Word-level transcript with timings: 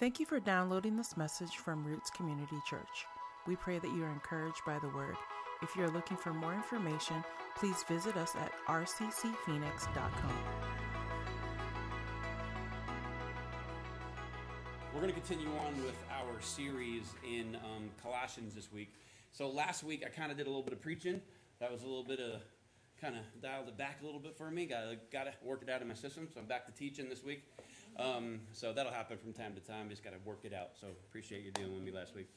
Thank 0.00 0.18
you 0.18 0.24
for 0.24 0.40
downloading 0.40 0.96
this 0.96 1.14
message 1.18 1.56
from 1.56 1.84
Roots 1.84 2.08
Community 2.08 2.56
Church. 2.66 3.04
We 3.46 3.54
pray 3.54 3.78
that 3.78 3.94
you 3.94 4.02
are 4.02 4.10
encouraged 4.10 4.62
by 4.64 4.78
the 4.78 4.88
word. 4.88 5.14
If 5.60 5.76
you 5.76 5.84
are 5.84 5.90
looking 5.90 6.16
for 6.16 6.32
more 6.32 6.54
information, 6.54 7.22
please 7.54 7.82
visit 7.82 8.16
us 8.16 8.34
at 8.34 8.50
rccphoenix.com. 8.66 10.38
We're 14.94 15.00
going 15.02 15.12
to 15.12 15.20
continue 15.20 15.50
on 15.66 15.84
with 15.84 16.02
our 16.10 16.40
series 16.40 17.12
in 17.22 17.56
um, 17.56 17.90
Colossians 18.02 18.54
this 18.54 18.72
week. 18.72 18.94
So 19.32 19.50
last 19.50 19.84
week 19.84 20.02
I 20.06 20.08
kind 20.08 20.32
of 20.32 20.38
did 20.38 20.46
a 20.46 20.48
little 20.48 20.62
bit 20.62 20.72
of 20.72 20.80
preaching. 20.80 21.20
That 21.60 21.70
was 21.70 21.82
a 21.82 21.86
little 21.86 22.04
bit 22.04 22.20
of 22.20 22.40
kind 22.98 23.16
of 23.16 23.42
dialed 23.42 23.68
it 23.68 23.76
back 23.76 23.98
a 24.00 24.06
little 24.06 24.20
bit 24.20 24.34
for 24.38 24.50
me. 24.50 24.64
Got 24.64 25.10
got 25.12 25.24
to 25.24 25.32
work 25.42 25.62
it 25.62 25.68
out 25.68 25.82
in 25.82 25.88
my 25.88 25.94
system. 25.94 26.26
So 26.32 26.40
I'm 26.40 26.46
back 26.46 26.64
to 26.64 26.72
teaching 26.72 27.10
this 27.10 27.22
week. 27.22 27.42
Um, 27.98 28.40
so 28.52 28.72
that'll 28.72 28.92
happen 28.92 29.18
from 29.18 29.32
time 29.32 29.54
to 29.54 29.60
time. 29.60 29.88
Just 29.88 30.04
got 30.04 30.12
to 30.12 30.18
work 30.24 30.40
it 30.44 30.54
out. 30.54 30.70
So 30.80 30.88
appreciate 31.08 31.44
you 31.44 31.50
dealing 31.50 31.74
with 31.74 31.82
me 31.82 31.92
last 31.92 32.14
week. 32.14 32.28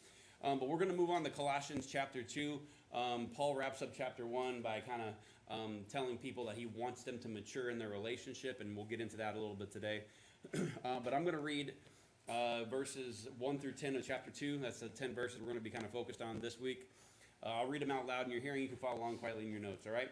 Um, 0.43 0.59
but 0.59 0.67
we're 0.67 0.77
going 0.77 0.91
to 0.91 0.97
move 0.97 1.09
on 1.09 1.23
to 1.23 1.29
Colossians 1.29 1.87
chapter 1.89 2.21
2. 2.21 2.59
Um, 2.93 3.27
Paul 3.33 3.55
wraps 3.55 3.81
up 3.81 3.93
chapter 3.95 4.25
1 4.25 4.61
by 4.61 4.81
kind 4.81 5.01
of 5.01 5.13
um, 5.49 5.79
telling 5.89 6.17
people 6.17 6.45
that 6.45 6.57
he 6.57 6.65
wants 6.65 7.03
them 7.03 7.17
to 7.19 7.29
mature 7.29 7.69
in 7.69 7.79
their 7.79 7.89
relationship, 7.89 8.59
and 8.59 8.75
we'll 8.75 8.85
get 8.85 8.99
into 8.99 9.15
that 9.17 9.35
a 9.35 9.39
little 9.39 9.55
bit 9.55 9.71
today. 9.71 10.03
uh, 10.53 10.99
but 11.03 11.13
I'm 11.13 11.23
going 11.23 11.35
to 11.35 11.41
read 11.41 11.73
uh, 12.27 12.65
verses 12.65 13.27
1 13.39 13.59
through 13.59 13.73
10 13.73 13.95
of 13.95 14.05
chapter 14.05 14.31
2. 14.31 14.59
That's 14.59 14.79
the 14.81 14.89
10 14.89 15.15
verses 15.15 15.39
we're 15.39 15.47
going 15.47 15.57
to 15.57 15.63
be 15.63 15.69
kind 15.69 15.85
of 15.85 15.91
focused 15.91 16.21
on 16.21 16.39
this 16.39 16.59
week. 16.59 16.89
Uh, 17.41 17.49
I'll 17.49 17.67
read 17.67 17.81
them 17.81 17.91
out 17.91 18.05
loud 18.05 18.25
in 18.25 18.31
your 18.31 18.41
hearing. 18.41 18.61
You 18.61 18.67
can 18.67 18.77
follow 18.77 18.99
along 18.99 19.17
quietly 19.17 19.45
in 19.45 19.51
your 19.51 19.61
notes, 19.61 19.85
all 19.87 19.93
right? 19.93 20.09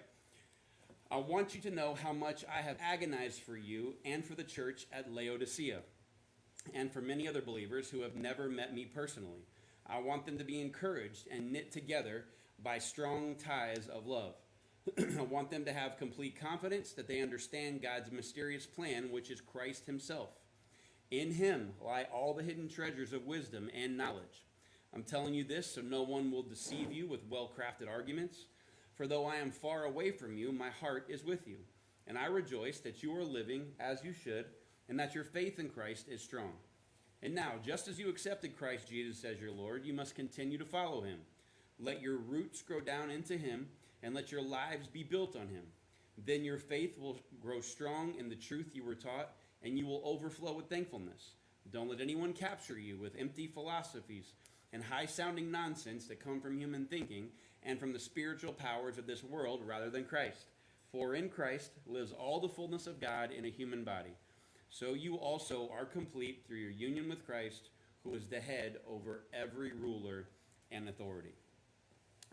I 1.11 1.17
want 1.17 1.53
you 1.53 1.59
to 1.63 1.75
know 1.75 1.93
how 1.93 2.13
much 2.13 2.45
I 2.49 2.61
have 2.61 2.77
agonized 2.79 3.41
for 3.41 3.57
you 3.57 3.95
and 4.05 4.23
for 4.23 4.33
the 4.33 4.45
church 4.45 4.88
at 4.93 5.13
Laodicea, 5.13 5.81
and 6.73 6.90
for 6.90 7.01
many 7.01 7.27
other 7.27 7.41
believers 7.41 7.90
who 7.90 7.99
have 8.03 8.15
never 8.15 8.48
met 8.48 8.73
me 8.73 8.85
personally. 8.85 9.45
I 9.85 9.99
want 9.99 10.26
them 10.26 10.37
to 10.37 10.45
be 10.45 10.62
encouraged 10.62 11.27
and 11.29 11.51
knit 11.51 11.73
together 11.73 12.23
by 12.63 12.77
strong 12.77 13.35
ties 13.35 13.90
of 13.90 14.07
love. 14.07 14.35
I 15.20 15.23
want 15.23 15.51
them 15.51 15.65
to 15.65 15.73
have 15.73 15.98
complete 15.98 16.40
confidence 16.40 16.93
that 16.93 17.09
they 17.09 17.20
understand 17.20 17.81
God's 17.81 18.09
mysterious 18.09 18.65
plan, 18.65 19.12
which 19.12 19.29
is 19.29 19.41
Christ 19.41 19.87
Himself. 19.87 20.29
In 21.09 21.34
Him 21.34 21.73
lie 21.81 22.07
all 22.13 22.34
the 22.34 22.43
hidden 22.43 22.70
treasures 22.70 23.12
of 23.12 23.25
wisdom 23.25 23.70
and 23.75 23.98
knowledge. 23.98 24.46
I'm 24.96 25.03
telling 25.03 25.34
you 25.34 25.43
this 25.43 25.75
so 25.75 25.81
no 25.81 26.03
one 26.03 26.31
will 26.31 26.43
deceive 26.43 26.93
you 26.93 27.05
with 27.05 27.27
well 27.29 27.51
crafted 27.53 27.90
arguments. 27.90 28.46
For 29.02 29.07
though 29.07 29.26
I 29.26 29.38
am 29.38 29.49
far 29.49 29.85
away 29.85 30.12
from 30.12 30.38
you, 30.38 30.52
my 30.52 30.70
heart 30.70 31.07
is 31.10 31.26
with 31.26 31.48
you. 31.48 31.57
And 32.05 32.20
I 32.20 32.27
rejoice 32.27 32.82
that 32.82 33.02
you 33.02 33.18
are 33.18 33.24
living 33.24 33.66
as 33.80 34.04
you 34.04 34.13
should, 34.13 34.46
and 34.88 34.99
that 34.99 35.16
your 35.16 35.24
faith 35.24 35.58
in 35.58 35.70
Christ 35.70 36.05
is 36.08 36.21
strong. 36.21 36.52
And 37.24 37.34
now, 37.34 37.54
just 37.66 37.88
as 37.88 37.98
you 37.98 38.10
accepted 38.10 38.55
Christ 38.55 38.88
Jesus 38.88 39.24
as 39.24 39.41
your 39.41 39.49
Lord, 39.49 39.88
you 39.88 39.91
must 39.91 40.13
continue 40.13 40.60
to 40.60 40.66
follow 40.66 41.02
him. 41.02 41.18
Let 41.80 42.04
your 42.04 42.18
roots 42.18 42.62
grow 42.62 42.80
down 42.80 43.10
into 43.10 43.38
him, 43.38 43.70
and 44.04 44.13
let 44.13 44.32
your 44.32 44.43
lives 44.43 44.85
be 44.85 45.02
built 45.02 45.36
on 45.36 45.48
him. 45.48 45.63
Then 46.24 46.43
your 46.43 46.60
faith 46.60 46.99
will 46.99 47.18
grow 47.41 47.60
strong 47.60 48.13
in 48.20 48.30
the 48.30 48.36
truth 48.36 48.70
you 48.76 48.84
were 48.84 48.93
taught, 48.93 49.32
and 49.63 49.80
you 49.80 49.88
will 49.88 50.04
overflow 50.05 50.54
with 50.54 50.70
thankfulness. 50.70 51.32
Don't 51.71 51.90
let 51.90 52.02
anyone 52.02 52.34
capture 52.34 52.77
you 52.77 52.99
with 52.99 53.15
empty 53.18 53.48
philosophies 53.48 54.34
and 54.71 54.84
high 54.84 55.08
sounding 55.08 55.49
nonsense 55.49 56.05
that 56.05 56.24
come 56.24 56.40
from 56.40 56.60
human 56.60 56.86
thinking 56.86 57.30
and 57.63 57.79
from 57.79 57.93
the 57.93 57.99
spiritual 57.99 58.54
powers 58.54 58.98
of 58.98 59.07
this 59.07 59.23
world 59.23 59.62
rather 59.65 59.90
than 59.90 60.05
Christ. 60.05 60.45
For 60.91 61.15
in 61.15 61.29
Christ 61.29 61.71
lives 61.87 62.12
all 62.12 62.40
the 62.40 62.49
fullness 62.49 62.87
of 62.87 62.99
God 62.99 63.31
in 63.31 63.45
a 63.45 63.49
human 63.49 63.84
body. 63.84 64.12
So 64.69 64.94
you 64.94 65.16
also 65.16 65.69
are 65.73 65.85
complete 65.85 66.44
through 66.47 66.57
your 66.57 66.72
union 66.72 67.09
with 67.09 67.25
Christ, 67.25 67.69
who 68.03 68.13
is 68.16 68.25
the 68.25 68.40
head 68.40 68.78
over 68.90 69.23
every 69.34 69.73
ruler 69.73 70.28
and 70.72 70.90
authority. 70.90 71.34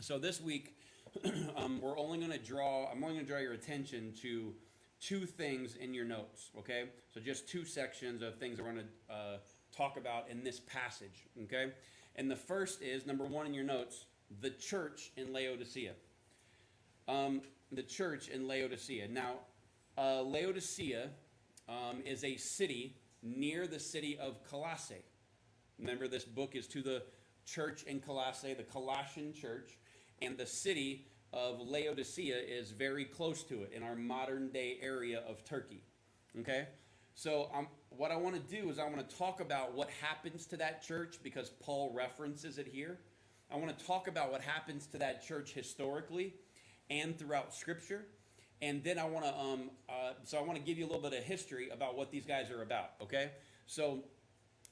So 0.00 0.19
this 0.19 0.41
week, 0.41 0.76
um, 1.56 1.80
we're 1.80 1.98
only 1.98 2.19
going 2.19 2.30
to 2.30 2.38
draw, 2.38 2.91
I'm 2.91 3.03
only 3.03 3.16
going 3.16 3.26
to 3.26 3.30
draw 3.30 3.41
your 3.41 3.54
attention 3.54 4.12
to 4.22 4.54
two 5.00 5.26
things 5.26 5.76
in 5.76 5.94
your 5.94 6.04
notes, 6.04 6.50
okay? 6.58 6.84
So 7.12 7.20
just 7.20 7.48
two 7.48 7.64
sections 7.64 8.22
of 8.22 8.36
things 8.36 8.58
we're 8.58 8.72
going 8.72 8.84
to 9.08 9.14
uh, 9.14 9.36
talk 9.76 9.97
about 9.97 10.28
in 10.28 10.42
this 10.42 10.60
passage, 10.60 11.26
okay? 11.44 11.72
And 12.16 12.30
the 12.30 12.36
first 12.36 12.82
is 12.82 13.06
number 13.06 13.24
one 13.24 13.47
in 13.47 13.54
your 13.54 13.64
notes 13.64 14.06
the 14.41 14.50
church 14.50 15.12
in 15.16 15.33
Laodicea. 15.33 15.93
Um, 17.06 17.43
the 17.72 17.83
church 17.83 18.28
in 18.28 18.47
Laodicea. 18.47 19.09
Now, 19.09 19.34
uh, 19.97 20.22
Laodicea 20.22 21.09
um, 21.69 22.03
is 22.05 22.25
a 22.25 22.37
city 22.37 22.97
near 23.22 23.66
the 23.66 23.81
city 23.81 24.19
of 24.19 24.43
Colossae. 24.44 25.03
Remember, 25.78 26.09
this 26.09 26.25
book 26.25 26.55
is 26.55 26.66
to 26.69 26.83
the 26.83 27.03
church 27.44 27.83
in 27.84 28.00
Colossae, 28.00 28.55
the 28.55 28.62
Colossian 28.62 29.33
church, 29.33 29.78
and 30.21 30.37
the 30.37 30.47
city 30.47 31.06
of 31.33 31.60
Laodicea 31.60 32.37
is 32.37 32.71
very 32.71 33.05
close 33.05 33.43
to 33.45 33.62
it 33.62 33.72
in 33.75 33.83
our 33.83 33.95
modern 33.95 34.49
day 34.49 34.78
area 34.83 35.22
of 35.28 35.45
Turkey. 35.45 35.83
Okay? 36.41 36.69
So, 37.15 37.50
um, 37.55 37.69
what 37.91 38.10
I 38.10 38.16
want 38.16 38.37
to 38.37 38.56
do 38.56 38.71
is 38.71 38.78
I 38.78 38.84
want 38.84 39.09
to 39.09 39.16
talk 39.16 39.41
about 39.41 39.75
what 39.75 39.91
happens 40.00 40.47
to 40.47 40.56
that 40.59 40.83
church 40.83 41.19
because 41.22 41.50
Paul 41.60 41.93
references 41.95 42.59
it 42.59 42.69
here. 42.69 42.99
I 43.50 43.56
want 43.56 43.76
to 43.76 43.84
talk 43.84 44.09
about 44.09 44.31
what 44.31 44.42
happens 44.42 44.86
to 44.88 44.98
that 44.98 45.26
church 45.26 45.53
historically 45.53 46.34
and 46.91 47.19
throughout 47.19 47.54
Scripture. 47.54 48.04
And 48.60 48.82
then 48.82 48.98
I 48.98 49.04
want 49.04 49.25
to, 49.25 49.34
um, 49.38 49.70
uh, 49.88 50.12
so 50.25 50.38
I 50.38 50.42
want 50.42 50.59
to 50.59 50.64
give 50.64 50.78
you 50.78 50.84
a 50.84 50.88
little 50.88 51.03
bit 51.03 51.16
of 51.16 51.25
history 51.25 51.70
about 51.70 51.97
what 51.97 52.10
these 52.10 52.26
guys 52.26 52.50
are 52.50 52.62
about, 52.62 52.91
okay? 53.00 53.31
So 53.66 54.00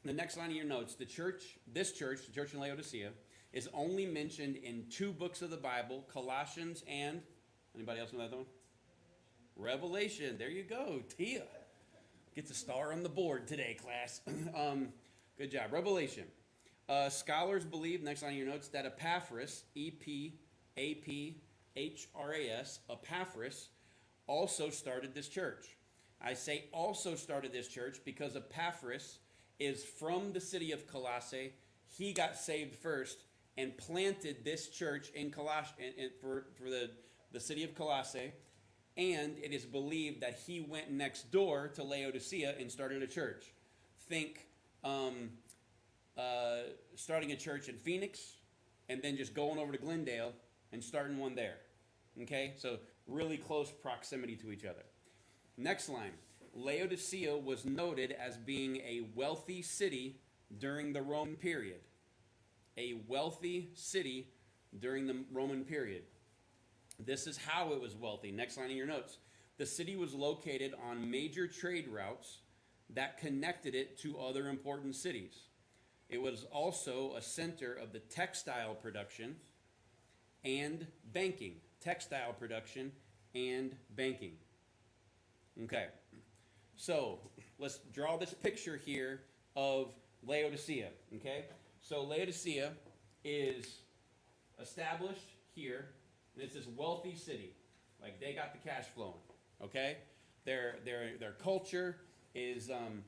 the 0.04 0.12
next 0.12 0.36
line 0.36 0.50
of 0.50 0.56
your 0.56 0.64
notes 0.64 0.94
the 0.94 1.04
church, 1.04 1.58
this 1.72 1.92
church, 1.92 2.26
the 2.26 2.32
church 2.32 2.52
in 2.52 2.60
Laodicea, 2.60 3.10
is 3.52 3.68
only 3.72 4.04
mentioned 4.04 4.56
in 4.56 4.84
two 4.90 5.12
books 5.12 5.40
of 5.40 5.50
the 5.50 5.56
Bible 5.56 6.04
Colossians 6.12 6.82
and, 6.88 7.22
anybody 7.74 8.00
else 8.00 8.12
know 8.12 8.18
that 8.18 8.36
one? 8.36 8.46
Revelation. 9.56 10.36
There 10.38 10.50
you 10.50 10.64
go. 10.64 11.00
Tia 11.16 11.44
gets 12.34 12.50
a 12.50 12.54
star 12.54 12.92
on 12.92 13.02
the 13.02 13.08
board 13.08 13.46
today, 13.46 13.76
class. 13.80 14.20
um, 14.54 14.88
good 15.38 15.50
job. 15.50 15.72
Revelation. 15.72 16.24
Uh, 16.88 17.08
scholars 17.08 17.64
believe, 17.64 18.02
next 18.02 18.22
of 18.22 18.32
your 18.32 18.46
notes, 18.46 18.68
that 18.68 18.86
Epaphras, 18.86 19.64
E 19.74 19.90
P 19.90 20.34
A 20.76 20.94
P 20.94 21.40
H 21.74 22.08
R 22.14 22.32
A 22.32 22.48
S, 22.48 22.80
Epaphras, 22.88 23.68
also 24.26 24.70
started 24.70 25.14
this 25.14 25.28
church. 25.28 25.76
I 26.22 26.34
say 26.34 26.64
also 26.72 27.14
started 27.14 27.52
this 27.52 27.68
church 27.68 27.98
because 28.04 28.36
Epaphras 28.36 29.18
is 29.58 29.84
from 29.84 30.32
the 30.32 30.40
city 30.40 30.72
of 30.72 30.86
Colossae. 30.86 31.52
He 31.86 32.12
got 32.12 32.36
saved 32.36 32.76
first 32.76 33.24
and 33.58 33.76
planted 33.76 34.44
this 34.44 34.68
church 34.68 35.10
in 35.14 35.30
Coloss- 35.30 35.78
in, 35.78 36.04
in, 36.04 36.10
for, 36.20 36.46
for 36.58 36.68
the, 36.68 36.90
the 37.32 37.40
city 37.40 37.64
of 37.64 37.74
Colossae. 37.74 38.32
And 38.96 39.36
it 39.42 39.52
is 39.52 39.64
believed 39.64 40.22
that 40.22 40.38
he 40.46 40.60
went 40.60 40.90
next 40.90 41.30
door 41.30 41.68
to 41.74 41.82
Laodicea 41.82 42.54
and 42.58 42.70
started 42.70 43.02
a 43.02 43.06
church. 43.06 43.52
Think 44.08 44.46
um, 44.84 45.30
uh, 46.16 46.58
starting 46.94 47.32
a 47.32 47.36
church 47.36 47.68
in 47.68 47.76
Phoenix 47.76 48.36
and 48.88 49.02
then 49.02 49.16
just 49.16 49.34
going 49.34 49.58
over 49.58 49.72
to 49.72 49.78
Glendale 49.78 50.32
and 50.72 50.82
starting 50.82 51.18
one 51.18 51.34
there. 51.34 51.56
Okay? 52.22 52.54
So, 52.56 52.78
really 53.06 53.36
close 53.36 53.70
proximity 53.70 54.36
to 54.36 54.50
each 54.50 54.64
other. 54.64 54.82
Next 55.56 55.88
line 55.88 56.12
Laodicea 56.54 57.36
was 57.36 57.64
noted 57.64 58.12
as 58.12 58.36
being 58.36 58.76
a 58.76 59.08
wealthy 59.14 59.62
city 59.62 60.20
during 60.58 60.92
the 60.92 61.02
Roman 61.02 61.36
period. 61.36 61.80
A 62.78 63.02
wealthy 63.06 63.70
city 63.74 64.28
during 64.78 65.06
the 65.06 65.24
Roman 65.32 65.64
period. 65.64 66.02
This 66.98 67.26
is 67.26 67.36
how 67.36 67.72
it 67.72 67.80
was 67.80 67.94
wealthy. 67.94 68.30
Next 68.30 68.56
line 68.56 68.70
in 68.70 68.76
your 68.76 68.86
notes. 68.86 69.18
The 69.58 69.66
city 69.66 69.96
was 69.96 70.14
located 70.14 70.74
on 70.88 71.10
major 71.10 71.46
trade 71.46 71.88
routes 71.88 72.38
that 72.90 73.18
connected 73.18 73.74
it 73.74 73.98
to 74.00 74.18
other 74.18 74.48
important 74.48 74.94
cities. 74.94 75.40
It 76.08 76.22
was 76.22 76.44
also 76.52 77.14
a 77.16 77.22
center 77.22 77.74
of 77.74 77.92
the 77.92 77.98
textile 77.98 78.74
production 78.74 79.36
and 80.44 80.86
banking. 81.12 81.56
Textile 81.80 82.32
production 82.32 82.92
and 83.34 83.76
banking. 83.90 84.36
Okay, 85.64 85.86
so 86.76 87.18
let's 87.58 87.78
draw 87.92 88.16
this 88.16 88.34
picture 88.34 88.76
here 88.84 89.22
of 89.56 89.94
Laodicea. 90.22 90.88
Okay, 91.16 91.46
so 91.80 92.02
Laodicea 92.04 92.72
is 93.24 93.78
established 94.60 95.36
here, 95.54 95.88
and 96.34 96.44
it's 96.44 96.54
this 96.54 96.66
wealthy 96.76 97.14
city. 97.16 97.52
Like 98.00 98.20
they 98.20 98.32
got 98.32 98.52
the 98.52 98.68
cash 98.68 98.84
flowing. 98.94 99.14
Okay, 99.62 99.96
their 100.44 100.76
their 100.84 101.16
their 101.18 101.32
culture 101.32 101.96
is 102.34 102.70
um, 102.70 103.02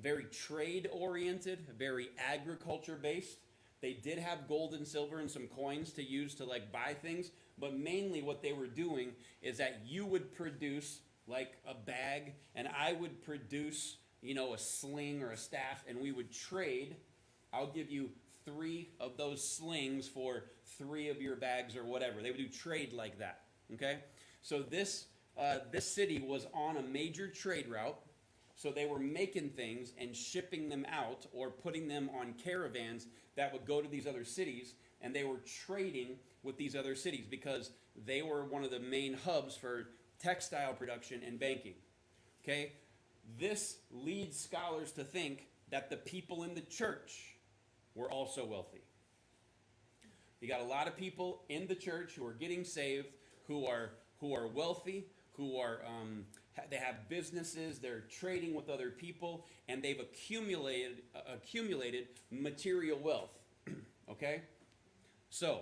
very 0.00 0.24
trade 0.24 0.88
oriented, 0.92 1.66
very 1.78 2.10
agriculture 2.18 2.98
based. 3.00 3.38
They 3.80 3.94
did 3.94 4.18
have 4.18 4.46
gold 4.48 4.74
and 4.74 4.86
silver 4.86 5.18
and 5.18 5.30
some 5.30 5.48
coins 5.48 5.92
to 5.94 6.02
use 6.02 6.34
to 6.36 6.44
like 6.44 6.70
buy 6.70 6.94
things, 6.94 7.30
but 7.58 7.76
mainly 7.76 8.22
what 8.22 8.42
they 8.42 8.52
were 8.52 8.68
doing 8.68 9.12
is 9.42 9.58
that 9.58 9.82
you 9.84 10.06
would 10.06 10.34
produce 10.34 11.00
like 11.26 11.58
a 11.66 11.74
bag 11.74 12.34
and 12.54 12.68
I 12.68 12.92
would 12.92 13.22
produce 13.24 13.96
you 14.22 14.34
know, 14.34 14.54
a 14.54 14.58
sling 14.58 15.22
or 15.22 15.32
a 15.32 15.36
staff, 15.36 15.84
and 15.88 16.00
we 16.00 16.12
would 16.12 16.32
trade. 16.32 16.96
I'll 17.52 17.66
give 17.66 17.90
you 17.90 18.10
three 18.44 18.88
of 19.00 19.16
those 19.16 19.46
slings 19.46 20.08
for 20.08 20.44
three 20.78 21.08
of 21.10 21.20
your 21.20 21.36
bags 21.36 21.76
or 21.76 21.84
whatever. 21.84 22.22
They 22.22 22.30
would 22.30 22.38
do 22.38 22.48
trade 22.48 22.92
like 22.92 23.18
that. 23.18 23.40
Okay? 23.74 23.98
So 24.40 24.62
this 24.62 25.06
uh, 25.36 25.58
this 25.70 25.92
city 25.92 26.20
was 26.20 26.46
on 26.54 26.76
a 26.76 26.82
major 26.82 27.26
trade 27.26 27.68
route. 27.68 27.98
So 28.62 28.70
they 28.70 28.86
were 28.86 29.00
making 29.00 29.50
things 29.50 29.92
and 29.98 30.14
shipping 30.14 30.68
them 30.68 30.86
out 30.88 31.26
or 31.32 31.50
putting 31.50 31.88
them 31.88 32.08
on 32.16 32.34
caravans 32.34 33.08
that 33.34 33.52
would 33.52 33.66
go 33.66 33.82
to 33.82 33.88
these 33.88 34.06
other 34.06 34.24
cities, 34.24 34.74
and 35.00 35.12
they 35.12 35.24
were 35.24 35.40
trading 35.64 36.10
with 36.44 36.56
these 36.58 36.76
other 36.76 36.94
cities 36.94 37.26
because 37.28 37.70
they 38.06 38.22
were 38.22 38.44
one 38.44 38.62
of 38.62 38.70
the 38.70 38.78
main 38.78 39.14
hubs 39.14 39.56
for 39.56 39.88
textile 40.20 40.74
production 40.74 41.22
and 41.26 41.40
banking. 41.40 41.74
Okay? 42.44 42.74
This 43.36 43.78
leads 43.90 44.38
scholars 44.38 44.92
to 44.92 45.02
think 45.02 45.48
that 45.72 45.90
the 45.90 45.96
people 45.96 46.44
in 46.44 46.54
the 46.54 46.60
church 46.60 47.34
were 47.96 48.12
also 48.12 48.46
wealthy. 48.46 48.84
You 50.40 50.46
got 50.46 50.60
a 50.60 50.64
lot 50.64 50.86
of 50.86 50.96
people 50.96 51.42
in 51.48 51.66
the 51.66 51.74
church 51.74 52.12
who 52.14 52.24
are 52.24 52.34
getting 52.34 52.62
saved, 52.62 53.08
who 53.48 53.66
are 53.66 53.90
who 54.20 54.36
are 54.36 54.46
wealthy, 54.46 55.08
who 55.32 55.58
are 55.58 55.80
um, 55.84 56.26
they 56.70 56.76
have 56.76 57.08
businesses, 57.08 57.78
they're 57.78 58.04
trading 58.10 58.54
with 58.54 58.68
other 58.68 58.90
people, 58.90 59.46
and 59.68 59.82
they've 59.82 60.00
accumulated 60.00 61.02
uh, 61.14 61.34
accumulated 61.34 62.08
material 62.30 62.98
wealth. 62.98 63.38
okay, 64.10 64.42
so 65.30 65.60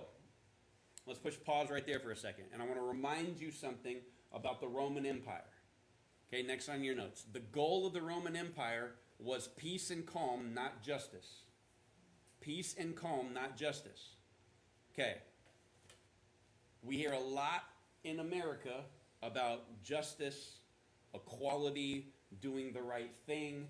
let's 1.05 1.19
push 1.19 1.35
pause 1.45 1.69
right 1.69 1.85
there 1.85 1.99
for 1.99 2.11
a 2.11 2.15
second, 2.15 2.45
and 2.53 2.61
I 2.61 2.65
want 2.65 2.77
to 2.77 2.85
remind 2.85 3.39
you 3.39 3.51
something 3.51 3.97
about 4.33 4.59
the 4.59 4.67
Roman 4.67 5.05
Empire. 5.05 5.43
Okay, 6.33 6.43
next 6.43 6.69
on 6.69 6.83
your 6.83 6.95
notes. 6.95 7.25
The 7.31 7.39
goal 7.39 7.85
of 7.85 7.93
the 7.93 8.01
Roman 8.01 8.35
Empire 8.35 8.91
was 9.19 9.49
peace 9.49 9.91
and 9.91 10.05
calm, 10.05 10.53
not 10.53 10.81
justice. 10.81 11.43
Peace 12.39 12.75
and 12.77 12.95
calm, 12.95 13.33
not 13.33 13.57
justice. 13.57 14.15
Okay. 14.93 15.17
We 16.83 16.97
hear 16.97 17.13
a 17.13 17.19
lot 17.19 17.63
in 18.03 18.19
America 18.19 18.81
about 19.21 19.83
justice, 19.83 20.57
equality, 21.13 22.07
doing 22.41 22.73
the 22.73 22.81
right 22.81 23.13
thing, 23.25 23.67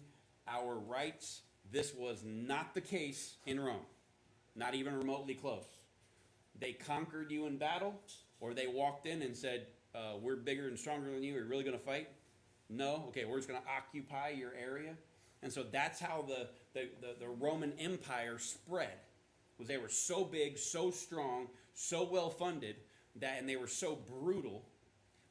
our 0.47 0.75
rights. 0.75 1.41
This 1.71 1.93
was 1.93 2.23
not 2.25 2.73
the 2.73 2.81
case 2.81 3.35
in 3.45 3.59
Rome, 3.59 3.85
not 4.55 4.75
even 4.75 4.97
remotely 4.97 5.35
close. 5.35 5.65
They 6.59 6.73
conquered 6.73 7.31
you 7.31 7.47
in 7.47 7.57
battle, 7.57 7.95
or 8.39 8.53
they 8.53 8.67
walked 8.67 9.07
in 9.07 9.21
and 9.21 9.35
said, 9.35 9.67
uh, 9.95 10.13
We're 10.21 10.35
bigger 10.35 10.67
and 10.67 10.77
stronger 10.77 11.11
than 11.11 11.23
you. 11.23 11.35
Are 11.35 11.39
you 11.39 11.45
really 11.45 11.63
going 11.63 11.77
to 11.77 11.83
fight? 11.83 12.09
No? 12.69 13.05
Okay, 13.09 13.25
we're 13.25 13.38
just 13.38 13.47
going 13.47 13.61
to 13.61 13.67
occupy 13.69 14.29
your 14.29 14.53
area. 14.53 14.93
And 15.43 15.51
so 15.51 15.63
that's 15.63 15.99
how 15.99 16.23
the, 16.27 16.49
the, 16.73 16.89
the, 17.01 17.15
the 17.19 17.27
Roman 17.27 17.73
Empire 17.79 18.38
spread. 18.38 18.93
Was 19.57 19.67
they 19.67 19.77
were 19.77 19.89
so 19.89 20.23
big, 20.23 20.57
so 20.57 20.91
strong, 20.91 21.47
so 21.73 22.03
well 22.03 22.29
funded 22.29 22.75
that 23.17 23.39
and 23.39 23.47
they 23.47 23.55
were 23.55 23.67
so 23.67 23.97
brutal 24.09 24.63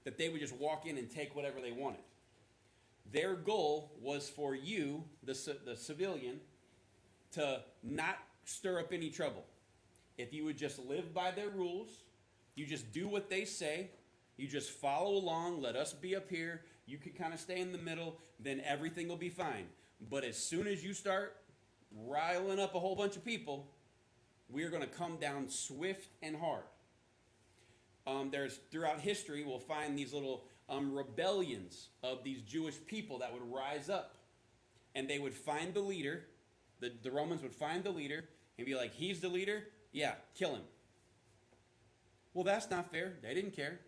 that 0.04 0.18
they 0.18 0.28
would 0.28 0.40
just 0.40 0.56
walk 0.56 0.86
in 0.86 0.98
and 0.98 1.10
take 1.10 1.34
whatever 1.34 1.60
they 1.60 1.72
wanted. 1.72 2.00
Their 3.12 3.34
goal 3.34 3.92
was 4.00 4.28
for 4.28 4.54
you, 4.54 5.04
the, 5.24 5.36
the 5.64 5.76
civilian, 5.76 6.40
to 7.32 7.62
not 7.82 8.18
stir 8.44 8.80
up 8.80 8.92
any 8.92 9.10
trouble. 9.10 9.44
If 10.16 10.32
you 10.32 10.44
would 10.44 10.58
just 10.58 10.78
live 10.78 11.12
by 11.14 11.30
their 11.30 11.50
rules, 11.50 11.88
you 12.54 12.66
just 12.66 12.92
do 12.92 13.08
what 13.08 13.30
they 13.30 13.44
say, 13.44 13.90
you 14.36 14.46
just 14.46 14.70
follow 14.70 15.12
along, 15.12 15.60
let 15.60 15.76
us 15.76 15.92
be 15.92 16.14
up 16.14 16.28
here, 16.28 16.62
you 16.86 16.98
can 16.98 17.12
kind 17.12 17.32
of 17.32 17.40
stay 17.40 17.60
in 17.60 17.72
the 17.72 17.78
middle, 17.78 18.16
then 18.38 18.60
everything 18.64 19.08
will 19.08 19.16
be 19.16 19.28
fine. 19.28 19.66
But 20.10 20.24
as 20.24 20.36
soon 20.36 20.66
as 20.66 20.84
you 20.84 20.94
start 20.94 21.36
riling 22.06 22.58
up 22.58 22.74
a 22.74 22.80
whole 22.80 22.96
bunch 22.96 23.16
of 23.16 23.24
people, 23.24 23.66
we 24.48 24.64
are 24.64 24.70
going 24.70 24.82
to 24.82 24.88
come 24.88 25.16
down 25.16 25.48
swift 25.48 26.08
and 26.22 26.36
hard. 26.36 26.64
Um, 28.06 28.30
there's 28.30 28.58
throughout 28.70 29.00
history, 29.00 29.44
we'll 29.44 29.58
find 29.58 29.98
these 29.98 30.12
little 30.12 30.44
um, 30.68 30.94
rebellions 30.94 31.88
of 32.02 32.24
these 32.24 32.40
Jewish 32.42 32.74
people 32.86 33.18
that 33.18 33.32
would 33.32 33.42
rise 33.52 33.88
up, 33.90 34.16
and 34.94 35.08
they 35.08 35.18
would 35.18 35.34
find 35.34 35.74
the 35.74 35.80
leader. 35.80 36.24
The, 36.80 36.92
the 37.02 37.10
Romans 37.10 37.42
would 37.42 37.54
find 37.54 37.84
the 37.84 37.90
leader 37.90 38.24
and 38.56 38.66
be 38.66 38.74
like, 38.74 38.94
"He's 38.94 39.20
the 39.20 39.28
leader. 39.28 39.64
Yeah, 39.92 40.14
kill 40.34 40.54
him." 40.54 40.62
Well, 42.32 42.44
that's 42.44 42.70
not 42.70 42.90
fair. 42.90 43.14
They 43.22 43.34
didn't 43.34 43.54
care. 43.56 43.80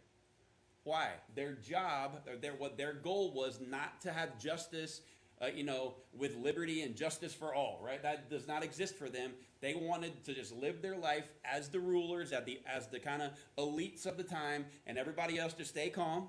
Why? 0.85 1.11
Their 1.35 1.53
job, 1.53 2.23
their 2.41 2.53
what 2.53 2.77
their 2.77 2.93
goal 2.93 3.33
was 3.33 3.61
not 3.61 4.01
to 4.03 4.13
have 4.13 4.39
justice 4.39 5.01
uh, 5.43 5.47
you 5.55 5.65
know, 5.65 5.95
with 6.17 6.37
liberty 6.37 6.83
and 6.83 6.95
justice 6.95 7.35
for 7.35 7.55
all, 7.55 7.81
right? 7.85 8.03
That 8.03 8.31
does 8.31 8.47
not 8.47 8.63
exist 8.63 8.97
for 8.97 9.09
them. 9.09 9.33
They 9.61 9.75
wanted 9.75 10.25
to 10.25 10.35
just 10.35 10.55
live 10.55 10.81
their 10.81 10.97
life 10.97 11.25
as 11.45 11.69
the 11.69 11.81
rulers, 11.81 12.33
as 12.33 12.45
the, 12.45 12.61
as 12.67 12.87
the 12.87 13.01
kind 13.01 13.23
of 13.23 13.33
elites 13.59 14.07
of 14.07 14.17
the 14.17 14.23
time, 14.23 14.67
and 14.87 14.97
everybody 14.97 15.39
else 15.39 15.53
just 15.53 15.71
stay 15.71 15.91
calm. 15.91 16.29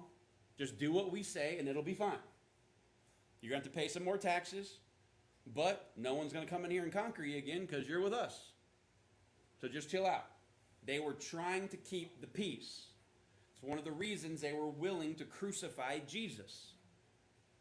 Just 0.58 0.80
do 0.80 0.92
what 0.92 1.12
we 1.12 1.22
say, 1.24 1.58
and 1.60 1.68
it'll 1.68 1.84
be 1.84 1.94
fine. 1.94 2.18
You're 3.42 3.52
going 3.52 3.62
to 3.62 3.68
have 3.68 3.74
to 3.74 3.80
pay 3.80 3.88
some 3.88 4.04
more 4.04 4.18
taxes, 4.18 4.78
but 5.54 5.92
no 5.98 6.14
one's 6.14 6.34
going 6.34 6.46
to 6.46 6.52
come 6.52 6.66
in 6.66 6.72
here 6.72 6.84
and 6.84 6.92
conquer 6.92 7.24
you 7.24 7.38
again 7.38 7.66
because 7.66 7.88
you're 7.88 8.02
with 8.02 8.14
us. 8.14 8.40
So 9.60 9.68
just 9.68 9.90
chill 9.92 10.08
out. 10.08 10.26
They 10.86 11.00
were 11.00 11.14
trying 11.14 11.68
to 11.70 11.78
keep 11.78 12.22
the 12.22 12.28
peace. 12.28 12.88
It's 13.54 13.64
one 13.64 13.78
of 13.78 13.86
the 13.86 13.92
reasons 13.92 14.42
they 14.42 14.54
were 14.54 14.70
willing 14.70 15.16
to 15.16 15.24
crucify 15.24 16.00
Jesus. 16.08 16.74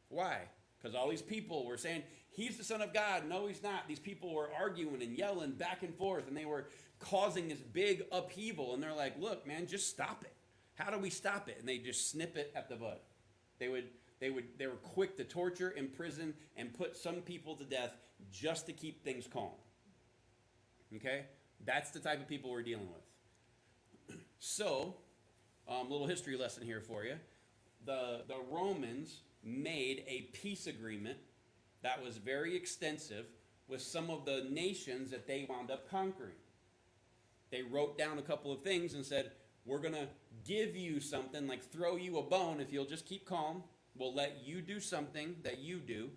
Why? 0.09 0.49
Because 0.83 0.97
all 0.97 1.09
these 1.09 1.23
people 1.23 1.67
were 1.67 1.77
saying, 1.77 2.03
He's 2.31 2.57
the 2.57 2.65
Son 2.65 2.81
of 2.81 2.93
God. 2.95 3.29
No, 3.29 3.47
He's 3.47 3.63
not. 3.63 3.87
These 3.87 3.99
people 3.99 4.35
were 4.35 4.51
arguing 4.59 5.03
and 5.03 5.17
yelling 5.17 5.53
back 5.53 5.83
and 5.83 5.95
forth, 5.95 6.27
and 6.29 6.37
they 6.37 6.45
were 6.45 6.67
causing 6.99 7.49
this 7.49 7.59
big 7.59 8.05
upheaval. 8.11 8.75
And 8.75 8.83
they're 8.83 8.95
like, 8.95 9.19
Look, 9.21 9.47
man, 9.47 9.67
just 9.67 9.89
stop 9.89 10.25
it. 10.25 10.35
How 10.75 10.91
do 10.91 10.99
we 10.99 11.11
stop 11.11 11.49
it? 11.49 11.57
And 11.61 11.69
they 11.69 11.79
just 11.79 12.11
snip 12.11 12.37
it 12.37 12.53
at 12.57 12.69
the 12.69 12.77
bud. 12.77 12.99
They 13.59 13.69
would. 13.69 13.89
They, 14.21 14.31
would, 14.31 14.57
they 14.57 14.69
were 14.69 14.75
quick 14.75 15.17
to 15.17 15.25
torture, 15.25 15.75
imprison, 15.77 16.35
and 16.57 16.73
put 16.73 16.97
some 16.97 17.23
people 17.23 17.57
to 17.57 17.65
death 17.65 17.97
just 18.31 18.67
to 18.67 18.73
keep 18.73 19.03
things 19.03 19.27
calm. 19.27 19.51
Okay? 20.95 21.25
That's 21.65 21.91
the 21.91 21.99
type 21.99 22.21
of 22.21 22.29
people 22.29 22.53
we're 22.53 22.63
dealing 22.63 22.89
with. 22.89 24.17
So, 24.39 24.95
a 25.69 25.73
um, 25.73 25.91
little 25.91 26.07
history 26.07 26.37
lesson 26.37 26.65
here 26.65 26.81
for 26.81 27.05
you. 27.05 27.15
The, 27.85 28.23
the 28.29 28.37
Romans 28.51 29.23
made 29.43 30.05
a 30.07 30.29
peace 30.33 30.67
agreement 30.67 31.19
that 31.83 32.03
was 32.03 32.17
very 32.17 32.57
extensive 32.57 33.27
with 33.69 33.83
some 33.83 34.11
of 34.11 34.25
the 34.25 34.47
nations 34.51 35.11
that 35.11 35.27
they 35.27 35.47
wound 35.49 35.71
up 35.71 35.89
conquering. 35.91 36.35
They 37.51 37.63
wrote 37.63 37.99
down 37.99 38.19
a 38.19 38.23
couple 38.23 38.53
of 38.53 38.63
things 38.63 38.95
and 38.95 39.05
said, 39.05 39.33
We're 39.65 39.79
going 39.79 39.95
to 39.95 40.09
give 40.47 40.77
you 40.77 41.01
something, 41.01 41.47
like 41.47 41.63
throw 41.63 41.97
you 41.97 42.19
a 42.19 42.23
bone 42.23 42.61
if 42.61 42.73
you'll 42.73 42.85
just 42.85 43.07
keep 43.07 43.27
calm. 43.27 43.63
We'll 43.95 44.15
let 44.15 44.43
you 44.45 44.63
do 44.63 44.81
something 44.81 45.37
that 45.43 45.59
you 45.59 45.79
do, 45.79 46.11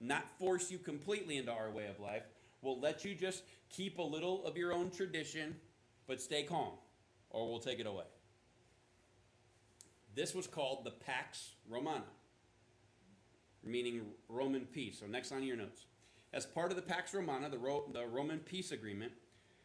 not 0.00 0.38
force 0.38 0.70
you 0.70 0.78
completely 0.78 1.36
into 1.36 1.52
our 1.52 1.70
way 1.70 1.86
of 1.86 1.98
life. 1.98 2.22
We'll 2.62 2.80
let 2.80 3.04
you 3.04 3.14
just 3.14 3.42
keep 3.70 3.98
a 3.98 4.02
little 4.02 4.44
of 4.44 4.56
your 4.56 4.72
own 4.72 4.90
tradition, 4.90 5.56
but 6.06 6.20
stay 6.20 6.44
calm, 6.44 6.72
or 7.30 7.48
we'll 7.48 7.60
take 7.60 7.80
it 7.80 7.86
away. 7.86 8.04
This 10.14 10.34
was 10.34 10.46
called 10.46 10.84
the 10.84 10.90
Pax 10.90 11.54
Romana 11.68 12.04
meaning 13.70 14.02
Roman 14.28 14.66
peace. 14.66 14.98
So, 15.00 15.06
next 15.06 15.32
on 15.32 15.42
your 15.42 15.56
notes. 15.56 15.84
As 16.32 16.44
part 16.44 16.70
of 16.70 16.76
the 16.76 16.82
Pax 16.82 17.14
Romana, 17.14 17.48
the, 17.48 17.58
Ro- 17.58 17.88
the 17.92 18.06
Roman 18.06 18.38
peace 18.38 18.72
agreement, 18.72 19.12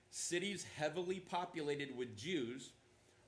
cities 0.09 0.65
heavily 0.77 1.19
populated 1.19 1.95
with 1.95 2.15
Jews 2.15 2.71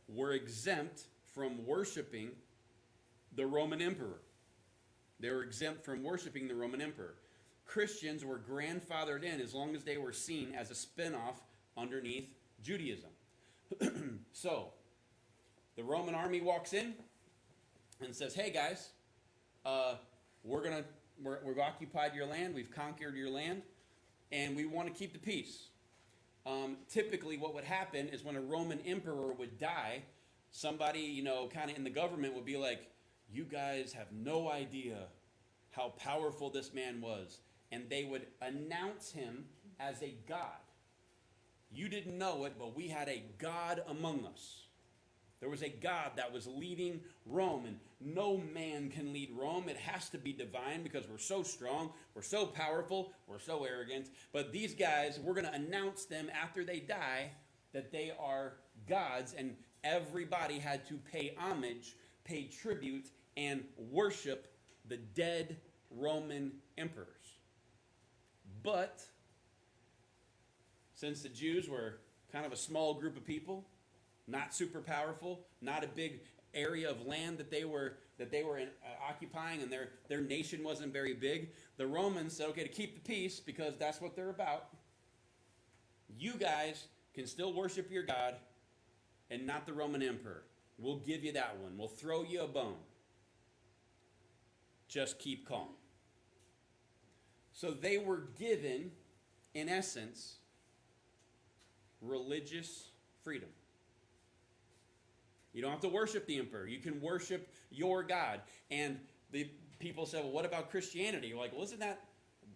were 0.07 0.33
exempt 0.33 1.03
from 1.33 1.65
worshiping 1.65 2.31
the 3.35 3.45
Roman 3.45 3.81
emperor. 3.81 4.21
They 5.19 5.29
were 5.29 5.43
exempt 5.43 5.83
from 5.83 6.03
worshiping 6.03 6.47
the 6.47 6.55
Roman 6.55 6.81
emperor. 6.81 7.15
Christians 7.65 8.23
were 8.23 8.39
grandfathered 8.39 9.23
in 9.23 9.41
as 9.41 9.53
long 9.53 9.75
as 9.75 9.83
they 9.83 9.97
were 9.97 10.13
seen 10.13 10.53
as 10.55 10.71
a 10.71 10.73
spinoff 10.73 11.35
underneath 11.75 12.29
Judaism. 12.61 13.09
so, 14.31 14.69
the 15.75 15.83
Roman 15.83 16.15
army 16.15 16.41
walks 16.41 16.73
in 16.73 16.93
and 18.01 18.15
says, 18.15 18.35
Hey 18.35 18.51
guys, 18.51 18.89
uh, 19.65 19.95
we're 20.45 20.63
going 20.63 20.83
to, 20.83 21.37
we've 21.43 21.59
occupied 21.59 22.13
your 22.13 22.25
land, 22.25 22.53
we've 22.53 22.71
conquered 22.71 23.15
your 23.15 23.29
land, 23.29 23.63
and 24.31 24.55
we 24.55 24.65
want 24.65 24.87
to 24.87 24.93
keep 24.93 25.13
the 25.13 25.19
peace. 25.19 25.69
Um, 26.45 26.77
typically, 26.87 27.37
what 27.37 27.55
would 27.55 27.63
happen 27.63 28.07
is 28.09 28.23
when 28.23 28.35
a 28.35 28.41
Roman 28.41 28.79
emperor 28.81 29.33
would 29.33 29.57
die, 29.57 30.03
somebody, 30.51 30.99
you 30.99 31.23
know, 31.23 31.49
kind 31.51 31.71
of 31.71 31.77
in 31.77 31.83
the 31.83 31.89
government 31.89 32.35
would 32.35 32.45
be 32.45 32.57
like, 32.57 32.87
You 33.31 33.43
guys 33.43 33.93
have 33.93 34.11
no 34.11 34.49
idea 34.49 35.07
how 35.71 35.93
powerful 35.97 36.49
this 36.49 36.73
man 36.73 37.01
was. 37.01 37.39
And 37.71 37.89
they 37.89 38.03
would 38.03 38.27
announce 38.41 39.11
him 39.11 39.45
as 39.79 40.01
a 40.03 40.13
god. 40.27 40.61
You 41.71 41.89
didn't 41.89 42.17
know 42.17 42.45
it, 42.45 42.53
but 42.57 42.75
we 42.75 42.87
had 42.87 43.09
a 43.09 43.23
god 43.37 43.83
among 43.89 44.25
us. 44.25 44.64
There 45.39 45.49
was 45.49 45.61
a 45.61 45.69
God 45.69 46.11
that 46.15 46.31
was 46.31 46.47
leading 46.47 47.01
Rome, 47.25 47.65
and 47.65 47.79
no 47.99 48.37
man 48.37 48.89
can 48.89 49.13
lead 49.13 49.31
Rome. 49.37 49.67
It 49.69 49.77
has 49.77 50.09
to 50.09 50.17
be 50.17 50.33
divine 50.33 50.81
because 50.81 51.07
we're 51.09 51.17
so 51.17 51.43
strong, 51.43 51.91
we're 52.13 52.21
so 52.21 52.45
powerful, 52.45 53.11
we're 53.27 53.39
so 53.39 53.63
arrogant. 53.65 54.09
But 54.31 54.51
these 54.51 54.73
guys, 54.73 55.19
we're 55.19 55.33
going 55.33 55.45
to 55.45 55.53
announce 55.53 56.05
them 56.05 56.29
after 56.33 56.63
they 56.63 56.79
die 56.79 57.31
that 57.73 57.91
they 57.91 58.13
are 58.19 58.53
gods, 58.87 59.35
and 59.37 59.55
everybody 59.83 60.57
had 60.57 60.85
to 60.87 60.97
pay 61.11 61.35
homage, 61.37 61.95
pay 62.23 62.45
tribute, 62.45 63.09
and 63.35 63.63
worship 63.77 64.47
the 64.87 64.97
dead 64.97 65.57
Roman 65.91 66.53
emperors. 66.77 67.07
But 68.63 69.03
since 70.95 71.21
the 71.21 71.29
Jews 71.29 71.69
were 71.69 71.99
kind 72.31 72.45
of 72.45 72.53
a 72.53 72.57
small 72.57 72.93
group 72.93 73.17
of 73.17 73.25
people, 73.25 73.65
not 74.27 74.53
super 74.53 74.81
powerful, 74.81 75.45
not 75.61 75.83
a 75.83 75.87
big 75.87 76.21
area 76.53 76.89
of 76.89 77.05
land 77.05 77.37
that 77.37 77.51
they 77.51 77.65
were 77.65 77.97
that 78.17 78.31
they 78.31 78.43
were 78.43 78.57
in, 78.57 78.69
uh, 78.83 79.09
occupying, 79.09 79.61
and 79.61 79.71
their 79.71 79.89
their 80.07 80.21
nation 80.21 80.63
wasn't 80.63 80.91
very 80.93 81.13
big. 81.13 81.49
The 81.77 81.85
Romans 81.85 82.35
said, 82.35 82.47
"Okay, 82.49 82.63
to 82.63 82.69
keep 82.69 82.95
the 82.95 83.01
peace, 83.01 83.39
because 83.39 83.77
that's 83.77 83.99
what 83.99 84.15
they're 84.15 84.29
about. 84.29 84.69
You 86.17 86.33
guys 86.33 86.87
can 87.13 87.27
still 87.27 87.53
worship 87.53 87.91
your 87.91 88.03
God, 88.03 88.35
and 89.29 89.45
not 89.45 89.65
the 89.65 89.73
Roman 89.73 90.01
emperor. 90.01 90.43
We'll 90.77 90.99
give 90.99 91.23
you 91.23 91.33
that 91.33 91.57
one. 91.59 91.77
We'll 91.77 91.87
throw 91.87 92.23
you 92.23 92.41
a 92.41 92.47
bone. 92.47 92.77
Just 94.87 95.19
keep 95.19 95.47
calm." 95.47 95.75
So 97.51 97.71
they 97.71 97.97
were 97.97 98.27
given, 98.37 98.91
in 99.53 99.69
essence, 99.69 100.37
religious 102.01 102.89
freedom. 103.23 103.49
You 105.55 105.61
don't 105.61 105.71
have 105.71 105.81
to 105.81 105.89
worship 105.89 106.27
the 106.27 106.37
emperor. 106.37 106.67
You 106.67 106.79
can 106.79 106.99
worship 106.99 107.47
your 107.71 108.03
God. 108.03 108.41
And 108.69 108.99
the 109.31 109.49
people 109.79 110.05
said, 110.05 110.23
well, 110.23 110.33
what 110.33 110.45
about 110.45 110.69
Christianity? 110.69 111.29
You're 111.29 111.39
like, 111.39 111.53
well, 111.53 111.63
isn't 111.63 111.79
that 111.79 112.01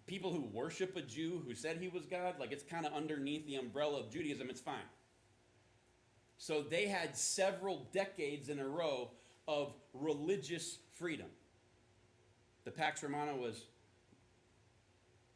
people 0.05 0.33
who 0.33 0.41
worship 0.41 0.97
a 0.97 1.01
Jew 1.01 1.41
who 1.45 1.55
said 1.55 1.77
he 1.77 1.87
was 1.87 2.05
God? 2.05 2.35
Like, 2.39 2.51
it's 2.51 2.63
kind 2.63 2.85
of 2.85 2.91
underneath 2.93 3.47
the 3.47 3.55
umbrella 3.55 4.01
of 4.01 4.11
Judaism. 4.11 4.49
It's 4.49 4.59
fine. 4.59 4.75
So 6.37 6.61
they 6.61 6.87
had 6.87 7.15
several 7.15 7.87
decades 7.93 8.49
in 8.49 8.59
a 8.59 8.67
row 8.67 9.11
of 9.47 9.73
religious 9.93 10.79
freedom. 10.93 11.27
The 12.65 12.71
Pax 12.71 13.01
Romana 13.01 13.33
was 13.33 13.63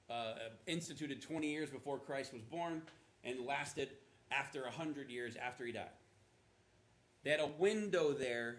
uh, 0.10 0.34
instituted 0.67 1.22
20 1.22 1.50
years 1.50 1.70
before 1.70 1.98
Christ 1.98 2.34
was 2.34 2.41
born 2.41 2.82
and 3.24 3.46
lasted 3.46 3.91
after 4.32 4.63
100 4.63 5.10
years 5.10 5.36
after 5.38 5.65
he 5.65 5.72
died. 5.72 5.88
They 7.24 7.32
had 7.32 7.39
a 7.39 7.51
window 7.58 8.13
there. 8.13 8.58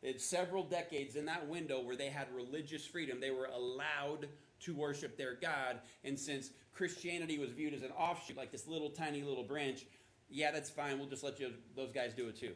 They 0.00 0.08
had 0.08 0.20
several 0.20 0.64
decades 0.64 1.16
in 1.16 1.26
that 1.26 1.46
window 1.46 1.80
where 1.80 1.96
they 1.96 2.08
had 2.08 2.26
religious 2.34 2.84
freedom. 2.84 3.20
They 3.20 3.30
were 3.30 3.48
allowed 3.54 4.28
to 4.60 4.74
worship 4.74 5.16
their 5.16 5.34
God. 5.34 5.78
And 6.04 6.18
since 6.18 6.50
Christianity 6.72 7.38
was 7.38 7.50
viewed 7.50 7.74
as 7.74 7.82
an 7.82 7.92
offshoot, 7.92 8.36
like 8.36 8.50
this 8.50 8.66
little 8.66 8.90
tiny 8.90 9.22
little 9.22 9.44
branch, 9.44 9.84
yeah, 10.28 10.50
that's 10.50 10.70
fine. 10.70 10.98
We'll 10.98 11.08
just 11.08 11.22
let 11.22 11.38
you, 11.38 11.52
those 11.76 11.92
guys 11.92 12.14
do 12.14 12.28
it 12.28 12.36
too. 12.38 12.52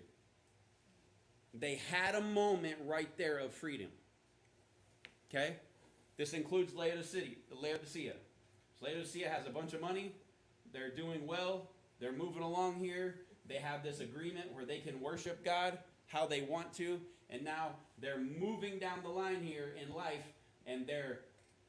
They 1.54 1.76
had 1.90 2.14
a 2.14 2.20
moment 2.20 2.76
right 2.84 3.14
there 3.16 3.38
of 3.38 3.52
freedom. 3.52 3.88
Okay? 5.30 5.56
This 6.16 6.32
includes 6.32 6.74
Laodicea. 6.74 7.34
Laodicea. 7.50 8.14
Laodicea 8.80 9.28
has 9.28 9.46
a 9.46 9.50
bunch 9.50 9.72
of 9.74 9.80
money. 9.80 10.12
They're 10.72 10.94
doing 10.94 11.26
well. 11.26 11.70
They're 12.00 12.12
moving 12.12 12.42
along 12.42 12.76
here. 12.76 13.20
They 13.48 13.56
have 13.56 13.82
this 13.82 14.00
agreement 14.00 14.52
where 14.52 14.64
they 14.64 14.78
can 14.78 15.00
worship 15.00 15.44
God 15.44 15.78
how 16.06 16.26
they 16.26 16.42
want 16.42 16.72
to, 16.74 17.00
and 17.30 17.44
now 17.44 17.70
they're 18.00 18.20
moving 18.20 18.78
down 18.78 19.00
the 19.02 19.08
line 19.08 19.42
here 19.42 19.74
in 19.80 19.92
life, 19.94 20.24
and 20.66 20.86
they're 20.86 21.20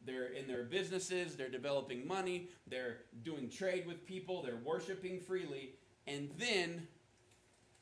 they're 0.05 0.27
in 0.27 0.48
their 0.48 0.63
businesses, 0.63 1.36
they're 1.36 1.50
developing 1.50 2.07
money, 2.07 2.48
they're 2.67 3.00
doing 3.24 3.50
trade 3.50 3.86
with 3.86 4.05
people, 4.05 4.41
they're 4.41 4.62
worshiping 4.63 5.19
freely, 5.19 5.72
and 6.05 6.29
then 6.38 6.88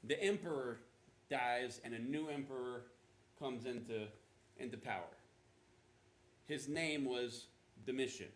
the 0.04 0.20
emperor 0.24 0.80
dies 1.30 1.82
and 1.84 1.94
a 1.94 2.00
new 2.00 2.30
emperor 2.30 2.84
comes 3.38 3.66
into 3.66 4.08
into 4.58 4.78
power. 4.78 5.04
His 6.48 6.68
name 6.68 7.06
was 7.06 7.48
Domitian. 7.86 8.30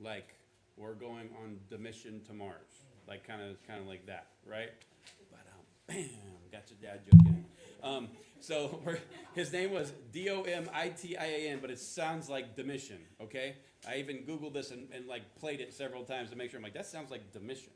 Like 0.00 0.34
we're 0.76 0.94
going 0.94 1.28
on 1.44 1.58
the 1.68 1.78
mission 1.78 2.22
to 2.24 2.32
Mars 2.32 2.86
like 3.10 3.26
kind 3.26 3.42
of 3.42 3.62
kind 3.66 3.80
of 3.80 3.88
like 3.88 4.06
that, 4.06 4.28
right? 4.46 4.70
But 5.30 5.40
um, 5.52 5.64
bam, 5.88 6.08
got 6.52 6.62
your 6.70 6.78
dad 6.80 7.00
joking. 7.04 7.44
Um, 7.82 8.08
so 8.40 8.80
his 9.34 9.52
name 9.52 9.72
was 9.72 9.92
D 10.12 10.30
O 10.30 10.42
M 10.42 10.70
I 10.72 10.88
T 10.90 11.16
I 11.16 11.26
A 11.26 11.48
N, 11.48 11.58
but 11.60 11.70
it 11.70 11.80
sounds 11.80 12.28
like 12.28 12.56
Domitian. 12.56 12.98
Okay, 13.20 13.56
I 13.86 13.96
even 13.96 14.18
googled 14.18 14.54
this 14.54 14.70
and, 14.70 14.88
and 14.94 15.06
like 15.06 15.34
played 15.38 15.60
it 15.60 15.74
several 15.74 16.04
times 16.04 16.30
to 16.30 16.36
make 16.36 16.50
sure. 16.50 16.58
I'm 16.58 16.62
like, 16.62 16.74
that 16.74 16.86
sounds 16.86 17.10
like 17.10 17.32
Domitian. 17.32 17.72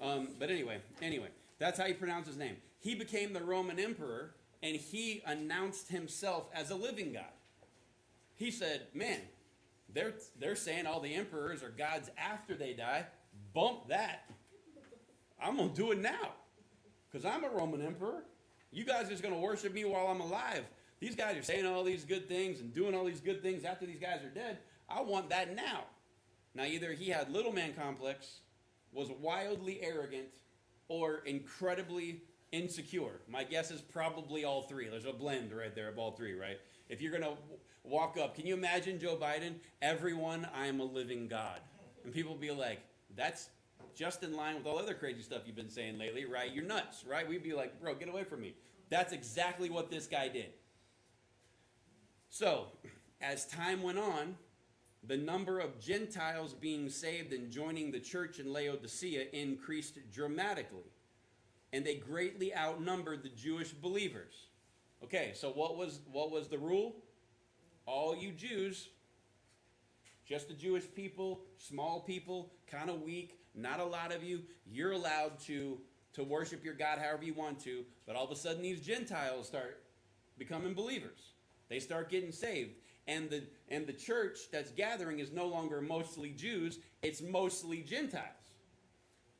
Um, 0.00 0.28
but 0.38 0.50
anyway, 0.50 0.80
anyway, 1.00 1.28
that's 1.58 1.78
how 1.78 1.86
you 1.86 1.94
pronounce 1.94 2.26
his 2.26 2.36
name. 2.36 2.56
He 2.78 2.94
became 2.94 3.32
the 3.32 3.42
Roman 3.42 3.80
emperor, 3.80 4.34
and 4.62 4.76
he 4.76 5.22
announced 5.26 5.88
himself 5.88 6.50
as 6.54 6.70
a 6.70 6.74
living 6.76 7.14
God. 7.14 7.24
He 8.34 8.50
said, 8.50 8.88
"Man, 8.92 9.20
they're 9.92 10.12
they're 10.38 10.54
saying 10.54 10.86
all 10.86 11.00
the 11.00 11.14
emperors 11.14 11.62
are 11.62 11.70
gods 11.70 12.10
after 12.18 12.54
they 12.54 12.74
die. 12.74 13.06
Bump 13.54 13.88
that." 13.88 14.28
I'm 15.42 15.56
going 15.56 15.70
to 15.70 15.76
do 15.76 15.92
it 15.92 15.98
now 15.98 16.32
because 17.10 17.24
I'm 17.24 17.44
a 17.44 17.48
Roman 17.48 17.82
emperor. 17.82 18.24
You 18.72 18.84
guys 18.84 19.06
are 19.06 19.10
just 19.10 19.22
going 19.22 19.34
to 19.34 19.40
worship 19.40 19.72
me 19.72 19.84
while 19.84 20.06
I'm 20.06 20.20
alive. 20.20 20.64
These 21.00 21.14
guys 21.14 21.36
are 21.36 21.42
saying 21.42 21.66
all 21.66 21.84
these 21.84 22.04
good 22.04 22.28
things 22.28 22.60
and 22.60 22.72
doing 22.72 22.94
all 22.94 23.04
these 23.04 23.20
good 23.20 23.42
things 23.42 23.64
after 23.64 23.86
these 23.86 24.00
guys 24.00 24.22
are 24.24 24.30
dead. 24.30 24.58
I 24.88 25.02
want 25.02 25.30
that 25.30 25.54
now. 25.54 25.84
Now, 26.54 26.64
either 26.64 26.92
he 26.92 27.10
had 27.10 27.30
little 27.30 27.52
man 27.52 27.74
complex, 27.74 28.40
was 28.92 29.10
wildly 29.20 29.80
arrogant, 29.82 30.28
or 30.88 31.18
incredibly 31.26 32.22
insecure. 32.52 33.20
My 33.28 33.44
guess 33.44 33.70
is 33.70 33.80
probably 33.80 34.44
all 34.44 34.62
three. 34.62 34.88
There's 34.88 35.04
a 35.04 35.12
blend 35.12 35.52
right 35.52 35.74
there 35.74 35.88
of 35.88 35.98
all 35.98 36.12
three, 36.12 36.34
right? 36.34 36.58
If 36.88 37.02
you're 37.02 37.10
going 37.10 37.24
to 37.24 37.36
walk 37.84 38.16
up, 38.18 38.34
can 38.34 38.46
you 38.46 38.54
imagine 38.54 38.98
Joe 38.98 39.16
Biden? 39.16 39.56
Everyone, 39.82 40.48
I 40.54 40.66
am 40.66 40.80
a 40.80 40.84
living 40.84 41.28
God. 41.28 41.60
And 42.04 42.12
people 42.12 42.34
be 42.34 42.50
like, 42.50 42.80
that's 43.16 43.48
just 43.94 44.22
in 44.22 44.36
line 44.36 44.56
with 44.56 44.66
all 44.66 44.78
other 44.78 44.94
crazy 44.94 45.22
stuff 45.22 45.42
you've 45.46 45.56
been 45.56 45.70
saying 45.70 45.98
lately, 45.98 46.24
right? 46.24 46.52
You're 46.52 46.64
nuts, 46.64 47.04
right? 47.04 47.26
We'd 47.26 47.42
be 47.42 47.54
like, 47.54 47.80
bro, 47.80 47.94
get 47.94 48.08
away 48.08 48.24
from 48.24 48.42
me. 48.42 48.54
That's 48.90 49.12
exactly 49.12 49.70
what 49.70 49.90
this 49.90 50.06
guy 50.06 50.28
did. 50.28 50.52
So, 52.28 52.66
as 53.20 53.46
time 53.46 53.82
went 53.82 53.98
on, 53.98 54.36
the 55.06 55.16
number 55.16 55.60
of 55.60 55.80
Gentiles 55.80 56.52
being 56.52 56.88
saved 56.88 57.32
and 57.32 57.50
joining 57.50 57.90
the 57.90 58.00
church 58.00 58.38
in 58.38 58.52
Laodicea 58.52 59.26
increased 59.32 59.98
dramatically. 60.12 60.90
And 61.72 61.84
they 61.84 61.96
greatly 61.96 62.54
outnumbered 62.54 63.22
the 63.22 63.28
Jewish 63.28 63.70
believers. 63.70 64.34
Okay, 65.02 65.32
so 65.34 65.50
what 65.50 65.76
was 65.76 66.00
what 66.10 66.30
was 66.30 66.48
the 66.48 66.58
rule? 66.58 66.96
All 67.86 68.16
you 68.16 68.32
Jews, 68.32 68.88
just 70.26 70.48
the 70.48 70.54
Jewish 70.54 70.84
people, 70.94 71.40
small 71.58 72.00
people, 72.00 72.52
kind 72.66 72.90
of 72.90 73.02
weak, 73.02 73.38
not 73.56 73.80
a 73.80 73.84
lot 73.84 74.14
of 74.14 74.22
you. 74.22 74.42
You're 74.70 74.92
allowed 74.92 75.38
to, 75.46 75.78
to 76.14 76.24
worship 76.24 76.64
your 76.64 76.74
God 76.74 76.98
however 76.98 77.24
you 77.24 77.34
want 77.34 77.58
to, 77.60 77.84
but 78.06 78.16
all 78.16 78.24
of 78.24 78.30
a 78.30 78.36
sudden 78.36 78.62
these 78.62 78.80
Gentiles 78.80 79.46
start 79.46 79.82
becoming 80.38 80.74
believers. 80.74 81.32
They 81.68 81.80
start 81.80 82.10
getting 82.10 82.32
saved. 82.32 82.72
And 83.08 83.30
the, 83.30 83.44
and 83.68 83.86
the 83.86 83.92
church 83.92 84.50
that's 84.52 84.70
gathering 84.70 85.20
is 85.20 85.32
no 85.32 85.46
longer 85.46 85.80
mostly 85.80 86.30
Jews, 86.30 86.78
it's 87.02 87.22
mostly 87.22 87.82
Gentiles. 87.82 88.32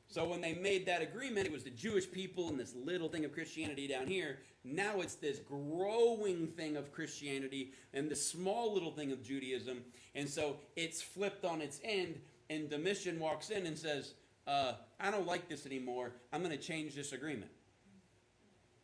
So 0.09 0.25
when 0.25 0.39
they 0.39 0.53
made 0.53 0.85
that 0.85 1.01
agreement, 1.01 1.47
it 1.47 1.51
was 1.51 1.63
the 1.63 1.69
Jewish 1.69 2.09
people 2.09 2.47
and 2.47 2.57
this 2.57 2.73
little 2.73 3.09
thing 3.09 3.25
of 3.25 3.33
Christianity 3.33 3.87
down 3.87 4.07
here. 4.07 4.39
Now 4.63 5.01
it's 5.01 5.15
this 5.15 5.39
growing 5.39 6.47
thing 6.47 6.77
of 6.77 6.93
Christianity 6.93 7.73
and 7.93 8.09
this 8.09 8.25
small 8.25 8.73
little 8.73 8.91
thing 8.91 9.11
of 9.11 9.21
Judaism. 9.21 9.81
And 10.15 10.29
so 10.29 10.57
it's 10.77 11.01
flipped 11.01 11.43
on 11.43 11.61
its 11.61 11.81
end 11.83 12.21
and 12.49 12.69
Domitian 12.69 13.19
walks 13.19 13.49
in 13.49 13.65
and 13.65 13.77
says, 13.77 14.13
uh, 14.47 14.73
I 14.99 15.11
don't 15.11 15.27
like 15.27 15.49
this 15.49 15.65
anymore. 15.65 16.13
I'm 16.31 16.41
going 16.41 16.57
to 16.57 16.63
change 16.63 16.95
this 16.95 17.11
agreement. 17.11 17.51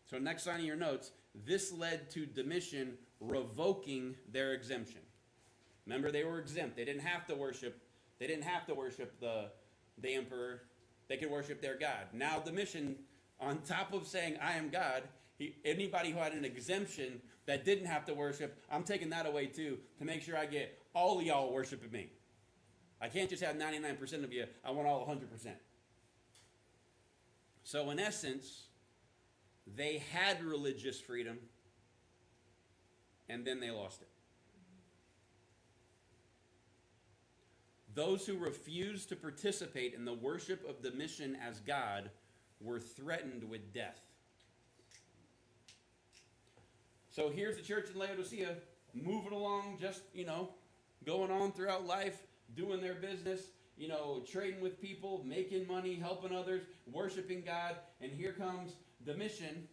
So, 0.06 0.20
next 0.20 0.46
line 0.46 0.60
of 0.60 0.66
your 0.66 0.76
notes, 0.76 1.12
this 1.46 1.72
led 1.72 2.12
to 2.12 2.26
Domitian 2.26 2.98
revoking 3.20 4.16
their 4.32 4.54
exemption. 4.54 5.02
Remember, 5.86 6.12
they 6.12 6.24
were 6.24 6.40
exempt. 6.40 6.76
They 6.76 6.86
didn't 6.86 7.02
have 7.02 7.26
to 7.28 7.36
worship. 7.36 7.82
They 8.20 8.28
didn't 8.28 8.44
have 8.44 8.66
to 8.68 8.74
worship 8.74 9.20
the, 9.20 9.50
the 9.98 10.14
emperor. 10.14 10.64
They 11.08 11.18
could 11.18 11.32
worship 11.32 11.62
their 11.62 11.78
God. 11.78 12.08
Now, 12.14 12.40
Domitian, 12.40 12.96
on 13.40 13.60
top 13.60 13.94
of 13.94 14.08
saying, 14.08 14.38
I 14.42 14.54
am 14.54 14.70
God, 14.70 15.04
he, 15.38 15.56
anybody 15.66 16.12
who 16.12 16.20
had 16.20 16.34
an 16.34 16.46
exemption 16.46 17.22
that 17.46 17.66
didn't 17.66 17.86
have 17.86 18.06
to 18.06 18.14
worship, 18.14 18.64
I'm 18.72 18.84
taking 18.84 19.10
that 19.10 19.26
away 19.26 19.48
too 19.48 19.78
to 20.00 20.06
make 20.06 20.22
sure 20.22 20.38
I 20.38 20.46
get 20.46 20.80
all 20.94 21.20
of 21.20 21.26
y'all 21.26 21.52
worshiping 21.52 21.92
me. 21.92 22.10
I 23.04 23.10
can't 23.10 23.30
just 23.30 23.44
have 23.44 23.58
99% 23.58 24.24
of 24.24 24.32
you. 24.32 24.46
I 24.64 24.72
want 24.72 24.88
all 24.88 25.06
100%. 25.06 25.52
So, 27.66 27.90
in 27.90 28.00
essence, 28.00 28.68
they 29.76 30.02
had 30.14 30.42
religious 30.42 31.02
freedom 31.02 31.38
and 33.28 33.44
then 33.46 33.60
they 33.60 33.72
lost 33.72 34.02
it. 34.02 34.08
Those 37.94 38.26
who 38.26 38.38
refused 38.38 39.10
to 39.10 39.18
participate 39.18 39.94
in 39.94 40.06
the 40.06 40.14
worship 40.14 40.68
of 40.68 40.82
Domitian 40.82 41.36
as 41.46 41.60
God 41.60 42.10
were 42.62 42.80
threatened 42.80 43.44
with 43.50 43.74
death. 43.74 44.00
So 47.12 47.30
here's 47.30 47.58
the 47.58 47.64
church 47.64 47.90
in 47.94 48.00
Laodicea 48.00 48.56
moving 48.94 49.34
along, 49.34 49.78
just, 49.80 50.02
you 50.14 50.26
know, 50.26 50.50
going 51.06 51.32
on 51.32 51.52
throughout 51.52 51.86
life, 51.86 52.18
doing 52.56 52.82
their 52.82 52.96
business, 52.96 53.48
you 53.78 53.88
know, 53.88 54.24
trading 54.30 54.62
with 54.62 54.82
people, 54.82 55.24
making 55.26 55.68
money, 55.68 55.96
helping 55.96 56.36
others, 56.36 56.64
worshiping 56.92 57.44
God. 57.46 57.76
And 58.02 58.12
here 58.12 58.34
comes 58.34 58.74
Domitian. 59.06 59.68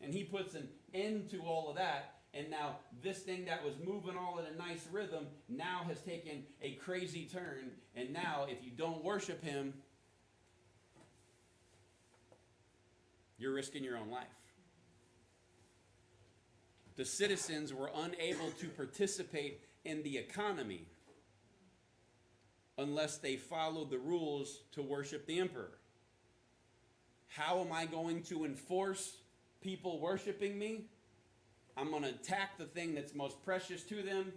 and 0.00 0.12
he 0.12 0.24
puts 0.24 0.54
an 0.54 0.68
end 0.92 1.30
to 1.30 1.40
all 1.42 1.70
of 1.70 1.76
that. 1.76 2.14
And 2.34 2.50
now 2.50 2.76
this 3.02 3.20
thing 3.20 3.44
that 3.44 3.64
was 3.64 3.74
moving 3.84 4.18
all 4.18 4.38
in 4.38 4.46
a 4.46 4.56
nice 4.56 4.86
rhythm 4.90 5.26
now 5.48 5.82
has 5.86 6.00
taken 6.00 6.42
a 6.62 6.72
crazy 6.72 7.28
turn. 7.32 7.70
And 7.94 8.12
now, 8.12 8.46
if 8.48 8.64
you 8.64 8.72
don't 8.76 9.04
worship 9.04 9.42
him, 9.42 9.72
you're 13.38 13.54
risking 13.54 13.84
your 13.84 13.96
own 13.96 14.10
life. 14.10 14.26
The 16.96 17.04
citizens 17.04 17.72
were 17.72 17.90
unable 17.94 18.50
to 18.50 18.68
participate 18.68 19.60
in 19.84 20.02
the 20.02 20.18
economy 20.18 20.86
unless 22.78 23.18
they 23.18 23.36
followed 23.36 23.90
the 23.90 23.98
rules 23.98 24.60
to 24.72 24.82
worship 24.82 25.26
the 25.26 25.38
emperor. 25.38 25.72
How 27.28 27.60
am 27.60 27.72
I 27.72 27.86
going 27.86 28.22
to 28.24 28.44
enforce 28.44 29.16
people 29.60 30.00
worshiping 30.00 30.58
me? 30.58 30.86
I'm 31.76 31.90
going 31.90 32.02
to 32.02 32.10
attack 32.10 32.58
the 32.58 32.64
thing 32.64 32.94
that's 32.94 33.14
most 33.14 33.42
precious 33.44 33.82
to 33.84 34.02
them, 34.02 34.32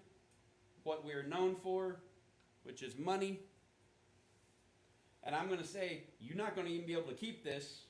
what 0.83 1.05
we're 1.05 1.23
known 1.23 1.55
for, 1.55 1.97
which 2.63 2.81
is 2.81 2.97
money. 2.97 3.39
And 5.23 5.35
I'm 5.35 5.47
going 5.47 5.59
to 5.59 5.67
say, 5.67 6.03
you're 6.19 6.37
not 6.37 6.55
going 6.55 6.67
to 6.67 6.73
even 6.73 6.87
be 6.87 6.93
able 6.93 7.09
to 7.09 7.13
keep 7.13 7.43
this 7.43 7.81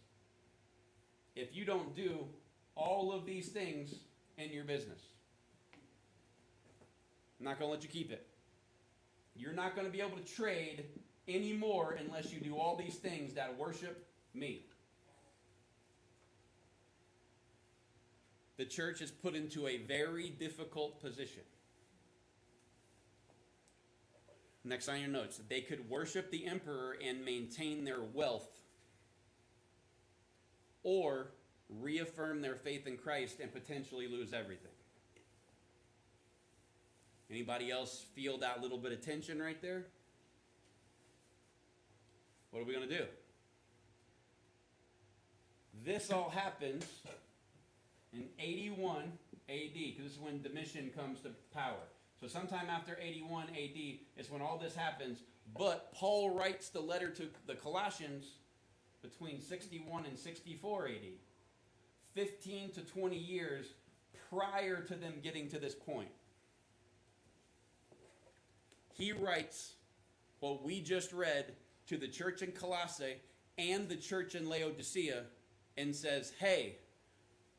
if 1.35 1.55
you 1.55 1.65
don't 1.65 1.95
do 1.95 2.25
all 2.75 3.11
of 3.11 3.25
these 3.25 3.49
things 3.49 3.93
in 4.37 4.51
your 4.51 4.63
business. 4.63 4.99
I'm 7.39 7.45
not 7.45 7.59
going 7.59 7.69
to 7.69 7.73
let 7.73 7.83
you 7.83 7.89
keep 7.89 8.11
it. 8.11 8.25
You're 9.37 9.53
not 9.53 9.75
going 9.75 9.85
to 9.85 9.93
be 9.93 10.01
able 10.01 10.17
to 10.17 10.35
trade 10.35 10.85
anymore 11.27 11.97
unless 11.99 12.31
you 12.31 12.39
do 12.39 12.57
all 12.57 12.75
these 12.75 12.95
things 12.95 13.33
that 13.33 13.57
worship 13.57 14.07
me. 14.33 14.65
the 18.57 18.65
church 18.65 19.01
is 19.01 19.11
put 19.11 19.35
into 19.35 19.67
a 19.67 19.77
very 19.77 20.29
difficult 20.29 20.99
position. 20.99 21.43
Next 24.63 24.89
on 24.89 24.99
your 24.99 25.09
notes, 25.09 25.39
they 25.47 25.61
could 25.61 25.89
worship 25.89 26.29
the 26.31 26.45
emperor 26.45 26.97
and 27.01 27.23
maintain 27.23 27.85
their 27.85 28.01
wealth, 28.01 28.49
or 30.83 31.31
reaffirm 31.69 32.41
their 32.41 32.55
faith 32.55 32.87
in 32.87 32.97
Christ 32.97 33.39
and 33.39 33.53
potentially 33.53 34.07
lose 34.07 34.33
everything. 34.33 34.71
Anybody 37.29 37.71
else 37.71 38.05
feel 38.15 38.37
that 38.39 38.61
little 38.61 38.77
bit 38.77 38.91
of 38.91 39.01
tension 39.01 39.41
right 39.41 39.61
there? 39.61 39.85
What 42.51 42.61
are 42.61 42.65
we 42.65 42.73
going 42.73 42.87
to 42.87 42.97
do? 42.97 43.05
This 45.85 46.11
all 46.11 46.29
happens 46.29 46.85
in 48.13 48.23
81 48.39 49.11
AD, 49.49 49.73
because 49.73 50.03
this 50.03 50.13
is 50.13 50.19
when 50.19 50.41
Domitian 50.41 50.89
comes 50.89 51.19
to 51.21 51.29
power. 51.53 51.75
So 52.19 52.27
sometime 52.27 52.67
after 52.69 52.97
81 53.01 53.47
AD 53.49 53.97
is 54.17 54.31
when 54.31 54.41
all 54.41 54.57
this 54.57 54.75
happens. 54.75 55.19
But 55.57 55.93
Paul 55.93 56.31
writes 56.31 56.69
the 56.69 56.79
letter 56.79 57.09
to 57.11 57.23
the 57.45 57.55
Colossians 57.55 58.25
between 59.01 59.41
61 59.41 60.05
and 60.05 60.17
64 60.17 60.87
AD. 60.87 60.93
15 62.15 62.71
to 62.71 62.81
20 62.81 63.15
years 63.15 63.67
prior 64.29 64.81
to 64.81 64.95
them 64.95 65.13
getting 65.21 65.47
to 65.49 65.59
this 65.59 65.75
point. 65.75 66.09
He 68.97 69.11
writes 69.11 69.73
what 70.39 70.63
we 70.63 70.81
just 70.81 71.13
read 71.13 71.53
to 71.87 71.97
the 71.97 72.07
church 72.07 72.41
in 72.41 72.51
Colossae 72.51 73.17
and 73.57 73.87
the 73.87 73.95
church 73.95 74.35
in 74.35 74.49
Laodicea 74.49 75.23
and 75.77 75.95
says, 75.95 76.33
hey, 76.39 76.77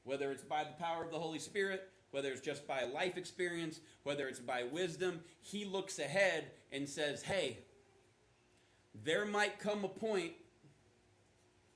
whether 0.05 0.33
it's 0.33 0.43
by 0.43 0.65
the 0.65 0.83
power 0.83 1.05
of 1.05 1.11
the 1.11 1.19
Holy 1.19 1.39
Spirit, 1.39 1.89
whether 2.11 2.31
it's 2.31 2.41
just 2.41 2.67
by 2.67 2.85
life 2.85 3.17
experience, 3.17 3.81
whether 4.03 4.27
it's 4.27 4.41
by 4.41 4.65
wisdom, 4.65 5.21
he 5.43 5.65
looks 5.65 5.99
ahead 5.99 6.51
and 6.73 6.89
says, 6.89 7.23
hey, 7.23 7.59
there 9.05 9.25
might 9.25 9.61
come 9.61 9.85
a 9.85 9.89
point 9.89 10.33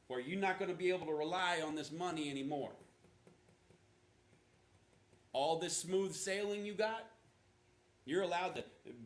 where 0.09 0.21
you're 0.21 0.41
not 0.41 0.59
going 0.59 0.71
to 0.71 0.77
be 0.77 0.91
able 0.91 1.07
to 1.07 1.13
rely 1.13 1.61
on 1.65 1.75
this 1.77 1.93
money 1.93 2.31
anymore. 2.31 2.73
All 5.33 5.59
this 5.59 5.77
smooth 5.77 6.15
sailing 6.15 6.67
you 6.67 6.75
got, 6.75 7.07
you're 8.05 8.23
allowed 8.23 8.57
to 8.57 8.65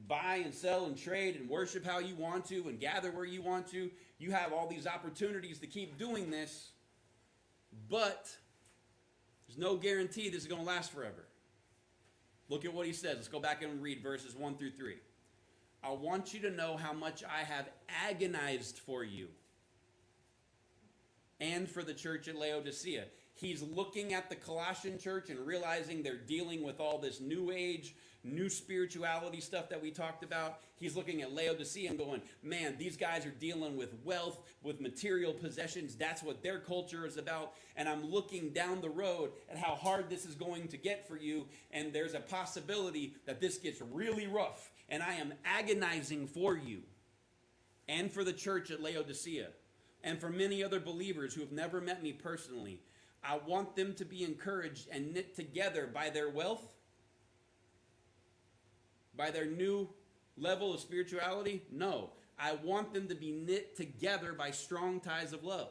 buy 0.09 0.41
and 0.45 0.55
sell 0.55 0.87
and 0.87 0.97
trade 0.97 1.37
and 1.37 1.49
worship 1.49 1.85
how 1.85 1.99
you 1.99 2.15
want 2.15 2.47
to 2.47 2.69
and 2.69 2.81
gather 2.81 3.11
where 3.11 3.25
you 3.25 3.43
want 3.43 3.67
to. 3.69 3.91
You 4.19 4.31
have 4.31 4.53
all 4.53 4.67
these 4.67 4.87
opportunities 4.87 5.59
to 5.59 5.67
keep 5.67 5.99
doing 5.99 6.31
this, 6.31 6.71
but 7.91 8.31
there's 9.47 9.59
no 9.59 9.77
guarantee 9.77 10.31
this 10.31 10.43
is 10.43 10.49
going 10.49 10.63
to 10.63 10.67
last 10.67 10.93
forever. 10.93 11.27
Look 12.49 12.65
at 12.65 12.73
what 12.73 12.87
he 12.87 12.93
says. 12.93 13.17
Let's 13.17 13.29
go 13.29 13.41
back 13.41 13.63
and 13.63 13.83
read 13.83 14.03
verses 14.03 14.35
1 14.35 14.57
through 14.57 14.71
3. 14.71 14.97
I 15.83 15.91
want 15.91 16.33
you 16.33 16.41
to 16.41 16.51
know 16.51 16.77
how 16.77 16.93
much 16.93 17.23
I 17.25 17.45
have 17.45 17.69
agonized 18.09 18.79
for 18.79 19.05
you 19.05 19.29
and 21.39 21.69
for 21.69 21.83
the 21.83 21.93
church 21.93 22.29
at 22.29 22.37
Laodicea. 22.37 23.05
He's 23.35 23.63
looking 23.63 24.15
at 24.15 24.31
the 24.31 24.37
Colossian 24.37 24.99
church 24.99 25.29
and 25.29 25.47
realizing 25.47 26.03
they're 26.03 26.17
dealing 26.17 26.63
with 26.63 26.81
all 26.81 26.99
this 26.99 27.21
new 27.21 27.51
age 27.51 27.95
new 28.27 28.49
spirituality 28.49 29.41
stuff 29.41 29.69
that 29.69 29.81
we 29.81 29.91
talked 29.91 30.25
about. 30.25 30.61
He's 30.77 30.97
looking 30.97 31.23
at 31.23 31.33
Laodicea 31.33 31.89
and 31.89 31.99
going, 31.99 32.23
man, 32.43 32.77
these 32.79 32.97
guys 32.97 33.25
are 33.25 33.31
dealing 33.31 33.77
with 33.77 33.95
wealth, 34.05 34.41
with 34.63 34.81
material 34.81 35.33
possessions. 35.33 35.95
That's 35.95 36.23
what 36.23 36.43
their 36.43 36.59
culture 36.59 37.07
is 37.07 37.17
about. 37.17 37.53
And 37.77 37.89
I'm 37.89 38.11
looking 38.11 38.51
down 38.51 38.81
the 38.81 38.91
road 38.91 39.31
at 39.51 39.57
how 39.57 39.75
hard 39.75 40.11
this 40.11 40.27
is 40.27 40.35
going 40.35 40.69
to 40.69 40.77
get 40.77 41.09
for 41.09 41.17
you. 41.17 41.47
And 41.71 41.93
there's 41.93 42.15
a 42.15 42.21
possibility 42.21 43.15
that 43.27 43.41
this 43.41 43.59
gets 43.59 43.81
really 43.81 44.27
rough. 44.27 44.71
And 44.89 45.03
I 45.03 45.15
am 45.15 45.35
agonizing 45.45 46.27
for 46.27 46.57
you 46.57 46.83
and 47.89 48.13
for 48.13 48.25
the 48.25 48.33
church 48.33 48.71
at 48.71 48.83
Laodicea 48.83 49.49
and 50.03 50.21
for 50.21 50.31
many 50.31 50.63
other 50.63 50.81
believers 50.81 51.35
who 51.35 51.41
have 51.41 51.53
never 51.53 51.81
met 51.81 52.03
me 52.03 52.13
personally. 52.13 52.81
I 53.25 53.39
want 53.45 53.75
them 53.75 53.95
to 53.95 54.05
be 54.05 54.23
encouraged 54.23 54.89
and 54.93 55.13
knit 55.13 55.35
together 55.35 55.89
by 55.93 56.11
their 56.11 56.31
wealth 56.31 56.69
by 59.17 59.31
their 59.31 59.47
new 59.47 59.89
level 60.37 60.75
of 60.75 60.81
spirituality? 60.81 61.63
No. 61.71 62.11
I 62.39 62.53
want 62.53 62.93
them 62.93 63.09
to 63.09 63.15
be 63.15 63.33
knit 63.33 63.77
together 63.77 64.33
by 64.33 64.51
strong 64.51 65.01
ties 65.01 65.33
of 65.33 65.45
love. 65.45 65.71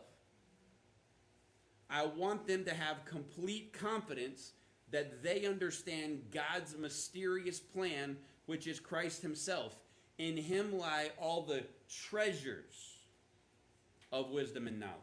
I 1.89 2.05
want 2.05 2.47
them 2.47 2.65
to 2.65 2.73
have 2.73 3.05
complete 3.05 3.71
confidence 3.71 4.53
that 4.91 5.21
they 5.21 5.45
understand 5.45 6.23
God's 6.31 6.75
mysterious 6.77 7.59
plan, 7.59 8.17
which 8.47 8.65
is 8.65 8.79
Christ 8.79 9.21
Himself. 9.21 9.75
In 10.17 10.37
Him 10.37 10.77
lie 10.77 11.11
all 11.19 11.43
the 11.43 11.63
treasures 11.89 12.95
of 14.11 14.31
wisdom 14.31 14.67
and 14.67 14.79
knowledge. 14.79 14.95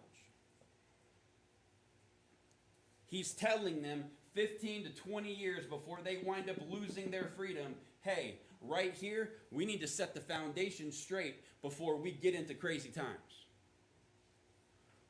He's 3.06 3.32
telling 3.32 3.82
them 3.82 4.04
15 4.34 4.84
to 4.84 4.90
20 4.90 5.32
years 5.32 5.66
before 5.66 5.98
they 6.02 6.18
wind 6.24 6.48
up 6.48 6.56
losing 6.70 7.10
their 7.10 7.30
freedom 7.36 7.74
hey, 8.02 8.38
right 8.60 8.94
here, 8.94 9.30
we 9.50 9.64
need 9.64 9.80
to 9.80 9.88
set 9.88 10.14
the 10.14 10.20
foundation 10.20 10.92
straight 10.92 11.36
before 11.62 11.96
we 11.96 12.12
get 12.12 12.34
into 12.34 12.54
crazy 12.54 12.90
times. 12.90 13.46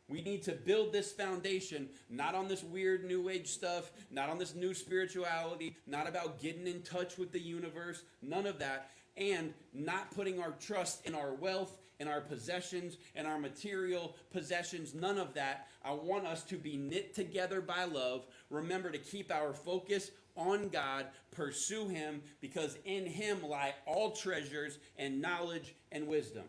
We 0.09 0.20
need 0.20 0.42
to 0.42 0.52
build 0.52 0.92
this 0.92 1.11
foundation 1.11 1.88
not 2.11 2.35
on 2.35 2.46
this 2.46 2.62
weird 2.62 3.05
new 3.05 3.31
age 3.31 3.48
stuff, 3.48 3.90
not 4.11 4.28
on 4.28 4.38
this 4.38 4.55
new 4.55 4.74
spirituality, 4.74 5.76
not 5.87 6.07
about 6.07 6.40
getting 6.40 6.66
in 6.66 6.83
touch 6.83 7.16
with 7.16 7.33
the 7.33 7.40
universe, 7.40 8.02
none 8.20 8.46
of 8.46 8.59
that, 8.59 8.90
and 9.16 9.55
not 9.72 10.11
putting 10.14 10.38
our 10.38 10.52
trust 10.61 11.07
in 11.07 11.14
our 11.14 11.33
wealth, 11.33 11.78
in 11.98 12.09
our 12.09 12.20
possessions, 12.20 12.96
in 13.14 13.24
our 13.26 13.38
material 13.38 14.16
possessions, 14.33 14.92
none 14.92 15.18
of 15.18 15.33
that. 15.35 15.68
I 15.85 15.92
want 15.92 16.26
us 16.26 16.42
to 16.44 16.57
be 16.57 16.76
knit 16.76 17.14
together 17.14 17.61
by 17.61 17.85
love. 17.85 18.26
Remember 18.50 18.90
to 18.90 18.98
keep 18.98 19.33
our 19.33 19.55
focus 19.55 20.11
on 20.37 20.68
God, 20.68 21.07
pursue 21.31 21.88
Him, 21.88 22.23
because 22.40 22.79
in 22.85 23.07
Him 23.07 23.42
lie 23.42 23.75
all 23.87 24.12
treasures 24.12 24.79
and 24.97 25.21
knowledge 25.21 25.75
and 25.90 26.07
wisdom. 26.07 26.45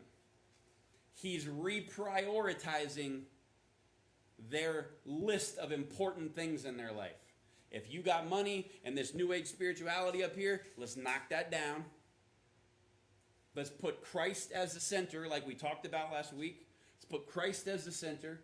He's 1.13 1.46
reprioritizing 1.46 3.22
their 4.50 4.88
list 5.06 5.58
of 5.58 5.72
important 5.72 6.36
things 6.36 6.65
in 6.65 6.78
their 6.78 6.91
life. 6.91 7.12
If 7.72 7.91
you 7.91 8.02
got 8.02 8.30
money 8.30 8.69
and 8.84 8.98
this 8.98 9.13
new 9.13 9.34
age 9.34 9.48
spirituality 9.48 10.24
up 10.24 10.36
here, 10.36 10.62
let's 10.78 10.96
knock 10.96 11.30
that 11.30 11.50
down. 11.50 11.86
Let's 13.56 13.69
put 13.69 14.04
Christ 14.04 14.52
as 14.52 14.74
the 14.74 14.80
center, 14.80 15.28
like 15.28 15.48
we 15.48 15.56
talked 15.56 15.86
about 15.86 16.12
last 16.12 16.34
week. 16.34 16.67
Let's 16.96 17.06
put 17.06 17.28
Christ 17.28 17.67
as 17.67 17.86
the 17.86 17.91
center. 17.91 18.41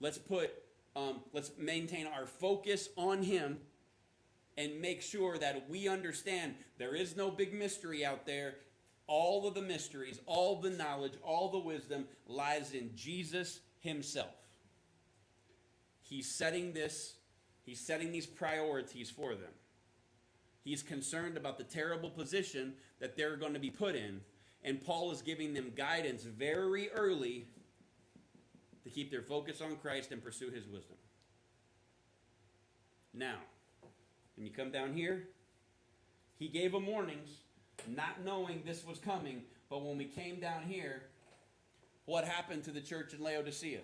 Let's 0.00 0.18
put, 0.18 0.50
um, 0.96 1.20
let's 1.32 1.52
maintain 1.58 2.06
our 2.06 2.26
focus 2.26 2.88
on 2.96 3.22
Him 3.22 3.58
and 4.58 4.78
make 4.78 5.00
sure 5.00 5.38
that 5.38 5.70
we 5.70 5.88
understand 5.88 6.54
there 6.76 6.94
is 6.94 7.16
no 7.16 7.30
big 7.30 7.54
mystery 7.54 8.04
out 8.04 8.26
there. 8.26 8.56
All 9.06 9.48
of 9.48 9.54
the 9.54 9.62
mysteries, 9.62 10.20
all 10.26 10.60
the 10.60 10.68
knowledge, 10.68 11.14
all 11.22 11.50
the 11.50 11.58
wisdom 11.58 12.04
lies 12.26 12.72
in 12.74 12.90
Jesus 12.94 13.60
Himself. 13.80 14.34
He's 16.02 16.30
setting 16.30 16.74
this, 16.74 17.14
He's 17.64 17.80
setting 17.80 18.12
these 18.12 18.26
priorities 18.26 19.08
for 19.08 19.34
them. 19.34 19.52
He's 20.62 20.82
concerned 20.82 21.38
about 21.38 21.56
the 21.56 21.64
terrible 21.64 22.10
position 22.10 22.74
that 23.00 23.16
they're 23.16 23.36
going 23.36 23.54
to 23.54 23.60
be 23.60 23.70
put 23.70 23.94
in 23.94 24.20
and 24.64 24.84
Paul 24.84 25.12
is 25.12 25.22
giving 25.22 25.54
them 25.54 25.72
guidance 25.76 26.22
very 26.24 26.90
early 26.90 27.46
to 28.84 28.90
keep 28.90 29.10
their 29.10 29.22
focus 29.22 29.60
on 29.60 29.76
Christ 29.76 30.12
and 30.12 30.22
pursue 30.22 30.50
his 30.50 30.66
wisdom. 30.66 30.96
Now, 33.14 33.38
when 34.38 34.46
you 34.46 34.52
come 34.52 34.70
down 34.70 34.94
here, 34.94 35.24
he 36.38 36.46
gave 36.46 36.70
them 36.70 36.86
warnings, 36.86 37.28
not 37.88 38.24
knowing 38.24 38.62
this 38.64 38.86
was 38.86 39.00
coming. 39.00 39.42
But 39.68 39.84
when 39.84 39.98
we 39.98 40.04
came 40.04 40.38
down 40.38 40.62
here, 40.62 41.02
what 42.04 42.24
happened 42.24 42.62
to 42.64 42.70
the 42.70 42.80
church 42.80 43.12
in 43.12 43.22
Laodicea? 43.22 43.80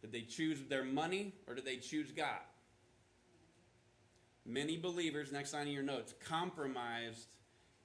Did 0.00 0.12
they 0.12 0.22
choose 0.22 0.60
their 0.70 0.82
money 0.82 1.34
or 1.46 1.54
did 1.54 1.66
they 1.66 1.76
choose 1.76 2.10
God? 2.10 2.40
Many 4.46 4.78
believers, 4.78 5.30
next 5.30 5.52
line 5.52 5.66
of 5.66 5.72
your 5.74 5.82
notes, 5.82 6.14
compromised 6.24 7.26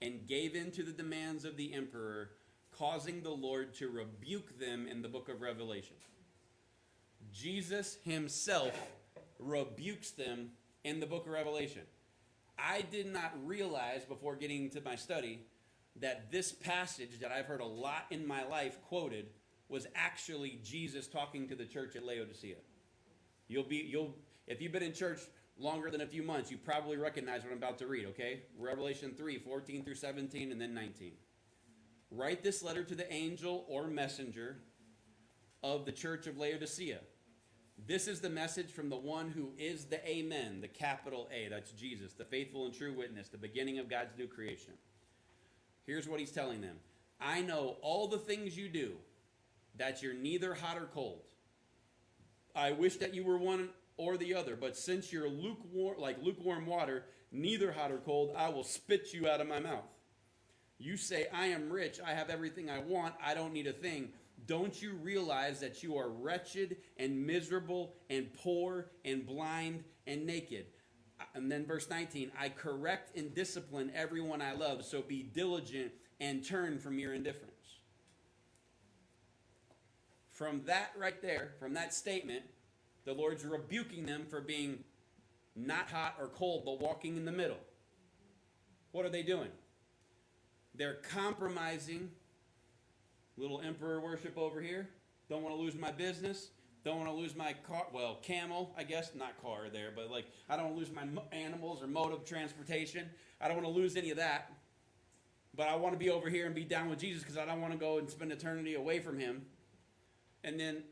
and 0.01 0.25
gave 0.25 0.55
in 0.55 0.71
to 0.71 0.83
the 0.83 0.93
demands 0.93 1.43
of 1.43 1.57
the 1.57 1.73
emperor, 1.73 2.29
causing 2.71 3.21
the 3.21 3.31
Lord 3.31 3.73
to 3.75 3.89
rebuke 3.89 4.57
them 4.59 4.87
in 4.87 5.01
the 5.01 5.09
book 5.09 5.27
of 5.27 5.41
Revelation. 5.41 5.97
Jesus 7.33 7.97
himself 8.05 8.71
rebukes 9.39 10.11
them 10.11 10.51
in 10.83 10.99
the 10.99 11.05
book 11.05 11.25
of 11.25 11.31
Revelation. 11.31 11.81
I 12.57 12.81
did 12.81 13.11
not 13.11 13.33
realize 13.43 14.05
before 14.05 14.35
getting 14.35 14.69
to 14.71 14.81
my 14.81 14.95
study 14.95 15.41
that 15.99 16.31
this 16.31 16.51
passage 16.51 17.19
that 17.19 17.31
I've 17.31 17.45
heard 17.45 17.61
a 17.61 17.65
lot 17.65 18.05
in 18.11 18.25
my 18.25 18.45
life 18.45 18.81
quoted 18.81 19.27
was 19.69 19.87
actually 19.95 20.59
Jesus 20.63 21.07
talking 21.07 21.47
to 21.47 21.55
the 21.55 21.65
church 21.65 21.95
at 21.95 22.05
Laodicea. 22.05 22.57
You'll 23.47 23.63
be 23.63 23.77
you'll 23.77 24.15
if 24.47 24.61
you've 24.61 24.71
been 24.71 24.83
in 24.83 24.93
church 24.93 25.21
longer 25.57 25.89
than 25.89 26.01
a 26.01 26.05
few 26.05 26.23
months, 26.23 26.51
you 26.51 26.57
probably 26.57 26.97
recognize 26.97 27.43
what 27.43 27.51
I'm 27.51 27.57
about 27.57 27.77
to 27.79 27.87
read, 27.87 28.05
okay? 28.07 28.43
Revelation 28.59 29.13
3, 29.15 29.39
14 29.39 29.83
through 29.83 29.95
17, 29.95 30.51
and 30.51 30.59
then 30.59 30.73
19. 30.73 31.13
Write 32.11 32.43
this 32.43 32.61
letter 32.61 32.83
to 32.83 32.95
the 32.95 33.11
angel 33.11 33.65
or 33.67 33.87
messenger 33.87 34.57
of 35.63 35.85
the 35.85 35.91
church 35.91 36.27
of 36.27 36.37
Laodicea. 36.37 36.99
This 37.87 38.07
is 38.07 38.21
the 38.21 38.29
message 38.29 38.71
from 38.71 38.89
the 38.89 38.95
one 38.95 39.29
who 39.29 39.51
is 39.57 39.85
the 39.85 40.07
Amen, 40.07 40.61
the 40.61 40.67
capital 40.67 41.27
A, 41.31 41.49
that's 41.49 41.71
Jesus, 41.71 42.13
the 42.13 42.25
faithful 42.25 42.65
and 42.65 42.73
true 42.73 42.93
witness, 42.93 43.27
the 43.27 43.37
beginning 43.37 43.79
of 43.79 43.89
God's 43.89 44.17
new 44.17 44.27
creation. 44.27 44.73
Here's 45.85 46.07
what 46.07 46.19
he's 46.19 46.31
telling 46.31 46.61
them 46.61 46.77
I 47.19 47.41
know 47.41 47.77
all 47.81 48.07
the 48.07 48.17
things 48.17 48.57
you 48.57 48.69
do, 48.69 48.93
that 49.77 50.01
you're 50.01 50.13
neither 50.13 50.53
hot 50.53 50.77
or 50.77 50.89
cold. 50.93 51.21
I 52.55 52.71
wish 52.71 52.95
that 52.97 53.13
you 53.13 53.23
were 53.23 53.37
one 53.37 53.69
or 53.97 54.17
the 54.17 54.33
other. 54.33 54.55
But 54.55 54.77
since 54.77 55.11
you're 55.11 55.29
lukewarm, 55.29 55.99
like 55.99 56.23
lukewarm 56.23 56.65
water, 56.65 57.03
neither 57.31 57.71
hot 57.71 57.91
or 57.91 57.97
cold, 57.97 58.33
I 58.35 58.49
will 58.49 58.63
spit 58.63 59.13
you 59.13 59.27
out 59.27 59.41
of 59.41 59.47
my 59.47 59.59
mouth. 59.59 59.83
You 60.77 60.97
say, 60.97 61.27
I 61.33 61.47
am 61.47 61.71
rich, 61.71 61.99
I 62.05 62.13
have 62.13 62.29
everything 62.29 62.69
I 62.69 62.79
want, 62.79 63.15
I 63.23 63.33
don't 63.33 63.53
need 63.53 63.67
a 63.67 63.73
thing. 63.73 64.09
Don't 64.47 64.79
you 64.81 64.93
realize 64.93 65.59
that 65.61 65.81
you 65.81 65.97
are 65.97 66.09
wretched 66.09 66.77
and 66.97 67.25
miserable 67.25 67.95
and 68.09 68.31
poor 68.33 68.91
and 69.03 69.25
blind 69.25 69.83
and 70.05 70.25
naked? 70.25 70.67
And 71.33 71.51
then 71.51 71.65
verse 71.65 71.89
19, 71.89 72.31
I 72.39 72.49
correct 72.49 73.17
and 73.17 73.33
discipline 73.33 73.91
everyone 73.95 74.41
I 74.41 74.53
love, 74.53 74.85
so 74.85 75.01
be 75.01 75.23
diligent 75.23 75.91
and 76.19 76.45
turn 76.45 76.77
from 76.79 76.99
your 76.99 77.13
indifference. 77.13 77.51
From 80.31 80.61
that 80.65 80.91
right 80.97 81.21
there, 81.21 81.53
from 81.59 81.73
that 81.75 81.93
statement, 81.93 82.43
the 83.05 83.13
Lord's 83.13 83.45
rebuking 83.45 84.05
them 84.05 84.25
for 84.25 84.41
being 84.41 84.83
not 85.55 85.89
hot 85.89 86.15
or 86.19 86.27
cold, 86.27 86.63
but 86.65 86.81
walking 86.81 87.15
in 87.15 87.25
the 87.25 87.31
middle. 87.31 87.59
What 88.91 89.05
are 89.05 89.09
they 89.09 89.23
doing? 89.23 89.49
They're 90.73 90.95
compromising. 90.95 92.11
Little 93.37 93.61
emperor 93.61 93.99
worship 93.99 94.37
over 94.37 94.61
here. 94.61 94.89
Don't 95.29 95.43
want 95.43 95.55
to 95.55 95.61
lose 95.61 95.75
my 95.75 95.91
business. 95.91 96.49
Don't 96.83 96.97
want 96.97 97.09
to 97.09 97.15
lose 97.15 97.35
my 97.35 97.53
car. 97.67 97.87
Well, 97.93 98.19
camel, 98.21 98.71
I 98.77 98.83
guess. 98.83 99.11
Not 99.15 99.41
car 99.41 99.69
there, 99.71 99.91
but 99.95 100.11
like, 100.11 100.25
I 100.49 100.55
don't 100.55 100.65
want 100.65 100.75
to 100.75 100.79
lose 100.79 100.91
my 100.91 101.05
animals 101.31 101.81
or 101.81 101.87
mode 101.87 102.13
of 102.13 102.25
transportation. 102.25 103.09
I 103.41 103.47
don't 103.47 103.57
want 103.57 103.67
to 103.67 103.73
lose 103.73 103.95
any 103.95 104.11
of 104.11 104.17
that. 104.17 104.51
But 105.55 105.67
I 105.67 105.75
want 105.75 105.93
to 105.93 105.99
be 105.99 106.09
over 106.09 106.29
here 106.29 106.45
and 106.45 106.53
be 106.53 106.63
down 106.63 106.89
with 106.89 106.99
Jesus 106.99 107.23
because 107.23 107.37
I 107.37 107.45
don't 107.45 107.61
want 107.61 107.73
to 107.73 107.79
go 107.79 107.97
and 107.97 108.09
spend 108.09 108.31
eternity 108.31 108.75
away 108.75 108.99
from 108.99 109.17
him. 109.17 109.45
And 110.43 110.59
then 110.59 110.83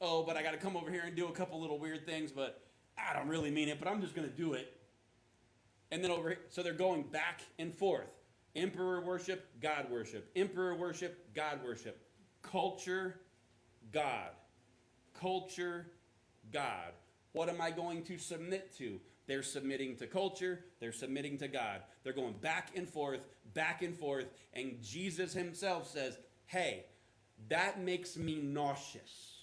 oh, 0.00 0.22
but 0.22 0.36
I 0.36 0.42
got 0.42 0.52
to 0.52 0.58
come 0.58 0.76
over 0.76 0.90
here 0.90 1.02
and 1.04 1.16
do 1.16 1.26
a 1.26 1.32
couple 1.32 1.60
little 1.60 1.78
weird 1.78 2.06
things, 2.06 2.32
but 2.32 2.62
I 2.96 3.14
don't 3.14 3.28
really 3.28 3.50
mean 3.50 3.68
it, 3.68 3.78
but 3.78 3.88
I'm 3.88 4.00
just 4.00 4.14
going 4.14 4.28
to 4.28 4.34
do 4.34 4.54
it. 4.54 4.74
And 5.90 6.04
then 6.04 6.10
over 6.10 6.30
here, 6.30 6.38
so 6.50 6.62
they're 6.62 6.72
going 6.72 7.04
back 7.04 7.40
and 7.58 7.74
forth. 7.74 8.10
Emperor 8.58 9.00
worship, 9.00 9.46
God 9.62 9.88
worship. 9.88 10.30
Emperor 10.34 10.74
worship, 10.74 11.32
God 11.32 11.60
worship. 11.64 12.02
Culture, 12.42 13.20
God. 13.92 14.30
Culture, 15.20 15.86
God. 16.52 16.92
What 17.32 17.48
am 17.48 17.60
I 17.60 17.70
going 17.70 18.02
to 18.04 18.18
submit 18.18 18.76
to? 18.78 18.98
They're 19.28 19.42
submitting 19.42 19.96
to 19.96 20.06
culture, 20.06 20.64
they're 20.80 20.90
submitting 20.90 21.38
to 21.38 21.48
God. 21.48 21.82
They're 22.02 22.14
going 22.14 22.32
back 22.40 22.70
and 22.74 22.88
forth, 22.88 23.20
back 23.54 23.82
and 23.82 23.94
forth, 23.94 24.26
and 24.54 24.82
Jesus 24.82 25.34
himself 25.34 25.86
says, 25.86 26.18
Hey, 26.46 26.86
that 27.48 27.80
makes 27.80 28.16
me 28.16 28.40
nauseous 28.40 29.38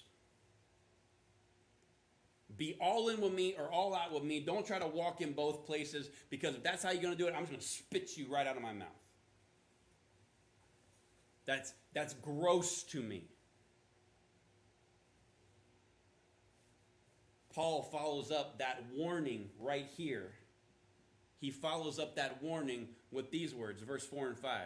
be 2.56 2.76
all 2.80 3.08
in 3.08 3.20
with 3.20 3.32
me 3.32 3.54
or 3.58 3.70
all 3.70 3.94
out 3.94 4.12
with 4.12 4.22
me. 4.22 4.40
Don't 4.40 4.66
try 4.66 4.78
to 4.78 4.86
walk 4.86 5.20
in 5.20 5.32
both 5.32 5.66
places 5.66 6.08
because 6.30 6.54
if 6.54 6.62
that's 6.62 6.82
how 6.82 6.90
you're 6.90 7.02
going 7.02 7.16
to 7.16 7.18
do 7.18 7.28
it, 7.28 7.34
I'm 7.34 7.40
just 7.42 7.50
going 7.50 7.60
to 7.60 7.66
spit 7.66 8.16
you 8.16 8.32
right 8.32 8.46
out 8.46 8.56
of 8.56 8.62
my 8.62 8.72
mouth. 8.72 8.88
That's, 11.46 11.72
that's 11.94 12.14
gross 12.14 12.82
to 12.84 13.00
me. 13.00 13.24
Paul 17.54 17.82
follows 17.82 18.30
up 18.30 18.58
that 18.58 18.84
warning 18.94 19.48
right 19.58 19.88
here. 19.96 20.32
He 21.40 21.50
follows 21.50 21.98
up 21.98 22.16
that 22.16 22.42
warning 22.42 22.88
with 23.10 23.30
these 23.30 23.54
words, 23.54 23.82
verse 23.82 24.04
4 24.04 24.28
and 24.28 24.38
5. 24.38 24.60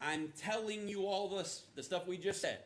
I'm 0.00 0.32
telling 0.36 0.88
you 0.88 1.06
all 1.06 1.28
this, 1.28 1.62
the 1.76 1.82
stuff 1.82 2.06
we 2.06 2.18
just 2.18 2.42
said 2.42 2.58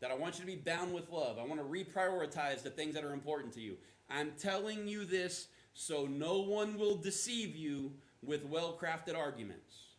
that 0.00 0.10
I 0.10 0.14
want 0.14 0.34
you 0.34 0.40
to 0.40 0.46
be 0.46 0.56
bound 0.56 0.92
with 0.92 1.10
love. 1.10 1.38
I 1.38 1.44
want 1.44 1.60
to 1.60 1.66
reprioritize 1.66 2.62
the 2.62 2.70
things 2.70 2.94
that 2.94 3.04
are 3.04 3.12
important 3.12 3.54
to 3.54 3.60
you. 3.60 3.76
I'm 4.10 4.32
telling 4.38 4.86
you 4.88 5.04
this 5.04 5.46
so 5.74 6.06
no 6.06 6.40
one 6.40 6.76
will 6.76 6.96
deceive 6.96 7.56
you 7.56 7.92
with 8.22 8.44
well 8.44 8.78
crafted 8.78 9.16
arguments. 9.16 9.91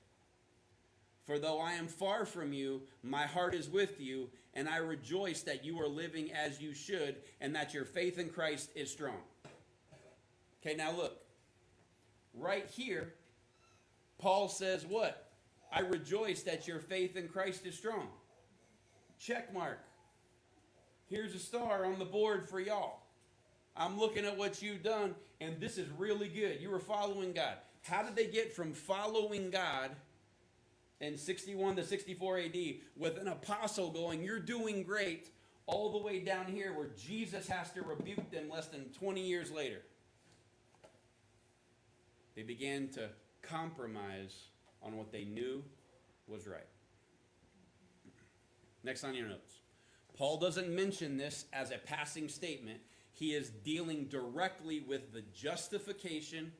For 1.25 1.39
though 1.39 1.59
I 1.59 1.73
am 1.73 1.87
far 1.87 2.25
from 2.25 2.51
you, 2.51 2.81
my 3.01 3.25
heart 3.25 3.55
is 3.55 3.69
with 3.69 3.99
you, 3.99 4.29
and 4.53 4.67
I 4.67 4.77
rejoice 4.77 5.41
that 5.43 5.63
you 5.63 5.79
are 5.79 5.87
living 5.87 6.31
as 6.33 6.61
you 6.61 6.73
should, 6.73 7.17
and 7.39 7.55
that 7.55 7.73
your 7.73 7.85
faith 7.85 8.19
in 8.19 8.29
Christ 8.29 8.69
is 8.75 8.91
strong. 8.91 9.17
Okay, 10.61 10.75
now 10.75 10.91
look. 10.91 11.19
Right 12.33 12.67
here, 12.69 13.13
Paul 14.17 14.49
says, 14.49 14.85
What? 14.85 15.29
I 15.71 15.79
rejoice 15.79 16.43
that 16.43 16.67
your 16.67 16.79
faith 16.79 17.15
in 17.15 17.27
Christ 17.27 17.65
is 17.65 17.75
strong. 17.75 18.07
Check 19.19 19.53
mark. 19.53 19.79
Here's 21.09 21.33
a 21.33 21.39
star 21.39 21.85
on 21.85 21.99
the 21.99 22.05
board 22.05 22.47
for 22.47 22.59
y'all. 22.59 22.99
I'm 23.75 23.99
looking 23.99 24.25
at 24.25 24.37
what 24.37 24.61
you've 24.61 24.83
done, 24.83 25.15
and 25.41 25.59
this 25.59 25.77
is 25.77 25.87
really 25.97 26.27
good. 26.27 26.61
You 26.61 26.69
were 26.69 26.79
following 26.79 27.33
God. 27.33 27.55
How 27.81 28.03
did 28.03 28.15
they 28.15 28.27
get 28.27 28.53
from 28.53 28.73
following 28.73 29.49
God 29.49 29.91
in 31.03 31.17
61 31.17 31.75
to 31.75 31.83
64 31.83 32.39
AD 32.39 32.55
with 32.95 33.17
an 33.17 33.27
apostle 33.27 33.91
going, 33.91 34.23
You're 34.23 34.39
doing 34.39 34.83
great, 34.83 35.29
all 35.65 35.91
the 35.91 35.97
way 35.97 36.19
down 36.19 36.45
here 36.47 36.73
where 36.73 36.89
Jesus 36.97 37.47
has 37.47 37.71
to 37.71 37.81
rebuke 37.81 38.31
them 38.31 38.49
less 38.49 38.67
than 38.67 38.85
20 38.99 39.21
years 39.21 39.51
later? 39.51 39.81
They 42.35 42.43
began 42.43 42.87
to 42.89 43.09
compromise 43.41 44.47
on 44.81 44.97
what 44.97 45.11
they 45.11 45.25
knew 45.25 45.63
was 46.27 46.47
right. 46.47 46.67
Next 48.83 49.03
on 49.03 49.13
your 49.13 49.27
notes. 49.27 49.59
Paul 50.17 50.37
doesn't 50.37 50.69
mention 50.69 51.17
this 51.17 51.45
as 51.53 51.71
a 51.71 51.77
passing 51.77 52.27
statement. 52.27 52.79
He 53.11 53.33
is 53.33 53.49
dealing 53.49 54.05
directly 54.05 54.79
with 54.79 55.13
the 55.13 55.21
justification, 55.33 56.51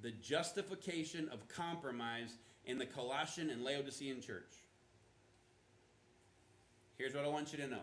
the 0.00 0.10
justification 0.10 1.28
of 1.30 1.48
compromise 1.48 2.36
in 2.64 2.78
the 2.78 2.86
Colossian 2.86 3.50
and 3.50 3.64
Laodicean 3.64 4.20
church. 4.20 4.54
Here's 6.96 7.14
what 7.14 7.24
I 7.24 7.28
want 7.28 7.52
you 7.52 7.58
to 7.58 7.66
know 7.66 7.82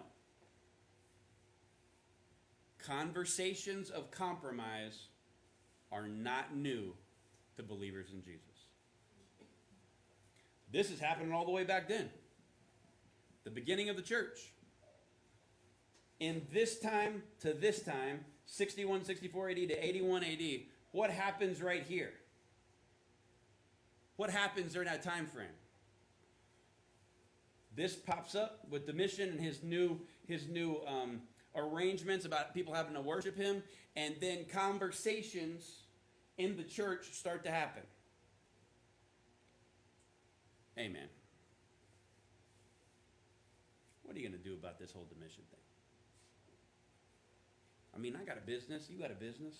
conversations 2.79 3.89
of 3.89 4.09
compromise 4.09 5.07
are 5.91 6.07
not 6.07 6.55
new 6.55 6.93
to 7.57 7.63
believers 7.63 8.07
in 8.13 8.23
Jesus. 8.23 8.41
This 10.71 10.89
is 10.91 10.99
happening 10.99 11.33
all 11.33 11.45
the 11.45 11.51
way 11.51 11.63
back 11.63 11.87
then, 11.87 12.09
the 13.43 13.49
beginning 13.49 13.89
of 13.89 13.95
the 13.95 14.01
church. 14.01 14.53
In 16.19 16.41
this 16.53 16.79
time 16.79 17.23
to 17.41 17.53
this 17.53 17.81
time, 17.81 18.25
61, 18.45 19.05
64 19.05 19.49
AD 19.49 19.55
to 19.55 19.85
81 19.85 20.23
AD, 20.23 20.39
what 20.91 21.09
happens 21.09 21.61
right 21.61 21.83
here? 21.83 22.11
What 24.19 24.29
happens 24.29 24.73
during 24.73 24.89
that 24.89 25.01
time 25.01 25.27
frame? 25.27 25.47
This 27.73 27.95
pops 27.95 28.35
up 28.35 28.67
with 28.69 28.85
Domitian 28.85 29.29
and 29.29 29.39
his 29.39 29.63
new 29.63 30.01
his 30.27 30.49
new 30.49 30.81
um, 30.85 31.21
arrangements 31.55 32.25
about 32.25 32.53
people 32.53 32.73
having 32.73 32.95
to 32.95 33.01
worship 33.01 33.37
him, 33.37 33.63
and 33.95 34.15
then 34.19 34.43
conversations 34.51 35.83
in 36.37 36.57
the 36.57 36.63
church 36.63 37.13
start 37.13 37.45
to 37.45 37.49
happen. 37.49 37.83
Amen. 40.77 41.07
What 44.03 44.17
are 44.17 44.19
you 44.19 44.27
going 44.27 44.37
to 44.37 44.49
do 44.49 44.53
about 44.53 44.77
this 44.77 44.91
whole 44.91 45.07
Domitian 45.07 45.43
thing? 45.49 45.61
I 47.95 47.99
mean, 47.99 48.17
I 48.21 48.25
got 48.25 48.37
a 48.37 48.45
business. 48.45 48.89
You 48.89 48.99
got 48.99 49.11
a 49.11 49.15
business. 49.15 49.55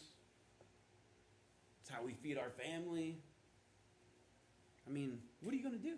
It's 1.80 1.90
how 1.90 2.04
we 2.04 2.12
feed 2.12 2.38
our 2.38 2.50
family. 2.50 3.20
I 4.88 4.92
mean, 4.92 5.20
what 5.42 5.54
are 5.54 5.58
you 5.58 5.64
going 5.64 5.78
to 5.78 5.82
do? 5.82 5.96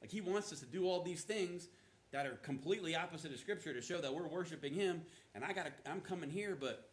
Like, 0.00 0.10
he 0.10 0.20
wants 0.20 0.52
us 0.52 0.60
to 0.60 0.66
do 0.66 0.86
all 0.86 1.02
these 1.02 1.22
things 1.22 1.68
that 2.12 2.26
are 2.26 2.36
completely 2.42 2.94
opposite 2.94 3.32
of 3.32 3.38
Scripture 3.38 3.72
to 3.72 3.80
show 3.80 4.00
that 4.00 4.14
we're 4.14 4.28
worshiping 4.28 4.74
Him. 4.74 5.02
And 5.34 5.44
I 5.44 5.52
got 5.52 5.66
I'm 5.86 6.00
coming 6.00 6.30
here, 6.30 6.56
but 6.58 6.90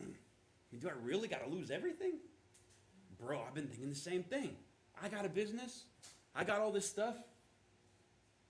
do 0.00 0.88
I 0.88 0.92
really 1.02 1.28
got 1.28 1.44
to 1.44 1.50
lose 1.54 1.70
everything? 1.70 2.14
Bro, 3.18 3.42
I've 3.46 3.54
been 3.54 3.68
thinking 3.68 3.90
the 3.90 3.94
same 3.94 4.22
thing. 4.22 4.56
I 5.02 5.08
got 5.08 5.24
a 5.24 5.28
business. 5.28 5.84
I 6.34 6.44
got 6.44 6.60
all 6.60 6.72
this 6.72 6.88
stuff. 6.88 7.14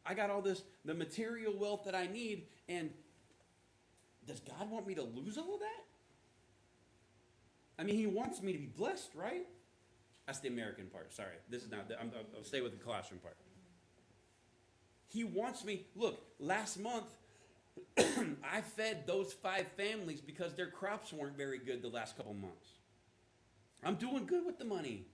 I 0.06 0.14
got 0.14 0.30
all 0.30 0.40
this, 0.40 0.62
the 0.84 0.94
material 0.94 1.54
wealth 1.56 1.84
that 1.84 1.94
I 1.94 2.06
need. 2.06 2.44
And 2.68 2.90
does 4.26 4.40
God 4.40 4.70
want 4.70 4.86
me 4.86 4.94
to 4.94 5.02
lose 5.02 5.36
all 5.36 5.54
of 5.54 5.60
that? 5.60 5.84
I 7.78 7.82
mean, 7.82 7.96
He 7.96 8.06
wants 8.06 8.40
me 8.40 8.52
to 8.52 8.58
be 8.58 8.66
blessed, 8.66 9.10
right? 9.14 9.46
That's 10.26 10.40
the 10.40 10.48
American 10.48 10.86
part. 10.86 11.12
Sorry. 11.12 11.36
This 11.50 11.62
is 11.62 11.70
not, 11.70 11.90
I'm, 12.00 12.10
I'll 12.36 12.44
stay 12.44 12.60
with 12.60 12.72
the 12.72 12.82
Colossian 12.82 13.18
part. 13.18 13.36
He 15.08 15.22
wants 15.22 15.64
me. 15.64 15.86
Look, 15.94 16.20
last 16.38 16.78
month, 16.80 17.06
I 17.98 18.60
fed 18.62 19.06
those 19.06 19.32
five 19.32 19.66
families 19.76 20.20
because 20.20 20.54
their 20.54 20.68
crops 20.68 21.12
weren't 21.12 21.36
very 21.36 21.58
good 21.58 21.82
the 21.82 21.88
last 21.88 22.16
couple 22.16 22.34
months. 22.34 22.68
I'm 23.84 23.96
doing 23.96 24.26
good 24.26 24.46
with 24.46 24.58
the 24.58 24.64
money. 24.64 25.06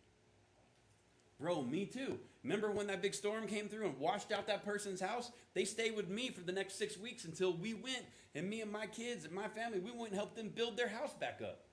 Bro, 1.40 1.62
me 1.62 1.86
too. 1.86 2.18
Remember 2.44 2.70
when 2.70 2.86
that 2.86 3.02
big 3.02 3.14
storm 3.14 3.46
came 3.46 3.68
through 3.68 3.86
and 3.86 3.98
washed 3.98 4.30
out 4.30 4.46
that 4.46 4.64
person's 4.64 5.00
house? 5.00 5.30
They 5.54 5.64
stayed 5.64 5.96
with 5.96 6.08
me 6.08 6.30
for 6.30 6.42
the 6.42 6.52
next 6.52 6.78
six 6.78 6.98
weeks 6.98 7.24
until 7.24 7.52
we 7.52 7.74
went, 7.74 8.04
and 8.34 8.48
me 8.48 8.60
and 8.60 8.70
my 8.70 8.86
kids 8.86 9.24
and 9.24 9.32
my 9.32 9.48
family, 9.48 9.80
we 9.80 9.90
went 9.90 10.08
and 10.08 10.16
helped 10.16 10.36
them 10.36 10.50
build 10.50 10.76
their 10.76 10.88
house 10.88 11.14
back 11.14 11.40
up. 11.42 11.64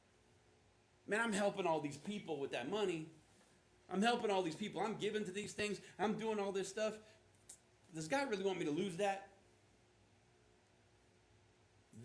Man, 1.07 1.21
I'm 1.21 1.33
helping 1.33 1.65
all 1.65 1.79
these 1.79 1.97
people 1.97 2.39
with 2.39 2.51
that 2.51 2.69
money. 2.69 3.07
I'm 3.91 4.01
helping 4.01 4.29
all 4.31 4.43
these 4.43 4.55
people. 4.55 4.81
I'm 4.81 4.95
giving 4.95 5.23
to 5.25 5.31
these 5.31 5.53
things. 5.53 5.79
I'm 5.97 6.13
doing 6.13 6.39
all 6.39 6.51
this 6.51 6.67
stuff. 6.67 6.93
Does 7.95 8.07
God 8.07 8.29
really 8.29 8.43
want 8.43 8.59
me 8.59 8.65
to 8.65 8.71
lose 8.71 8.97
that? 8.97 9.29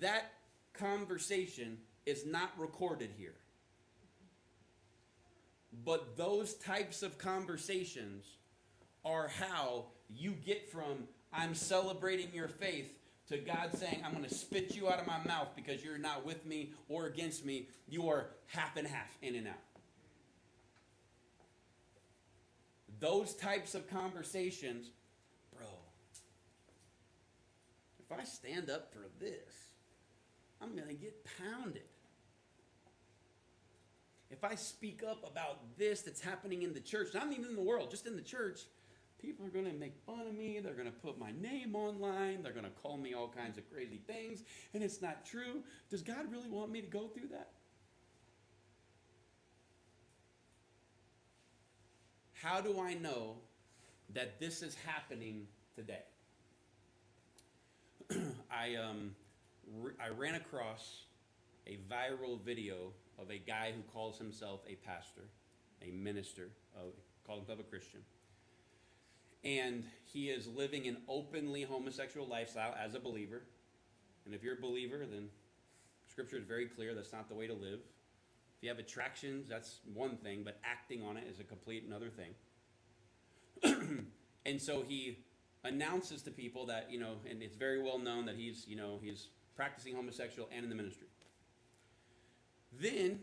That 0.01 0.33
conversation 0.73 1.79
is 2.07 2.25
not 2.25 2.51
recorded 2.57 3.11
here. 3.17 3.35
But 5.85 6.17
those 6.17 6.55
types 6.55 7.03
of 7.03 7.19
conversations 7.19 8.27
are 9.05 9.29
how 9.29 9.87
you 10.09 10.33
get 10.33 10.71
from 10.71 11.09
I'm 11.33 11.55
celebrating 11.55 12.29
your 12.35 12.49
faith 12.49 12.93
to 13.29 13.39
God 13.39 13.71
saying, 13.75 14.03
I'm 14.05 14.13
going 14.13 14.25
to 14.25 14.35
spit 14.35 14.77
you 14.77 14.91
out 14.91 15.01
of 15.01 15.07
my 15.07 15.19
mouth 15.25 15.49
because 15.57 15.83
you're 15.83 15.99
not 15.99 16.27
with 16.27 16.45
me 16.45 16.73
or 16.89 17.07
against 17.07 17.45
me. 17.45 17.69
You 17.89 18.09
are 18.09 18.27
half 18.47 18.77
and 18.77 18.87
half, 18.87 19.09
in 19.23 19.37
and 19.37 19.49
out. 19.49 19.72
Those 23.03 23.35
types 23.35 23.75
of 23.75 23.91
conversations 23.91 24.93
bro, 25.53 25.67
if 27.99 28.17
I 28.17 28.23
stand 28.23 28.71
up 28.71 28.93
for 28.93 29.09
this, 29.19 29.73
I'm 30.63 30.77
going 30.77 30.87
to 30.87 30.95
get 30.95 31.27
pounded. 31.37 31.83
If 34.31 34.45
I 34.45 34.55
speak 34.55 35.03
up 35.03 35.29
about 35.29 35.77
this 35.77 36.03
that's 36.03 36.21
happening 36.21 36.63
in 36.63 36.73
the 36.73 36.81
church, 36.81 37.09
not 37.13 37.33
even 37.33 37.45
in 37.47 37.57
the 37.57 37.63
world, 37.63 37.91
just 37.91 38.07
in 38.07 38.15
the 38.15 38.23
church, 38.23 38.61
people 39.21 39.45
are 39.45 39.51
going 39.51 39.67
to 39.67 39.73
make 39.73 39.97
fun 40.07 40.21
of 40.29 40.35
me. 40.35 40.61
They're 40.61 40.73
going 40.73 40.87
to 40.87 40.93
put 40.93 41.19
my 41.19 41.33
name 41.33 41.75
online. 41.75 42.45
They're 42.45 42.53
going 42.53 42.65
to 42.67 42.71
call 42.71 42.99
me 42.99 43.15
all 43.15 43.29
kinds 43.29 43.59
of 43.59 43.69
crazy 43.69 44.01
things, 44.07 44.45
and 44.75 44.83
it's 44.83 45.03
not 45.03 45.27
true. 45.27 45.65
Does 45.91 46.03
God 46.03 46.31
really 46.31 46.49
want 46.49 46.71
me 46.71 46.81
to 46.81 46.87
go 46.87 47.09
through 47.09 47.31
that? 47.33 47.51
How 52.43 52.61
do 52.61 52.81
I 52.81 52.95
know 52.95 53.37
that 54.15 54.41
this 54.41 54.63
is 54.63 54.77
happening 54.85 55.47
today? 55.77 56.03
I 58.51 58.75
um, 58.75 59.15
I 60.01 60.09
ran 60.09 60.35
across 60.35 61.05
a 61.69 61.79
viral 61.89 62.41
video 62.41 62.93
of 63.17 63.31
a 63.31 63.39
guy 63.39 63.73
who 63.77 63.83
calls 63.93 64.19
himself 64.19 64.63
a 64.69 64.75
pastor, 64.85 65.23
a 65.87 65.93
minister, 65.93 66.49
uh, 66.77 66.81
calls 67.25 67.39
himself 67.39 67.61
a 67.61 67.71
Christian, 67.71 68.01
and 69.45 69.85
he 70.05 70.29
is 70.29 70.49
living 70.49 70.89
an 70.89 70.97
openly 71.09 71.63
homosexual 71.63 72.27
lifestyle 72.27 72.75
as 72.77 72.97
a 72.97 73.01
believer. 73.01 73.43
And 74.27 74.35
if 74.35 74.43
you're 74.43 74.59
a 74.59 74.61
believer, 74.61 74.99
then 74.99 75.29
Scripture 76.11 76.39
is 76.39 76.45
very 76.45 76.67
clear 76.67 76.93
that's 76.93 77.13
not 77.13 77.29
the 77.29 77.37
way 77.37 77.47
to 77.47 77.55
live. 77.55 77.79
If 78.63 78.67
you 78.67 78.71
have 78.71 78.79
attractions, 78.79 79.49
that's 79.49 79.81
one 79.93 80.17
thing, 80.19 80.43
but 80.45 80.61
acting 80.63 81.03
on 81.03 81.17
it 81.17 81.25
is 81.29 81.41
a 81.41 81.43
complete 81.43 81.83
another 81.85 82.11
thing. 82.11 84.07
and 84.47 84.63
so 84.63 84.85
he 84.87 85.19
announces 85.65 86.23
to 86.23 86.31
people 86.31 86.67
that, 86.67 86.87
you 86.89 87.01
know, 87.01 87.17
and 87.29 87.43
it's 87.43 87.57
very 87.57 87.83
well 87.83 87.99
known 87.99 88.25
that 88.27 88.37
he's, 88.37 88.65
you 88.69 88.77
know, 88.77 89.01
he's 89.03 89.31
practicing 89.57 89.97
homosexual 89.97 90.49
and 90.55 90.63
in 90.63 90.71
the 90.71 90.77
ministry. 90.77 91.09
Then 92.81 93.19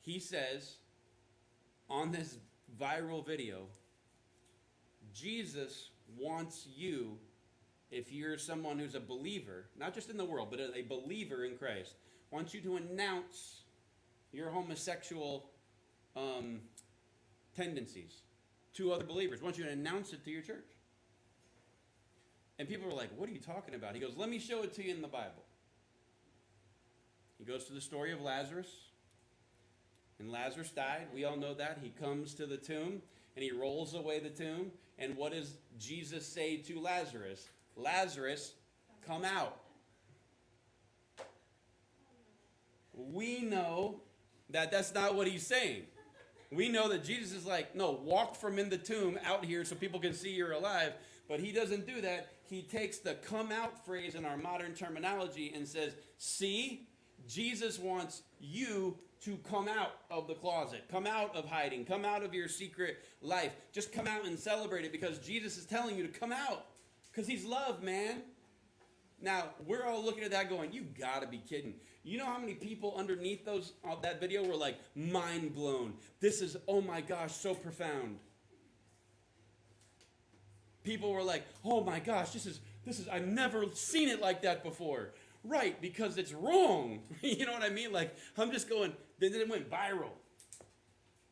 he 0.00 0.20
says 0.20 0.76
on 1.90 2.12
this 2.12 2.38
viral 2.80 3.26
video, 3.26 3.66
Jesus 5.12 5.90
wants 6.18 6.66
you, 6.74 7.18
if 7.90 8.10
you're 8.10 8.38
someone 8.38 8.78
who's 8.78 8.94
a 8.94 9.00
believer, 9.00 9.66
not 9.78 9.92
just 9.92 10.08
in 10.08 10.16
the 10.16 10.24
world, 10.24 10.48
but 10.50 10.60
a 10.60 10.80
believer 10.80 11.44
in 11.44 11.58
Christ, 11.58 11.96
wants 12.30 12.54
you 12.54 12.60
to 12.60 12.76
announce 12.76 13.62
your 14.32 14.50
homosexual 14.50 15.50
um, 16.16 16.60
tendencies 17.56 18.22
to 18.74 18.92
other 18.92 19.04
believers. 19.04 19.42
Wants 19.42 19.58
you 19.58 19.64
to 19.64 19.70
announce 19.70 20.12
it 20.12 20.24
to 20.24 20.30
your 20.30 20.42
church. 20.42 20.68
And 22.58 22.68
people 22.68 22.86
were 22.86 22.94
like, 22.94 23.10
What 23.16 23.28
are 23.28 23.32
you 23.32 23.40
talking 23.40 23.74
about? 23.74 23.94
He 23.94 24.00
goes, 24.00 24.16
Let 24.16 24.28
me 24.28 24.38
show 24.38 24.62
it 24.62 24.74
to 24.74 24.84
you 24.84 24.94
in 24.94 25.02
the 25.02 25.08
Bible. 25.08 25.44
He 27.38 27.44
goes 27.44 27.64
to 27.64 27.72
the 27.72 27.80
story 27.80 28.12
of 28.12 28.20
Lazarus. 28.20 28.68
And 30.18 30.30
Lazarus 30.30 30.70
died. 30.70 31.06
We 31.14 31.24
all 31.24 31.38
know 31.38 31.54
that. 31.54 31.78
He 31.82 31.88
comes 31.88 32.34
to 32.34 32.44
the 32.44 32.58
tomb 32.58 33.00
and 33.34 33.42
he 33.42 33.50
rolls 33.50 33.94
away 33.94 34.20
the 34.20 34.28
tomb. 34.28 34.70
And 34.98 35.16
what 35.16 35.32
does 35.32 35.54
Jesus 35.78 36.26
say 36.26 36.58
to 36.58 36.78
Lazarus? 36.78 37.48
Lazarus, 37.74 38.52
come 39.06 39.24
out. 39.24 39.56
We 43.10 43.42
know 43.42 44.00
that 44.50 44.70
that's 44.70 44.94
not 44.94 45.14
what 45.14 45.26
he's 45.26 45.46
saying. 45.46 45.82
We 46.52 46.68
know 46.68 46.88
that 46.88 47.04
Jesus 47.04 47.32
is 47.32 47.46
like, 47.46 47.76
no, 47.76 47.92
walk 47.92 48.34
from 48.34 48.58
in 48.58 48.68
the 48.70 48.78
tomb 48.78 49.18
out 49.24 49.44
here 49.44 49.64
so 49.64 49.76
people 49.76 50.00
can 50.00 50.12
see 50.12 50.30
you're 50.30 50.52
alive. 50.52 50.92
But 51.28 51.38
he 51.38 51.52
doesn't 51.52 51.86
do 51.86 52.00
that. 52.00 52.32
He 52.48 52.62
takes 52.62 52.98
the 52.98 53.14
come 53.14 53.52
out 53.52 53.84
phrase 53.86 54.16
in 54.16 54.24
our 54.24 54.36
modern 54.36 54.74
terminology 54.74 55.52
and 55.54 55.66
says, 55.66 55.92
see, 56.18 56.88
Jesus 57.28 57.78
wants 57.78 58.22
you 58.40 58.98
to 59.20 59.36
come 59.48 59.68
out 59.68 59.92
of 60.10 60.26
the 60.26 60.34
closet, 60.34 60.84
come 60.90 61.06
out 61.06 61.36
of 61.36 61.44
hiding, 61.44 61.84
come 61.84 62.04
out 62.04 62.24
of 62.24 62.34
your 62.34 62.48
secret 62.48 63.04
life. 63.22 63.52
Just 63.70 63.92
come 63.92 64.08
out 64.08 64.24
and 64.24 64.36
celebrate 64.36 64.84
it 64.84 64.90
because 64.90 65.18
Jesus 65.18 65.56
is 65.56 65.66
telling 65.66 65.96
you 65.96 66.06
to 66.06 66.18
come 66.18 66.32
out. 66.32 66.66
Because 67.12 67.28
he's 67.28 67.44
love, 67.44 67.82
man. 67.82 68.22
Now, 69.22 69.50
we're 69.66 69.84
all 69.84 70.02
looking 70.02 70.24
at 70.24 70.30
that 70.30 70.48
going, 70.48 70.72
you 70.72 70.86
gotta 70.98 71.26
be 71.26 71.38
kidding. 71.38 71.74
You 72.02 72.18
know 72.18 72.24
how 72.24 72.38
many 72.38 72.54
people 72.54 72.94
underneath 72.96 73.44
those 73.44 73.72
uh, 73.84 73.96
that 74.02 74.20
video 74.20 74.46
were 74.46 74.56
like, 74.56 74.78
mind 74.94 75.54
blown. 75.54 75.94
This 76.20 76.40
is, 76.40 76.56
oh 76.66 76.80
my 76.80 77.00
gosh, 77.02 77.34
so 77.34 77.54
profound. 77.54 78.18
People 80.82 81.12
were 81.12 81.22
like, 81.22 81.44
oh 81.64 81.84
my 81.84 82.00
gosh, 82.00 82.30
this 82.30 82.46
is, 82.46 82.60
this 82.86 82.98
is, 82.98 83.08
I've 83.08 83.26
never 83.26 83.66
seen 83.74 84.08
it 84.08 84.20
like 84.20 84.42
that 84.42 84.64
before. 84.64 85.10
Right, 85.44 85.80
because 85.80 86.16
it's 86.16 86.32
wrong. 86.32 87.00
you 87.22 87.44
know 87.44 87.52
what 87.52 87.62
I 87.62 87.70
mean? 87.70 87.92
Like, 87.92 88.14
I'm 88.38 88.50
just 88.50 88.68
going, 88.68 88.92
then 89.18 89.34
it 89.34 89.48
went 89.48 89.70
viral. 89.70 90.12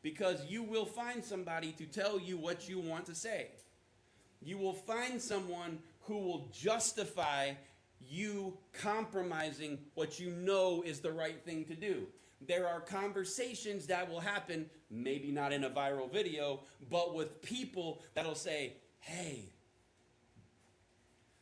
Because 0.01 0.45
you 0.45 0.63
will 0.63 0.85
find 0.85 1.23
somebody 1.23 1.71
to 1.73 1.85
tell 1.85 2.19
you 2.19 2.37
what 2.37 2.69
you 2.69 2.79
want 2.79 3.05
to 3.07 3.15
say. 3.15 3.47
You 4.41 4.57
will 4.57 4.73
find 4.73 5.21
someone 5.21 5.79
who 6.01 6.17
will 6.19 6.49
justify 6.53 7.51
you 8.01 8.57
compromising 8.73 9.79
what 9.93 10.19
you 10.19 10.31
know 10.31 10.81
is 10.85 10.99
the 10.99 11.11
right 11.11 11.43
thing 11.43 11.65
to 11.65 11.75
do. 11.75 12.07
There 12.47 12.67
are 12.67 12.79
conversations 12.79 13.87
that 13.87 14.09
will 14.09 14.21
happen, 14.21 14.69
maybe 14.89 15.31
not 15.31 15.51
in 15.51 15.65
a 15.65 15.69
viral 15.69 16.11
video, 16.11 16.61
but 16.89 17.13
with 17.13 17.41
people 17.41 18.01
that'll 18.13 18.35
say, 18.35 18.73
hey, 18.99 19.53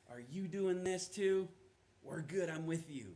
are 0.09 0.21
you 0.31 0.47
doing 0.47 0.83
this 0.83 1.07
too? 1.07 1.47
We're 2.01 2.21
good, 2.21 2.49
I'm 2.49 2.65
with 2.65 2.89
you. 2.89 3.13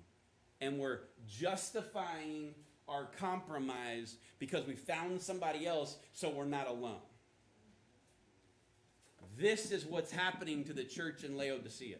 And 0.60 0.78
we're 0.78 1.00
justifying 1.28 2.54
our 2.88 3.06
compromise 3.18 4.18
because 4.38 4.68
we 4.68 4.76
found 4.76 5.22
somebody 5.22 5.66
else 5.66 5.98
so 6.14 6.30
we're 6.30 6.46
not 6.46 6.68
alone. 6.68 7.02
This 9.38 9.72
is 9.72 9.86
what's 9.86 10.12
happening 10.12 10.64
to 10.66 10.74
the 10.74 10.84
church 10.84 11.24
in 11.24 11.38
Laodicea. 11.38 11.98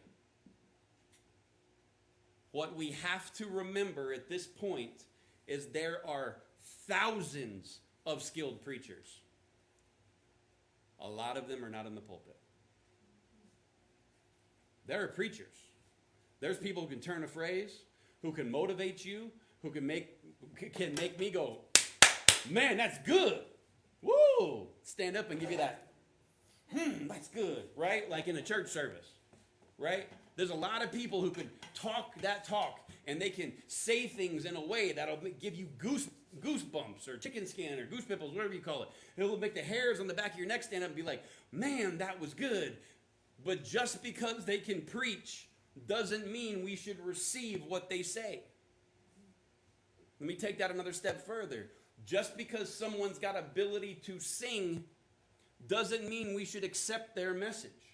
What 2.52 2.76
we 2.76 2.92
have 3.04 3.34
to 3.36 3.48
remember 3.48 4.14
at 4.14 4.30
this 4.30 4.46
point 4.46 5.06
is 5.48 5.68
there 5.68 6.02
are 6.08 6.38
thousands 6.88 7.80
of 8.06 8.22
skilled 8.22 8.64
preachers. 8.64 9.20
A 11.00 11.08
lot 11.08 11.38
of 11.38 11.48
them 11.48 11.64
are 11.64 11.70
not 11.70 11.86
in 11.86 11.96
the 11.96 12.02
pulpit. 12.02 12.38
There 14.86 15.04
are 15.04 15.08
preachers. 15.08 15.56
There's 16.40 16.58
people 16.58 16.84
who 16.84 16.90
can 16.90 17.00
turn 17.00 17.24
a 17.24 17.28
phrase, 17.28 17.72
who 18.22 18.32
can 18.32 18.52
motivate 18.52 19.06
you, 19.06 19.32
who 19.62 19.70
can 19.70 19.86
make 19.86 20.18
can 20.74 20.94
make 20.96 21.20
me 21.20 21.30
go, 21.30 21.60
man, 22.50 22.78
that's 22.78 22.98
good. 23.00 23.40
Woo! 24.02 24.68
Stand 24.84 25.16
up 25.16 25.30
and 25.30 25.40
give 25.40 25.52
you 25.52 25.58
that, 25.58 25.92
hmm, 26.76 27.08
that's 27.08 27.28
good, 27.28 27.64
right? 27.76 28.10
Like 28.10 28.28
in 28.28 28.36
a 28.36 28.42
church 28.42 28.70
service, 28.70 29.06
right? 29.78 30.08
There's 30.42 30.50
a 30.50 30.56
lot 30.56 30.84
of 30.84 30.92
people 30.92 31.22
who 31.22 31.30
can 31.30 31.48
talk 31.76 32.20
that 32.24 32.44
talk 32.44 32.90
and 33.06 33.22
they 33.22 33.30
can 33.30 33.54
say 33.68 34.08
things 34.08 34.46
in 34.46 34.56
a 34.56 34.66
way 34.66 34.92
that'll 34.92 35.20
give 35.40 35.54
you 35.54 35.68
goose 35.78 36.10
goosebumps 36.40 37.08
or 37.08 37.18
chicken 37.18 37.46
skin 37.46 37.78
or 37.78 37.86
goose 37.86 38.06
pimples, 38.06 38.34
whatever 38.34 38.52
you 38.56 38.60
call 38.60 38.82
it. 38.82 38.90
It'll 39.18 39.38
make 39.38 39.54
the 39.54 39.62
hairs 39.62 40.00
on 40.00 40.08
the 40.08 40.16
back 40.16 40.34
of 40.34 40.40
your 40.40 40.48
neck 40.48 40.64
stand 40.64 40.84
up 40.84 40.88
and 40.88 40.96
be 40.96 41.04
like, 41.04 41.22
man, 41.52 42.00
that 42.00 42.20
was 42.20 42.34
good. 42.34 42.78
But 43.46 43.64
just 43.64 44.02
because 44.02 44.44
they 44.44 44.58
can 44.58 44.82
preach 44.82 45.48
doesn't 45.86 46.26
mean 46.32 46.66
we 46.66 46.76
should 46.76 47.00
receive 47.06 47.64
what 47.68 47.88
they 47.88 48.02
say. 48.02 48.42
Let 50.20 50.28
me 50.28 50.34
take 50.34 50.58
that 50.58 50.72
another 50.72 50.94
step 50.94 51.24
further. 51.24 51.70
Just 52.04 52.36
because 52.36 52.76
someone's 52.76 53.20
got 53.20 53.38
ability 53.38 54.00
to 54.06 54.20
sing 54.20 54.86
doesn't 55.68 56.10
mean 56.10 56.34
we 56.34 56.46
should 56.46 56.64
accept 56.64 57.16
their 57.16 57.36
message. 57.36 57.91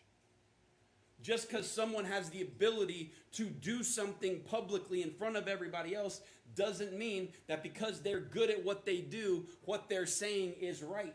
Just 1.28 1.50
because 1.50 1.70
someone 1.70 2.06
has 2.06 2.30
the 2.30 2.42
ability 2.42 3.12
to 3.34 3.48
do 3.48 3.84
something 3.84 4.40
publicly 4.50 5.02
in 5.02 5.12
front 5.12 5.36
of 5.36 5.50
everybody 5.50 5.94
else 5.94 6.22
doesn't 6.56 6.98
mean 6.98 7.28
that 7.48 7.62
because 7.64 8.00
they're 8.00 8.22
good 8.22 8.50
at 8.50 8.64
what 8.64 8.86
they 8.86 9.00
do, 9.02 9.46
what 9.66 9.90
they're 9.90 10.06
saying 10.06 10.54
is 10.62 10.82
right. 10.82 11.14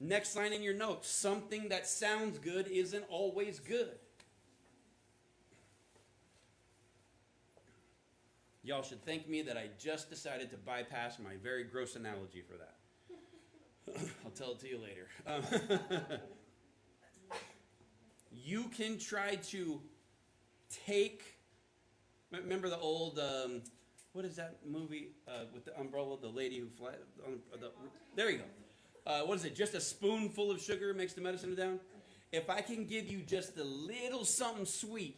Next 0.00 0.34
line 0.36 0.54
in 0.54 0.62
your 0.62 0.72
notes 0.72 1.10
something 1.10 1.68
that 1.68 1.86
sounds 1.86 2.38
good 2.38 2.66
isn't 2.68 3.04
always 3.10 3.58
good. 3.60 3.98
Y'all 8.62 8.82
should 8.82 9.04
thank 9.04 9.28
me 9.28 9.42
that 9.42 9.58
I 9.58 9.68
just 9.78 10.08
decided 10.08 10.50
to 10.52 10.56
bypass 10.56 11.18
my 11.18 11.36
very 11.42 11.64
gross 11.64 11.94
analogy 11.94 12.40
for 12.40 12.54
that. 12.56 14.00
I'll 14.24 14.30
tell 14.30 14.52
it 14.52 14.60
to 14.60 14.68
you 14.70 14.78
later. 14.78 15.08
Um, 15.26 16.18
you 18.30 18.64
can 18.76 18.98
try 18.98 19.36
to 19.36 19.80
take. 20.86 21.22
Remember 22.32 22.68
the 22.68 22.78
old. 22.78 23.18
Um, 23.18 23.62
what 24.12 24.24
is 24.24 24.36
that 24.36 24.58
movie 24.66 25.10
uh, 25.28 25.44
with 25.54 25.64
the 25.64 25.78
umbrella? 25.78 26.16
The 26.20 26.28
lady 26.28 26.58
who 26.58 26.68
fly. 26.68 26.92
Um, 27.26 27.40
the, 27.58 27.70
there 28.16 28.30
you 28.30 28.38
go. 28.38 28.44
Uh, 29.06 29.20
what 29.22 29.36
is 29.36 29.44
it? 29.44 29.54
Just 29.54 29.74
a 29.74 29.80
spoonful 29.80 30.50
of 30.50 30.60
sugar 30.60 30.92
makes 30.94 31.14
the 31.14 31.20
medicine 31.20 31.54
down? 31.54 31.80
If 32.32 32.50
I 32.50 32.60
can 32.60 32.84
give 32.86 33.08
you 33.08 33.22
just 33.22 33.56
a 33.56 33.64
little 33.64 34.24
something 34.24 34.66
sweet 34.66 35.16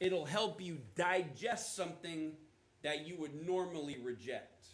it'll 0.00 0.24
help 0.26 0.60
you 0.60 0.78
digest 0.94 1.74
something 1.76 2.32
that 2.82 3.06
you 3.06 3.16
would 3.16 3.46
normally 3.46 3.96
reject. 4.02 4.66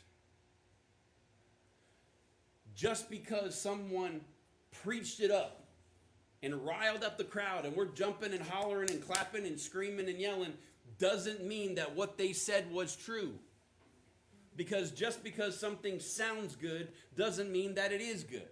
Just 2.75 3.11
because 3.11 3.61
someone 3.61 4.23
preached 4.83 5.21
it 5.21 5.31
up 5.31 5.60
and 6.43 6.67
riled 6.67 7.05
up 7.05 7.19
the 7.19 7.25
crowd 7.25 7.65
and 7.65 7.77
we're 7.77 7.87
jumping 7.87 8.33
and 8.33 8.43
hollering 8.43 8.91
and 8.91 9.07
clapping 9.07 9.47
and 9.47 9.61
screaming 9.61 10.09
and 10.09 10.19
yelling 10.19 10.53
doesn't 10.99 11.45
mean 11.45 11.75
that 11.75 11.95
what 11.95 12.19
they 12.19 12.33
said 12.33 12.71
was 12.73 12.97
true. 12.97 13.33
Because 14.57 14.91
just 14.91 15.23
because 15.23 15.59
something 15.59 16.01
sounds 16.01 16.57
good 16.57 16.89
doesn't 17.17 17.51
mean 17.51 17.75
that 17.75 17.93
it 17.93 18.01
is 18.01 18.25
good. 18.25 18.49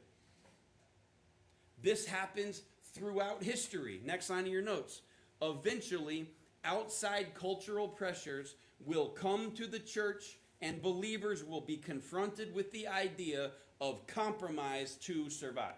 This 1.82 2.06
happens 2.06 2.62
throughout 2.94 3.42
history. 3.42 4.00
Next 4.04 4.30
line 4.30 4.46
of 4.46 4.52
your 4.52 4.62
notes. 4.62 5.02
Eventually, 5.42 6.30
outside 6.64 7.34
cultural 7.34 7.88
pressures 7.88 8.54
will 8.84 9.08
come 9.08 9.52
to 9.52 9.66
the 9.66 9.78
church 9.78 10.38
and 10.60 10.82
believers 10.82 11.44
will 11.44 11.60
be 11.60 11.76
confronted 11.76 12.54
with 12.54 12.72
the 12.72 12.88
idea 12.88 13.52
of 13.80 14.06
compromise 14.06 14.96
to 14.96 15.30
survive. 15.30 15.74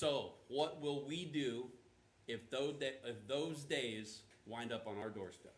So, 0.00 0.32
what 0.48 0.80
will 0.80 1.04
we 1.06 1.26
do 1.26 1.66
if 2.26 2.48
those, 2.48 2.76
if 2.80 3.28
those 3.28 3.64
days 3.64 4.22
wind 4.46 4.72
up 4.72 4.86
on 4.86 4.96
our 4.96 5.10
doorstep? 5.10 5.54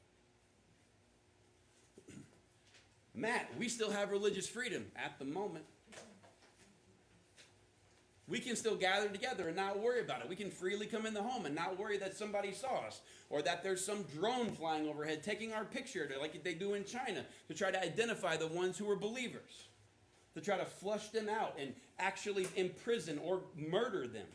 Matt, 3.14 3.48
we 3.56 3.68
still 3.68 3.92
have 3.92 4.10
religious 4.10 4.48
freedom 4.48 4.86
at 4.96 5.16
the 5.20 5.24
moment 5.24 5.64
we 8.32 8.38
can 8.38 8.56
still 8.56 8.76
gather 8.76 9.08
together 9.08 9.48
and 9.48 9.56
not 9.56 9.78
worry 9.78 10.00
about 10.00 10.22
it. 10.22 10.28
We 10.28 10.36
can 10.36 10.50
freely 10.50 10.86
come 10.86 11.04
in 11.04 11.12
the 11.12 11.22
home 11.22 11.44
and 11.44 11.54
not 11.54 11.78
worry 11.78 11.98
that 11.98 12.16
somebody 12.16 12.52
saw 12.52 12.86
us 12.86 13.02
or 13.28 13.42
that 13.42 13.62
there's 13.62 13.84
some 13.84 14.04
drone 14.14 14.50
flying 14.50 14.88
overhead 14.88 15.22
taking 15.22 15.52
our 15.52 15.64
picture 15.64 16.10
like 16.18 16.42
they 16.42 16.54
do 16.54 16.72
in 16.72 16.84
China 16.84 17.26
to 17.48 17.54
try 17.54 17.70
to 17.70 17.82
identify 17.82 18.38
the 18.38 18.46
ones 18.46 18.78
who 18.78 18.88
are 18.90 18.96
believers, 18.96 19.66
to 20.34 20.40
try 20.40 20.56
to 20.56 20.64
flush 20.64 21.08
them 21.08 21.28
out 21.28 21.56
and 21.58 21.74
actually 21.98 22.46
imprison 22.56 23.18
or 23.18 23.40
murder 23.56 24.06
them. 24.06 24.26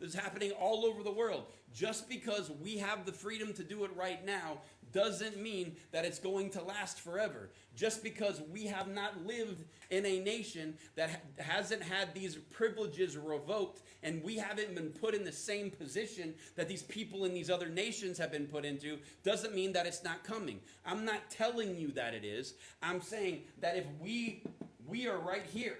This 0.00 0.10
is 0.10 0.14
happening 0.14 0.52
all 0.52 0.86
over 0.86 1.02
the 1.02 1.10
world. 1.10 1.46
Just 1.74 2.08
because 2.08 2.50
we 2.62 2.78
have 2.78 3.04
the 3.04 3.12
freedom 3.12 3.52
to 3.54 3.64
do 3.64 3.84
it 3.84 3.90
right 3.96 4.24
now 4.24 4.58
doesn't 4.92 5.40
mean 5.40 5.76
that 5.92 6.04
it's 6.04 6.18
going 6.18 6.50
to 6.50 6.62
last 6.62 7.00
forever. 7.00 7.50
Just 7.76 8.02
because 8.02 8.40
we 8.52 8.64
have 8.66 8.88
not 8.88 9.26
lived 9.26 9.64
in 9.90 10.06
a 10.06 10.20
nation 10.20 10.74
that 10.96 11.22
hasn't 11.38 11.82
had 11.82 12.14
these 12.14 12.36
privileges 12.36 13.16
revoked 13.16 13.82
and 14.02 14.22
we 14.22 14.36
haven't 14.36 14.74
been 14.74 14.90
put 14.90 15.14
in 15.14 15.24
the 15.24 15.32
same 15.32 15.70
position 15.70 16.34
that 16.56 16.68
these 16.68 16.82
people 16.82 17.24
in 17.24 17.34
these 17.34 17.50
other 17.50 17.68
nations 17.68 18.16
have 18.18 18.32
been 18.32 18.46
put 18.46 18.64
into 18.64 18.98
doesn't 19.24 19.54
mean 19.54 19.72
that 19.72 19.86
it's 19.86 20.04
not 20.04 20.24
coming. 20.24 20.60
I'm 20.86 21.04
not 21.04 21.30
telling 21.30 21.76
you 21.76 21.90
that 21.92 22.14
it 22.14 22.24
is. 22.24 22.54
I'm 22.82 23.02
saying 23.02 23.42
that 23.60 23.76
if 23.76 23.84
we 24.00 24.42
we 24.88 25.06
are 25.06 25.18
right 25.18 25.44
here 25.52 25.78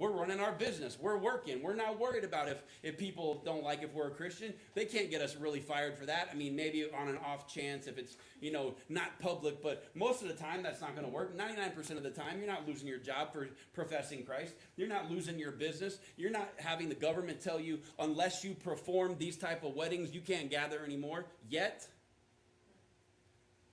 we're 0.00 0.10
running 0.10 0.40
our 0.40 0.52
business. 0.52 0.96
We're 0.98 1.18
working. 1.18 1.62
We're 1.62 1.74
not 1.74 2.00
worried 2.00 2.24
about 2.24 2.48
if, 2.48 2.62
if 2.82 2.96
people 2.96 3.42
don't 3.44 3.62
like 3.62 3.82
if 3.82 3.92
we're 3.92 4.06
a 4.06 4.10
Christian. 4.10 4.54
They 4.74 4.86
can't 4.86 5.10
get 5.10 5.20
us 5.20 5.36
really 5.36 5.60
fired 5.60 5.98
for 5.98 6.06
that. 6.06 6.30
I 6.32 6.34
mean, 6.34 6.56
maybe 6.56 6.86
on 6.90 7.08
an 7.08 7.18
off 7.18 7.52
chance 7.52 7.86
if 7.86 7.98
it's, 7.98 8.16
you 8.40 8.50
know, 8.50 8.76
not 8.88 9.20
public, 9.20 9.62
but 9.62 9.90
most 9.94 10.22
of 10.22 10.28
the 10.28 10.34
time 10.34 10.62
that's 10.62 10.80
not 10.80 10.94
going 10.94 11.06
to 11.06 11.12
work. 11.12 11.36
99% 11.36 11.90
of 11.98 12.02
the 12.02 12.10
time, 12.10 12.38
you're 12.38 12.46
not 12.46 12.66
losing 12.66 12.88
your 12.88 12.98
job 12.98 13.30
for 13.30 13.50
professing 13.74 14.24
Christ. 14.24 14.54
You're 14.74 14.88
not 14.88 15.10
losing 15.10 15.38
your 15.38 15.52
business. 15.52 15.98
You're 16.16 16.30
not 16.30 16.50
having 16.56 16.88
the 16.88 16.94
government 16.94 17.42
tell 17.42 17.60
you, 17.60 17.80
unless 17.98 18.42
you 18.42 18.54
perform 18.54 19.16
these 19.18 19.36
type 19.36 19.62
of 19.64 19.74
weddings, 19.74 20.14
you 20.14 20.22
can't 20.22 20.50
gather 20.50 20.82
anymore 20.82 21.26
yet. 21.50 21.86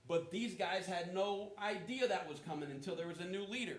But 0.06 0.30
these 0.30 0.54
guys 0.54 0.84
had 0.84 1.14
no 1.14 1.52
idea 1.58 2.06
that 2.06 2.28
was 2.28 2.38
coming 2.46 2.70
until 2.70 2.96
there 2.96 3.08
was 3.08 3.20
a 3.20 3.26
new 3.26 3.44
leader. 3.46 3.78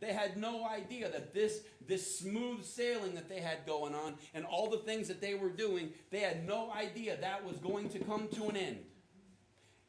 They 0.00 0.12
had 0.12 0.36
no 0.36 0.66
idea 0.66 1.10
that 1.10 1.34
this, 1.34 1.62
this 1.86 2.18
smooth 2.18 2.64
sailing 2.64 3.14
that 3.14 3.28
they 3.28 3.40
had 3.40 3.66
going 3.66 3.94
on 3.94 4.14
and 4.32 4.44
all 4.44 4.70
the 4.70 4.78
things 4.78 5.08
that 5.08 5.20
they 5.20 5.34
were 5.34 5.48
doing, 5.48 5.90
they 6.10 6.20
had 6.20 6.46
no 6.46 6.70
idea 6.70 7.16
that 7.20 7.44
was 7.44 7.56
going 7.56 7.88
to 7.90 7.98
come 7.98 8.28
to 8.34 8.48
an 8.48 8.56
end. 8.56 8.78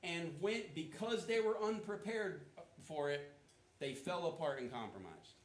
And 0.01 0.33
when, 0.39 0.63
because 0.73 1.25
they 1.25 1.39
were 1.41 1.61
unprepared 1.61 2.41
for 2.83 3.11
it, 3.11 3.33
they 3.79 3.93
fell 3.93 4.27
apart 4.27 4.59
and 4.59 4.71
compromised. 4.71 5.35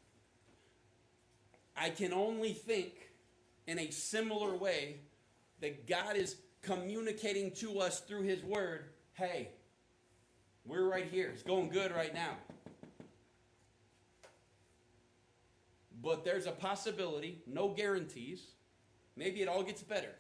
I 1.77 1.91
can 1.91 2.13
only 2.13 2.53
think 2.53 3.11
in 3.67 3.79
a 3.79 3.91
similar 3.91 4.57
way 4.57 4.97
that 5.61 5.87
God 5.87 6.17
is 6.17 6.37
communicating 6.63 7.51
to 7.53 7.81
us 7.81 8.01
through 8.01 8.23
His 8.23 8.43
Word 8.43 8.87
hey, 9.15 9.49
we're 10.65 10.91
right 10.91 11.07
here. 11.07 11.31
It's 11.33 11.45
going 11.45 11.69
good 11.69 11.93
right 11.93 12.13
now. 12.13 12.37
But 16.05 16.23
there's 16.23 16.47
a 16.47 16.53
possibility, 16.53 17.43
no 17.47 17.71
guarantees. 17.71 18.43
Maybe 19.17 19.41
it 19.41 19.49
all 19.49 19.63
gets 19.63 19.83
better. 19.83 20.11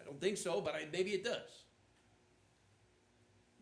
I 0.00 0.04
don't 0.04 0.20
think 0.20 0.36
so, 0.36 0.60
but 0.60 0.74
I, 0.74 0.88
maybe 0.92 1.12
it 1.12 1.22
does. 1.22 1.62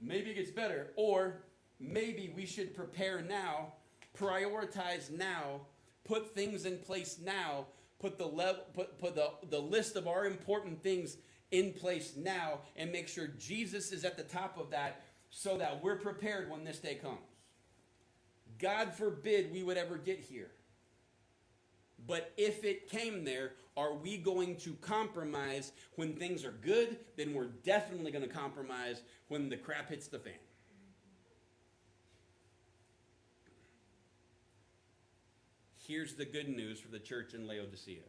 Maybe 0.00 0.30
it 0.30 0.34
gets 0.34 0.50
better. 0.50 0.92
Or 0.96 1.42
maybe 1.78 2.32
we 2.34 2.46
should 2.46 2.74
prepare 2.74 3.20
now, 3.20 3.74
prioritize 4.18 5.10
now, 5.10 5.60
put 6.04 6.34
things 6.34 6.64
in 6.64 6.78
place 6.78 7.18
now, 7.22 7.66
put 8.00 8.16
the 8.16 8.26
level, 8.26 8.64
put, 8.72 8.98
put 8.98 9.14
the, 9.14 9.32
the 9.50 9.60
list 9.60 9.96
of 9.96 10.08
our 10.08 10.24
important 10.24 10.82
things 10.82 11.18
in 11.50 11.74
place 11.74 12.14
now, 12.16 12.60
and 12.76 12.90
make 12.90 13.06
sure 13.06 13.26
Jesus 13.38 13.92
is 13.92 14.04
at 14.04 14.16
the 14.16 14.22
top 14.22 14.58
of 14.58 14.70
that 14.70 15.02
so 15.28 15.58
that 15.58 15.82
we're 15.82 15.96
prepared 15.96 16.50
when 16.50 16.64
this 16.64 16.78
day 16.78 16.94
comes. 16.94 17.18
God 18.62 18.94
forbid 18.94 19.52
we 19.52 19.64
would 19.64 19.76
ever 19.76 19.98
get 19.98 20.20
here. 20.20 20.50
But 22.06 22.32
if 22.36 22.64
it 22.64 22.88
came 22.88 23.24
there, 23.24 23.52
are 23.76 23.92
we 23.94 24.16
going 24.16 24.56
to 24.58 24.74
compromise 24.74 25.72
when 25.96 26.14
things 26.14 26.44
are 26.44 26.52
good? 26.52 26.96
Then 27.16 27.34
we're 27.34 27.50
definitely 27.64 28.12
going 28.12 28.26
to 28.26 28.34
compromise 28.34 29.02
when 29.28 29.48
the 29.48 29.56
crap 29.56 29.90
hits 29.90 30.08
the 30.08 30.18
fan. 30.18 30.34
Here's 35.86 36.14
the 36.14 36.24
good 36.24 36.48
news 36.48 36.80
for 36.80 36.88
the 36.88 36.98
church 36.98 37.34
in 37.34 37.46
Laodicea 37.46 38.02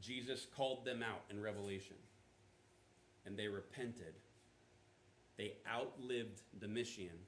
Jesus 0.00 0.46
called 0.54 0.84
them 0.84 1.02
out 1.02 1.22
in 1.30 1.40
Revelation, 1.40 1.96
and 3.24 3.38
they 3.38 3.48
repented. 3.48 4.14
They 5.36 5.54
outlived 5.70 6.42
Domitian. 6.60 7.18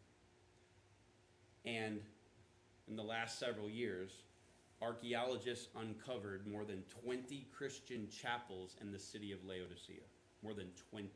And 1.65 2.01
in 2.89 2.97
the 2.97 3.03
last 3.03 3.39
several 3.39 3.69
years, 3.69 4.23
archaeologists 4.81 5.69
uncovered 5.77 6.47
more 6.47 6.65
than 6.65 6.85
20 7.05 7.47
Christian 7.53 8.09
chapels 8.09 8.77
in 8.81 8.93
the 8.93 8.99
city 8.99 9.33
of 9.33 9.45
Laodicea. 9.45 10.05
More 10.43 10.55
than 10.55 10.69
20. 10.91 11.09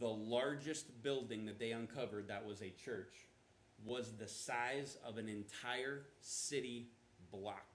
The 0.00 0.08
largest 0.08 1.02
building 1.02 1.44
that 1.46 1.58
they 1.58 1.72
uncovered 1.72 2.28
that 2.28 2.44
was 2.44 2.62
a 2.62 2.70
church 2.84 3.14
was 3.84 4.12
the 4.12 4.28
size 4.28 4.96
of 5.06 5.18
an 5.18 5.28
entire 5.28 6.02
city 6.20 6.88
block. 7.30 7.66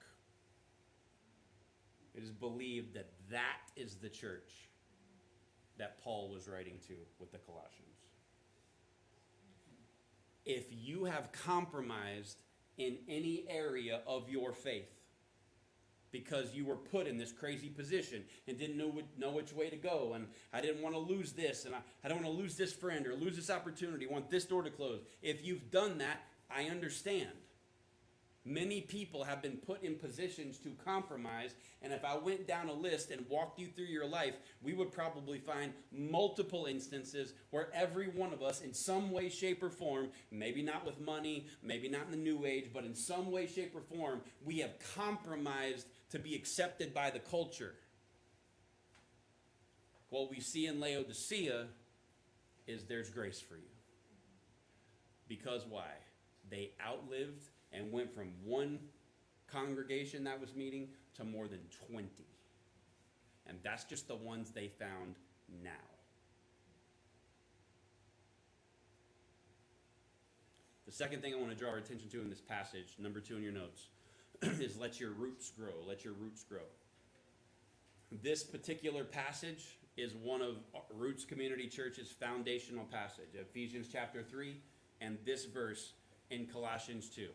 It 2.14 2.22
is 2.22 2.30
believed 2.30 2.94
that 2.94 3.10
that 3.30 3.60
is 3.76 3.96
the 3.96 4.08
church 4.08 4.68
that 5.78 6.02
Paul 6.02 6.30
was 6.30 6.48
writing 6.48 6.78
to 6.88 6.94
with 7.18 7.32
the 7.32 7.38
Colossians. 7.38 7.96
If 10.44 10.66
you 10.70 11.04
have 11.04 11.30
compromised 11.32 12.38
in 12.78 12.98
any 13.08 13.44
area 13.48 14.00
of 14.06 14.28
your 14.30 14.52
faith 14.52 14.88
because 16.10 16.54
you 16.54 16.64
were 16.64 16.76
put 16.76 17.06
in 17.06 17.18
this 17.18 17.32
crazy 17.32 17.68
position 17.68 18.24
and 18.46 18.58
didn't 18.58 18.78
know, 18.78 19.02
know 19.18 19.30
which 19.30 19.52
way 19.52 19.68
to 19.68 19.76
go, 19.76 20.12
and 20.14 20.26
I 20.52 20.60
didn't 20.60 20.82
want 20.82 20.94
to 20.94 21.00
lose 21.00 21.32
this, 21.32 21.64
and 21.66 21.74
I, 21.74 21.78
I 22.02 22.08
don't 22.08 22.22
want 22.22 22.34
to 22.34 22.42
lose 22.42 22.56
this 22.56 22.72
friend 22.72 23.06
or 23.06 23.14
lose 23.14 23.36
this 23.36 23.50
opportunity, 23.50 24.06
want 24.06 24.30
this 24.30 24.44
door 24.44 24.62
to 24.62 24.70
close. 24.70 25.00
If 25.22 25.44
you've 25.44 25.70
done 25.70 25.98
that, 25.98 26.22
I 26.50 26.64
understand. 26.64 27.28
Many 28.48 28.80
people 28.80 29.24
have 29.24 29.42
been 29.42 29.58
put 29.58 29.82
in 29.82 29.96
positions 29.96 30.56
to 30.60 30.70
compromise, 30.82 31.54
and 31.82 31.92
if 31.92 32.02
I 32.02 32.16
went 32.16 32.46
down 32.46 32.70
a 32.70 32.72
list 32.72 33.10
and 33.10 33.28
walked 33.28 33.58
you 33.58 33.66
through 33.66 33.84
your 33.84 34.06
life, 34.06 34.36
we 34.62 34.72
would 34.72 34.90
probably 34.90 35.38
find 35.38 35.74
multiple 35.92 36.64
instances 36.64 37.34
where 37.50 37.68
every 37.74 38.08
one 38.08 38.32
of 38.32 38.42
us, 38.42 38.62
in 38.62 38.72
some 38.72 39.10
way, 39.10 39.28
shape, 39.28 39.62
or 39.62 39.68
form, 39.68 40.08
maybe 40.30 40.62
not 40.62 40.86
with 40.86 40.98
money, 40.98 41.46
maybe 41.62 41.90
not 41.90 42.06
in 42.06 42.10
the 42.10 42.16
new 42.16 42.46
age, 42.46 42.70
but 42.72 42.84
in 42.84 42.94
some 42.94 43.30
way, 43.30 43.46
shape, 43.46 43.76
or 43.76 43.82
form, 43.82 44.22
we 44.42 44.60
have 44.60 44.72
compromised 44.96 45.86
to 46.08 46.18
be 46.18 46.34
accepted 46.34 46.94
by 46.94 47.10
the 47.10 47.18
culture. 47.18 47.74
What 50.08 50.30
we 50.30 50.40
see 50.40 50.64
in 50.64 50.80
Laodicea 50.80 51.66
is 52.66 52.84
there's 52.84 53.10
grace 53.10 53.40
for 53.40 53.56
you. 53.56 53.68
Because 55.28 55.66
why? 55.68 55.90
They 56.48 56.70
outlived 56.82 57.44
and 57.72 57.92
went 57.92 58.14
from 58.14 58.32
one 58.44 58.78
congregation 59.50 60.24
that 60.24 60.40
was 60.40 60.54
meeting 60.54 60.88
to 61.16 61.24
more 61.24 61.48
than 61.48 61.60
20. 61.90 62.08
And 63.46 63.58
that's 63.62 63.84
just 63.84 64.08
the 64.08 64.16
ones 64.16 64.50
they 64.50 64.68
found 64.68 65.16
now. 65.62 65.70
The 70.86 70.92
second 70.92 71.20
thing 71.20 71.34
I 71.34 71.36
want 71.36 71.50
to 71.50 71.56
draw 71.56 71.70
our 71.70 71.76
attention 71.78 72.08
to 72.10 72.20
in 72.20 72.30
this 72.30 72.40
passage, 72.40 72.94
number 72.98 73.20
two 73.20 73.36
in 73.36 73.42
your 73.42 73.52
notes, 73.52 73.88
is 74.42 74.78
let 74.78 74.98
your 74.98 75.10
roots 75.10 75.50
grow. 75.50 75.74
Let 75.86 76.04
your 76.04 76.14
roots 76.14 76.44
grow. 76.44 76.62
This 78.22 78.42
particular 78.42 79.04
passage 79.04 79.78
is 79.98 80.14
one 80.14 80.40
of 80.40 80.56
Roots 80.94 81.24
Community 81.24 81.66
Church's 81.66 82.10
foundational 82.10 82.84
passage, 82.84 83.34
Ephesians 83.34 83.88
chapter 83.92 84.22
3, 84.22 84.56
and 85.00 85.18
this 85.26 85.44
verse 85.44 85.92
in 86.30 86.46
Colossians 86.46 87.10
2. 87.10 87.28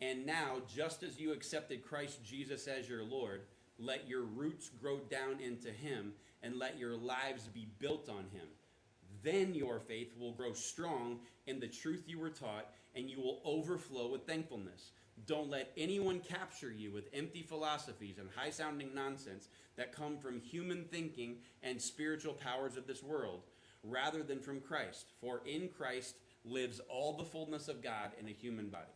And 0.00 0.26
now, 0.26 0.56
just 0.74 1.02
as 1.02 1.20
you 1.20 1.32
accepted 1.32 1.84
Christ 1.84 2.24
Jesus 2.24 2.66
as 2.66 2.88
your 2.88 3.04
Lord, 3.04 3.42
let 3.78 4.08
your 4.08 4.22
roots 4.22 4.68
grow 4.68 4.98
down 4.98 5.40
into 5.40 5.70
him 5.70 6.12
and 6.42 6.58
let 6.58 6.78
your 6.78 6.96
lives 6.96 7.48
be 7.48 7.68
built 7.78 8.08
on 8.08 8.24
him. 8.32 8.48
Then 9.22 9.54
your 9.54 9.78
faith 9.78 10.12
will 10.18 10.32
grow 10.32 10.52
strong 10.52 11.20
in 11.46 11.60
the 11.60 11.68
truth 11.68 12.04
you 12.06 12.18
were 12.18 12.30
taught, 12.30 12.70
and 12.94 13.08
you 13.08 13.20
will 13.20 13.40
overflow 13.44 14.10
with 14.10 14.26
thankfulness. 14.26 14.90
Don't 15.26 15.50
let 15.50 15.72
anyone 15.76 16.20
capture 16.20 16.72
you 16.72 16.90
with 16.90 17.08
empty 17.12 17.42
philosophies 17.42 18.18
and 18.18 18.28
high 18.34 18.50
sounding 18.50 18.94
nonsense 18.94 19.48
that 19.76 19.94
come 19.94 20.18
from 20.18 20.40
human 20.40 20.84
thinking 20.90 21.36
and 21.62 21.80
spiritual 21.80 22.32
powers 22.32 22.76
of 22.76 22.86
this 22.86 23.02
world, 23.02 23.42
rather 23.84 24.22
than 24.22 24.40
from 24.40 24.60
Christ. 24.60 25.12
For 25.20 25.42
in 25.46 25.68
Christ 25.68 26.16
lives 26.44 26.80
all 26.88 27.16
the 27.16 27.24
fullness 27.24 27.68
of 27.68 27.82
God 27.82 28.10
in 28.18 28.26
a 28.26 28.32
human 28.32 28.68
body. 28.68 28.86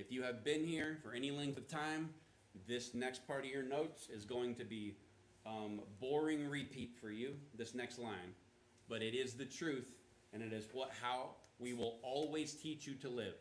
If 0.00 0.10
you 0.10 0.22
have 0.22 0.42
been 0.42 0.64
here 0.64 0.96
for 1.02 1.12
any 1.12 1.30
length 1.30 1.58
of 1.58 1.68
time, 1.68 2.08
this 2.66 2.94
next 2.94 3.26
part 3.26 3.44
of 3.44 3.50
your 3.50 3.62
notes 3.62 4.08
is 4.08 4.24
going 4.24 4.54
to 4.54 4.64
be 4.64 4.96
um, 5.44 5.82
boring 6.00 6.48
repeat 6.48 6.94
for 6.98 7.10
you, 7.10 7.34
this 7.54 7.74
next 7.74 7.98
line. 7.98 8.32
But 8.88 9.02
it 9.02 9.14
is 9.14 9.34
the 9.34 9.44
truth, 9.44 9.90
and 10.32 10.42
it 10.42 10.54
is 10.54 10.64
what 10.72 10.90
how 11.02 11.32
we 11.58 11.74
will 11.74 11.98
always 12.02 12.54
teach 12.54 12.86
you 12.86 12.94
to 12.94 13.10
live. 13.10 13.34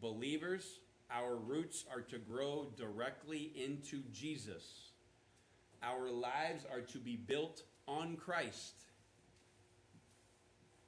Believers, 0.00 0.80
our 1.12 1.36
roots 1.36 1.84
are 1.94 2.00
to 2.00 2.18
grow 2.18 2.66
directly 2.76 3.52
into 3.54 4.02
Jesus. 4.12 4.90
Our 5.80 6.10
lives 6.10 6.66
are 6.72 6.80
to 6.80 6.98
be 6.98 7.14
built 7.14 7.62
on 7.86 8.16
Christ. 8.16 8.74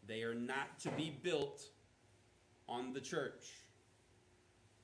They 0.08 0.22
are 0.22 0.34
not 0.34 0.80
to 0.80 0.90
be 0.90 1.16
built 1.22 1.62
on 2.68 2.92
the 2.92 3.00
church. 3.00 3.52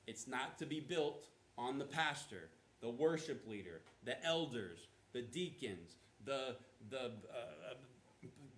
It's 0.07 0.27
not 0.27 0.57
to 0.59 0.65
be 0.65 0.79
built 0.79 1.25
on 1.57 1.77
the 1.77 1.85
pastor, 1.85 2.49
the 2.81 2.89
worship 2.89 3.47
leader, 3.47 3.81
the 4.03 4.23
elders, 4.25 4.87
the 5.13 5.21
deacons, 5.21 5.95
the, 6.25 6.55
the 6.89 7.05
uh, 7.05 7.75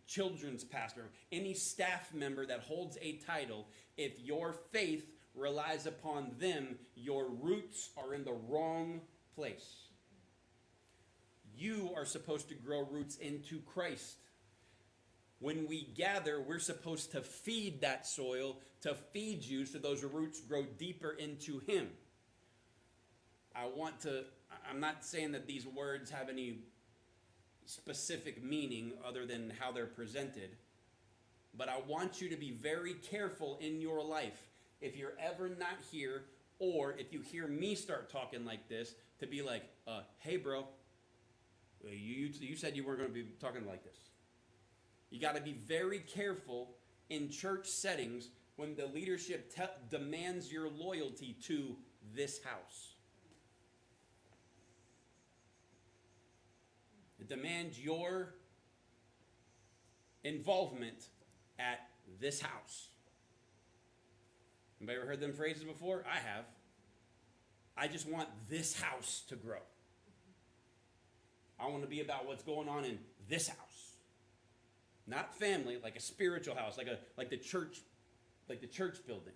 children's 0.08 0.64
pastor, 0.64 1.06
any 1.32 1.54
staff 1.54 2.14
member 2.14 2.46
that 2.46 2.62
holds 2.62 2.98
a 3.02 3.14
title. 3.18 3.68
If 3.98 4.20
your 4.20 4.54
faith 4.72 5.06
relies 5.36 5.86
upon 5.86 6.32
them, 6.40 6.78
your 6.96 7.30
roots 7.30 7.90
are 7.98 8.14
in 8.14 8.24
the 8.24 8.34
wrong 8.34 9.02
place. 9.36 9.88
You 11.56 11.92
are 11.96 12.06
supposed 12.06 12.50
to 12.50 12.56
grow 12.56 12.82
roots 12.82 13.18
into 13.18 13.60
Christ. 13.62 14.18
When 15.40 15.68
we 15.68 15.84
gather, 15.96 16.42
we're 16.42 16.60
supposed 16.60 17.12
to 17.12 17.22
feed 17.22 17.82
that 17.82 18.08
soil, 18.08 18.58
to 18.82 18.96
feed 19.14 19.44
you 19.44 19.66
so 19.66 19.78
those 19.78 20.04
roots 20.04 20.40
grow 20.42 20.64
deeper 20.64 21.12
into 21.12 21.60
Him. 21.60 21.90
I 23.56 23.66
want 23.66 24.00
to, 24.02 24.24
I'm 24.70 24.80
not 24.80 25.06
saying 25.06 25.32
that 25.34 25.48
these 25.48 25.66
words 25.66 26.10
have 26.10 26.30
any 26.30 26.60
specific 27.66 28.44
meaning 28.44 28.94
other 29.06 29.26
than 29.26 29.52
how 29.60 29.72
they're 29.72 29.86
presented. 29.86 30.52
But 31.56 31.70
I 31.70 31.80
want 31.88 32.22
you 32.22 32.30
to 32.30 32.38
be 32.38 32.52
very 32.52 32.94
careful 32.94 33.58
in 33.60 33.82
your 33.82 34.04
life 34.04 34.48
if 34.82 34.96
you're 34.96 35.14
ever 35.20 35.50
not 35.50 35.78
here 35.92 36.24
or 36.60 36.96
if 36.98 37.12
you 37.12 37.22
hear 37.22 37.48
me 37.48 37.76
start 37.76 38.12
talking 38.12 38.46
like 38.46 38.68
this 38.70 38.94
to 39.20 39.28
be 39.28 39.42
like, 39.42 39.64
uh, 39.88 40.02
hey, 40.20 40.38
bro, 40.38 40.66
you, 41.84 41.92
you, 41.92 42.30
you 42.40 42.56
said 42.56 42.76
you 42.76 42.84
weren't 42.86 43.00
going 43.00 43.10
to 43.10 43.14
be 43.14 43.26
talking 43.40 43.66
like 43.68 43.84
this. 43.84 43.98
You 45.10 45.22
got 45.22 45.36
to 45.36 45.42
be 45.42 45.54
very 45.54 46.00
careful 46.00 46.72
in 47.10 47.30
church 47.30 47.68
settings 47.68 48.30
when 48.58 48.76
the 48.76 48.88
leadership 48.88 49.54
te- 49.54 49.64
demands 49.90 50.52
your 50.52 50.68
loyalty 50.70 51.36
to 51.44 51.76
this 52.16 52.44
house. 52.44 52.96
It 57.20 57.30
demands 57.30 57.80
your 57.80 58.34
involvement 60.24 61.08
at 61.60 61.80
this 62.20 62.42
house. 62.42 62.90
Anybody 64.80 65.00
ever 65.00 65.08
heard 65.08 65.20
them 65.20 65.34
phrases 65.34 65.64
before? 65.64 66.04
I 66.12 66.18
have. 66.18 66.46
I 67.76 67.88
just 67.88 68.08
want 68.08 68.28
this 68.50 68.80
house 68.80 69.24
to 69.30 69.36
grow. 69.36 69.62
I 71.60 71.68
want 71.68 71.82
to 71.84 71.88
be 71.88 72.02
about 72.02 72.28
what's 72.28 72.44
going 72.44 72.70
on 72.70 72.86
in 72.86 73.00
this 73.30 73.48
house. 73.48 73.67
Not 75.08 75.34
family, 75.36 75.78
like 75.82 75.96
a 75.96 76.02
spiritual 76.02 76.56
house, 76.56 76.78
like 76.78 76.88
a 76.88 76.98
like 77.18 77.30
the 77.30 77.38
church, 77.38 77.80
like 78.50 78.62
the 78.62 78.68
church 78.68 78.98
building. 79.08 79.34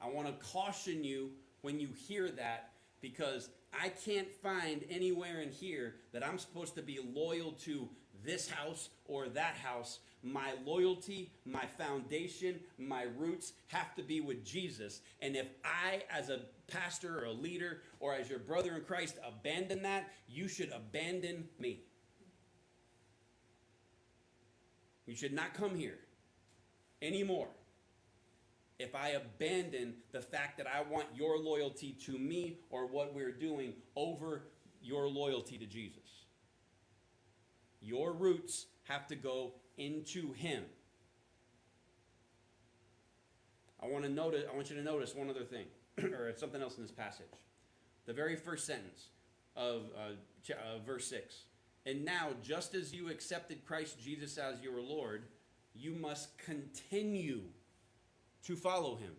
I 0.00 0.08
want 0.08 0.26
to 0.26 0.46
caution 0.46 1.02
you 1.02 1.30
when 1.62 1.80
you 1.80 1.88
hear 2.06 2.30
that 2.30 2.72
because 3.00 3.48
I 3.78 3.88
can't 3.88 4.30
find 4.30 4.84
anywhere 4.90 5.40
in 5.40 5.50
here 5.50 5.96
that 6.12 6.26
I'm 6.26 6.38
supposed 6.38 6.74
to 6.76 6.82
be 6.82 6.98
loyal 7.14 7.52
to 7.64 7.88
this 8.24 8.48
house 8.50 8.90
or 9.06 9.28
that 9.30 9.54
house. 9.54 10.00
My 10.22 10.52
loyalty, 10.66 11.30
my 11.46 11.64
foundation, 11.78 12.60
my 12.76 13.06
roots 13.16 13.54
have 13.68 13.94
to 13.94 14.02
be 14.02 14.20
with 14.20 14.44
Jesus. 14.44 15.00
And 15.22 15.34
if 15.34 15.46
I, 15.64 16.02
as 16.10 16.28
a 16.28 16.40
pastor 16.66 17.20
or 17.20 17.24
a 17.24 17.32
leader 17.32 17.80
or 18.00 18.14
as 18.14 18.28
your 18.28 18.38
brother 18.38 18.74
in 18.74 18.82
Christ, 18.82 19.16
abandon 19.26 19.82
that, 19.82 20.10
you 20.28 20.46
should 20.46 20.70
abandon 20.72 21.48
me. 21.58 21.80
You 25.10 25.16
should 25.16 25.32
not 25.32 25.54
come 25.54 25.74
here 25.74 25.98
anymore 27.02 27.48
if 28.78 28.94
I 28.94 29.08
abandon 29.08 29.94
the 30.12 30.20
fact 30.20 30.56
that 30.58 30.68
I 30.68 30.82
want 30.88 31.06
your 31.16 31.36
loyalty 31.36 31.96
to 32.06 32.16
me 32.16 32.58
or 32.70 32.86
what 32.86 33.12
we're 33.12 33.32
doing 33.32 33.72
over 33.96 34.44
your 34.80 35.08
loyalty 35.08 35.58
to 35.58 35.66
Jesus. 35.66 35.98
Your 37.82 38.12
roots 38.12 38.66
have 38.84 39.08
to 39.08 39.16
go 39.16 39.54
into 39.76 40.32
Him. 40.32 40.62
I 43.82 43.88
want 43.88 44.04
to 44.04 44.10
notice. 44.10 44.44
I 44.48 44.54
want 44.54 44.70
you 44.70 44.76
to 44.76 44.82
notice 44.82 45.12
one 45.12 45.28
other 45.28 45.42
thing, 45.42 45.66
or 46.14 46.32
something 46.36 46.62
else 46.62 46.76
in 46.76 46.84
this 46.84 46.92
passage. 46.92 47.26
The 48.06 48.12
very 48.12 48.36
first 48.36 48.64
sentence 48.64 49.08
of 49.56 49.86
uh, 49.98 50.52
uh, 50.52 50.78
verse 50.86 51.08
six. 51.08 51.46
And 51.86 52.04
now, 52.04 52.30
just 52.42 52.74
as 52.74 52.92
you 52.92 53.08
accepted 53.08 53.64
Christ 53.64 53.98
Jesus 54.02 54.36
as 54.36 54.60
your 54.60 54.80
Lord, 54.80 55.24
you 55.74 55.94
must 55.94 56.36
continue 56.38 57.42
to 58.44 58.56
follow 58.56 58.96
him. 58.96 59.12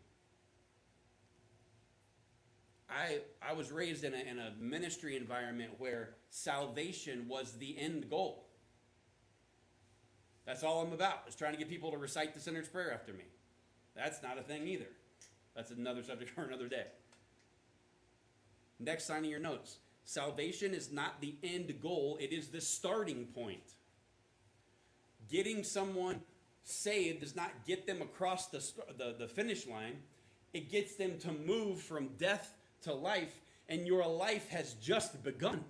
I, 2.89 3.19
I 3.41 3.53
was 3.53 3.71
raised 3.71 4.03
in 4.03 4.13
a, 4.13 4.17
in 4.17 4.37
a 4.37 4.53
ministry 4.59 5.15
environment 5.15 5.71
where 5.77 6.15
salvation 6.29 7.27
was 7.27 7.53
the 7.53 7.77
end 7.79 8.09
goal. 8.09 8.47
That's 10.45 10.63
all 10.63 10.81
I'm 10.81 10.91
about, 10.91 11.23
is 11.27 11.35
trying 11.35 11.53
to 11.53 11.57
get 11.57 11.69
people 11.69 11.91
to 11.91 11.97
recite 11.97 12.33
the 12.33 12.39
sinner's 12.39 12.67
prayer 12.67 12.93
after 12.93 13.13
me. 13.13 13.23
That's 13.95 14.21
not 14.21 14.37
a 14.37 14.41
thing 14.41 14.67
either. 14.67 14.89
That's 15.55 15.71
another 15.71 16.03
subject 16.03 16.31
for 16.35 16.43
another 16.43 16.67
day. 16.67 16.85
Next 18.79 19.05
sign 19.05 19.23
of 19.23 19.29
your 19.29 19.39
notes. 19.39 19.77
Salvation 20.03 20.73
is 20.73 20.91
not 20.91 21.21
the 21.21 21.35
end 21.43 21.73
goal, 21.81 22.17
it 22.19 22.33
is 22.33 22.47
the 22.47 22.61
starting 22.61 23.25
point. 23.27 23.61
Getting 25.29 25.63
someone 25.63 26.21
saved 26.63 27.21
does 27.21 27.35
not 27.35 27.51
get 27.65 27.87
them 27.87 28.01
across 28.01 28.47
the, 28.47 28.63
the, 28.97 29.15
the 29.17 29.27
finish 29.27 29.67
line, 29.67 29.97
it 30.53 30.69
gets 30.69 30.95
them 30.95 31.17
to 31.19 31.31
move 31.31 31.81
from 31.81 32.09
death 32.17 32.53
to 32.83 32.93
life, 32.93 33.39
and 33.69 33.87
your 33.87 34.05
life 34.05 34.49
has 34.49 34.73
just 34.75 35.23
begun. 35.23 35.63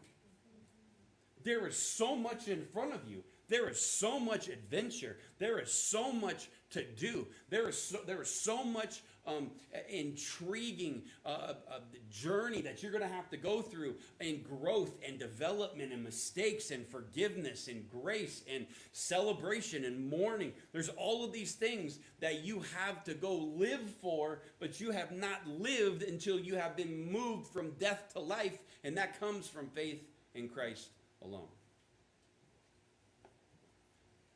There 1.43 1.67
is 1.67 1.77
so 1.77 2.15
much 2.15 2.47
in 2.47 2.65
front 2.65 2.93
of 2.93 3.07
you. 3.09 3.23
There 3.47 3.69
is 3.69 3.85
so 3.85 4.19
much 4.19 4.47
adventure. 4.47 5.17
There 5.37 5.59
is 5.59 5.71
so 5.73 6.11
much 6.11 6.49
to 6.71 6.83
do. 6.83 7.27
There 7.49 7.67
is 7.67 7.81
so, 7.81 7.99
there 8.05 8.21
is 8.21 8.33
so 8.33 8.63
much 8.63 9.01
um, 9.27 9.51
intriguing 9.89 11.03
uh, 11.25 11.53
uh, 11.69 11.79
journey 12.09 12.61
that 12.61 12.81
you're 12.81 12.91
going 12.91 13.03
to 13.03 13.13
have 13.13 13.29
to 13.29 13.37
go 13.37 13.61
through 13.61 13.95
in 14.19 14.41
growth 14.41 14.97
and 15.07 15.19
development 15.19 15.93
and 15.93 16.03
mistakes 16.03 16.71
and 16.71 16.87
forgiveness 16.87 17.67
and 17.67 17.89
grace 17.89 18.43
and 18.51 18.65
celebration 18.91 19.85
and 19.85 20.09
mourning. 20.09 20.51
There's 20.71 20.89
all 20.89 21.23
of 21.23 21.31
these 21.31 21.53
things 21.53 21.99
that 22.19 22.43
you 22.43 22.63
have 22.75 23.03
to 23.05 23.13
go 23.13 23.35
live 23.35 23.89
for, 24.01 24.41
but 24.59 24.79
you 24.79 24.91
have 24.91 25.11
not 25.11 25.47
lived 25.47 26.03
until 26.03 26.39
you 26.39 26.55
have 26.55 26.75
been 26.75 27.11
moved 27.11 27.47
from 27.47 27.71
death 27.79 28.13
to 28.13 28.19
life, 28.19 28.57
and 28.83 28.97
that 28.97 29.19
comes 29.19 29.47
from 29.47 29.67
faith 29.67 30.03
in 30.33 30.49
Christ 30.49 30.89
alone 31.23 31.47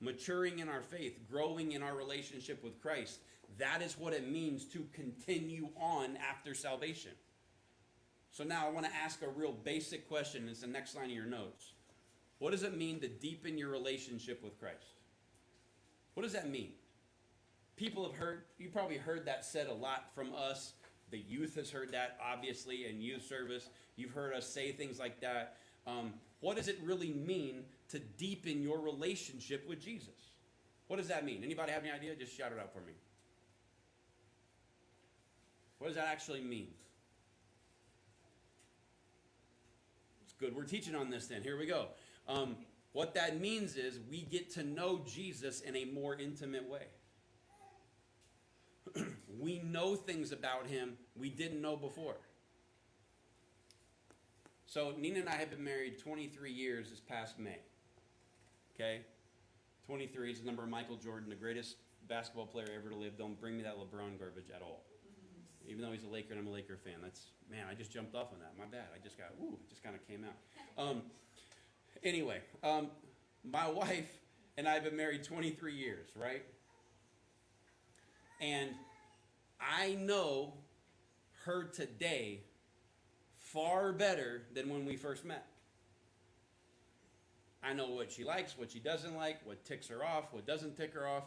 maturing 0.06 0.60
in 0.60 0.70
our 0.70 0.82
faith, 0.82 1.20
growing 1.30 1.74
in 1.74 1.84
our 1.84 1.96
relationship 1.96 2.64
with 2.64 2.82
Christ. 2.82 3.20
That 3.58 3.82
is 3.82 3.97
what 3.97 4.14
it 4.14 4.30
means 4.30 4.66
to 4.66 4.86
continue 4.93 5.70
on 5.80 6.18
after 6.18 6.53
salvation. 6.53 7.12
So 8.32 8.43
now 8.43 8.68
I 8.68 8.72
want 8.72 8.86
to 8.86 8.91
ask 8.93 9.22
a 9.22 9.30
real 9.30 9.53
basic 9.53 10.10
question. 10.10 10.49
It's 10.49 10.62
the 10.62 10.68
next 10.68 10.95
line 10.95 11.06
of 11.06 11.12
your 11.12 11.26
notes. 11.26 11.72
What 12.39 12.51
does 12.51 12.64
it 12.64 12.78
mean 12.78 12.99
to 12.99 13.08
deepen 13.08 13.58
your 13.58 13.70
relationship 13.70 14.43
with 14.43 14.60
Christ? 14.60 14.99
What 16.16 16.24
does 16.24 16.34
that 16.34 16.49
mean? 16.49 16.72
People 17.78 18.03
have 18.03 18.16
heard, 18.16 18.43
you 18.58 18.70
probably 18.70 18.97
heard 18.97 19.26
that 19.26 19.45
said 19.45 19.68
a 19.68 19.74
lot 19.74 20.14
from 20.14 20.34
us. 20.34 20.74
The 21.12 21.20
youth 21.20 21.56
has 21.56 21.70
heard 21.70 21.91
that, 21.93 22.18
obviously, 22.22 22.88
in 22.88 23.01
youth 23.01 23.26
service. 23.26 23.70
You've 23.95 24.12
heard 24.12 24.34
us 24.34 24.47
say 24.47 24.72
things 24.74 24.99
like 24.99 25.22
that. 25.22 25.58
Um, 25.88 26.14
what 26.41 26.58
does 26.58 26.68
it 26.68 26.80
really 26.84 27.14
mean 27.14 27.64
to 27.89 27.99
deepen 27.99 28.62
your 28.62 28.80
relationship 28.80 29.68
with 29.68 29.80
Jesus? 29.80 30.32
What 30.88 30.97
does 30.97 31.08
that 31.08 31.26
mean? 31.26 31.41
Anybody 31.43 31.72
have 31.72 31.84
any 31.84 31.91
idea? 31.91 32.16
Just 32.16 32.36
shout 32.36 32.51
it 32.51 32.60
out 32.60 32.74
for 32.74 32.82
me. 32.82 32.93
What 35.86 35.94
does 35.94 35.98
that 35.98 36.08
actually 36.08 36.42
mean? 36.42 36.70
It's 40.24 40.34
good 40.34 40.56
we're 40.56 40.64
teaching 40.64 40.96
on 40.96 41.12
this 41.12 41.28
then. 41.28 41.44
Here 41.44 41.60
we 41.60 41.68
go. 41.68 41.90
Um, 42.28 42.56
what 42.94 43.14
that 43.14 43.40
means 43.40 43.76
is 43.76 44.00
we 44.10 44.24
get 44.24 44.50
to 44.54 44.64
know 44.64 45.02
Jesus 45.06 45.62
in 45.62 45.76
a 45.76 45.86
more 45.86 46.16
intimate 46.16 46.68
way. 46.68 46.88
we 49.40 49.60
know 49.60 49.94
things 49.94 50.32
about 50.32 50.66
him 50.66 50.94
we 51.16 51.30
didn't 51.30 51.62
know 51.62 51.78
before. 51.78 52.16
So, 54.66 54.96
Nina 54.98 55.20
and 55.20 55.30
I 55.30 55.36
have 55.36 55.52
been 55.52 55.64
married 55.64 56.00
23 56.00 56.52
years 56.52 56.90
this 56.90 57.00
past 57.00 57.38
May. 57.38 57.60
Okay? 58.74 59.02
23 59.86 60.32
is 60.32 60.40
the 60.40 60.48
number 60.48 60.64
of 60.64 60.70
Michael 60.70 60.96
Jordan, 60.96 61.30
the 61.30 61.36
greatest 61.36 61.76
basketball 62.08 62.48
player 62.48 62.70
ever 62.76 62.90
to 62.90 62.96
live. 62.96 63.20
Don't 63.20 63.40
bring 63.40 63.56
me 63.56 63.62
that 63.62 63.76
LeBron 63.76 64.18
garbage 64.18 64.50
at 64.52 64.64
all 64.64 64.82
even 65.68 65.82
though 65.82 65.91
he's 65.91 66.03
a 66.03 66.07
Laker 66.07 66.34
and 66.34 66.39
I'm 66.39 66.47
a 66.47 66.51
Laker 66.51 66.78
fan. 66.78 66.95
That's 67.01 67.22
man, 67.49 67.66
I 67.70 67.74
just 67.74 67.91
jumped 67.91 68.16
off 68.16 68.32
on 68.34 68.39
that. 68.39 68.53
My 68.57 68.66
bad. 68.66 68.88
I 68.93 69.03
just 69.03 69.18
got 69.18 69.28
ooh, 69.41 69.57
just 69.70 69.84
kind 69.84 69.95
of 69.95 70.07
came 70.07 70.26
out. 70.26 70.84
Um, 70.84 71.01
anyway, 72.03 72.39
um, 72.63 72.88
my 73.43 73.70
wife 73.70 74.09
and 74.57 74.68
I 74.68 74.74
have 74.74 74.84
been 74.84 74.95
married 74.95 75.24
23 75.24 75.74
years, 75.74 76.09
right? 76.16 76.43
And 78.41 78.72
I 79.59 79.95
know 79.95 80.53
her 81.45 81.63
today 81.63 82.41
far 83.38 83.93
better 83.93 84.43
than 84.53 84.70
when 84.70 84.86
we 84.86 84.95
first 84.95 85.26
met. 85.26 85.45
I 87.63 87.74
know 87.74 87.89
what 87.89 88.11
she 88.11 88.24
likes, 88.24 88.57
what 88.57 88.72
she 88.72 88.80
doesn't 88.80 89.16
like, 89.16 89.39
what 89.43 89.66
ticks 89.66 89.88
her 89.88 90.05
off, 90.05 90.26
what 90.32 90.45
doesn't 90.45 90.78
tick 90.78 90.93
her 90.93 91.07
off. 91.07 91.24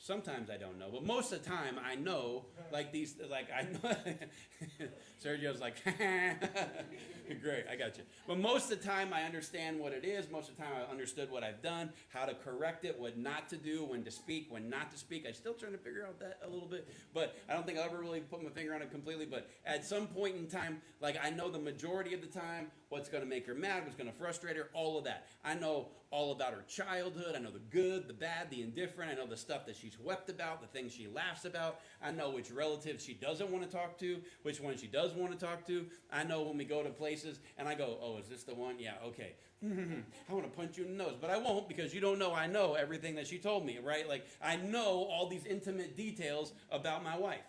Sometimes 0.00 0.48
I 0.48 0.56
don't 0.56 0.78
know, 0.78 0.90
but 0.92 1.04
most 1.04 1.32
of 1.32 1.42
the 1.42 1.50
time 1.50 1.76
I 1.84 1.96
know. 1.96 2.44
Like 2.72 2.92
these, 2.92 3.16
like 3.30 3.48
I 3.52 3.62
know. 3.62 4.88
Sergio's 5.22 5.60
like, 5.60 5.74
Great, 7.42 7.64
I 7.70 7.76
got 7.76 7.98
you. 7.98 8.04
But 8.26 8.38
most 8.38 8.70
of 8.70 8.80
the 8.80 8.86
time, 8.86 9.12
I 9.12 9.22
understand 9.22 9.78
what 9.78 9.92
it 9.92 10.04
is. 10.04 10.30
Most 10.30 10.48
of 10.48 10.56
the 10.56 10.62
time, 10.62 10.72
I 10.76 10.90
understood 10.90 11.30
what 11.30 11.42
I've 11.42 11.62
done, 11.62 11.90
how 12.08 12.24
to 12.24 12.34
correct 12.34 12.84
it, 12.84 12.98
what 12.98 13.18
not 13.18 13.48
to 13.50 13.56
do, 13.56 13.84
when 13.84 14.02
to 14.04 14.10
speak, 14.10 14.46
when 14.50 14.68
not 14.68 14.90
to 14.92 14.98
speak. 14.98 15.24
I'm 15.26 15.34
still 15.34 15.54
trying 15.54 15.72
to 15.72 15.78
figure 15.78 16.06
out 16.06 16.18
that 16.20 16.38
a 16.44 16.48
little 16.48 16.68
bit, 16.68 16.88
but 17.12 17.36
I 17.48 17.54
don't 17.54 17.66
think 17.66 17.78
I'll 17.78 17.84
ever 17.84 17.98
really 17.98 18.20
put 18.20 18.42
my 18.42 18.50
finger 18.50 18.74
on 18.74 18.82
it 18.82 18.90
completely. 18.90 19.26
But 19.26 19.48
at 19.66 19.84
some 19.84 20.06
point 20.06 20.36
in 20.36 20.46
time, 20.46 20.80
like 21.00 21.18
I 21.22 21.30
know 21.30 21.50
the 21.50 21.58
majority 21.58 22.14
of 22.14 22.20
the 22.20 22.26
time 22.26 22.70
what's 22.88 23.08
going 23.08 23.22
to 23.22 23.28
make 23.28 23.46
her 23.46 23.54
mad, 23.54 23.84
what's 23.84 23.96
going 23.96 24.10
to 24.10 24.16
frustrate 24.16 24.56
her, 24.56 24.68
all 24.72 24.96
of 24.96 25.04
that. 25.04 25.26
I 25.44 25.54
know 25.54 25.88
all 26.10 26.32
about 26.32 26.52
her 26.52 26.64
childhood. 26.66 27.34
I 27.36 27.38
know 27.38 27.50
the 27.50 27.58
good, 27.58 28.08
the 28.08 28.14
bad, 28.14 28.50
the 28.50 28.62
indifferent. 28.62 29.10
I 29.10 29.14
know 29.14 29.26
the 29.26 29.36
stuff 29.36 29.66
that 29.66 29.76
she's 29.76 29.98
wept 30.00 30.30
about, 30.30 30.62
the 30.62 30.66
things 30.68 30.92
she 30.92 31.06
laughs 31.06 31.44
about. 31.44 31.80
I 32.02 32.12
know 32.12 32.30
which 32.30 32.50
relatives 32.50 33.04
she 33.04 33.12
doesn't 33.12 33.50
want 33.50 33.68
to 33.68 33.70
talk 33.70 33.98
to, 33.98 34.18
which 34.42 34.60
ones 34.60 34.80
she 34.80 34.86
does 34.86 35.12
want 35.12 35.38
to 35.38 35.46
talk 35.46 35.66
to. 35.66 35.84
I 36.10 36.24
know 36.24 36.42
when 36.42 36.56
we 36.56 36.64
go 36.64 36.82
to 36.82 36.88
places 36.88 37.17
and 37.56 37.68
I 37.68 37.74
go, 37.74 37.98
oh, 38.02 38.18
is 38.18 38.26
this 38.26 38.42
the 38.44 38.54
one? 38.54 38.78
Yeah, 38.78 38.94
okay. 39.06 39.32
I 39.64 40.32
want 40.32 40.44
to 40.44 40.56
punch 40.56 40.78
you 40.78 40.84
in 40.84 40.96
the 40.96 41.04
nose, 41.04 41.16
but 41.20 41.30
I 41.30 41.38
won't 41.38 41.68
because 41.68 41.94
you 41.94 42.00
don't 42.00 42.18
know 42.18 42.32
I 42.32 42.46
know 42.46 42.74
everything 42.74 43.16
that 43.16 43.26
she 43.26 43.38
told 43.38 43.66
me, 43.66 43.78
right? 43.82 44.08
Like, 44.08 44.26
I 44.42 44.56
know 44.56 45.08
all 45.10 45.28
these 45.28 45.44
intimate 45.46 45.96
details 45.96 46.52
about 46.70 47.02
my 47.02 47.16
wife. 47.16 47.40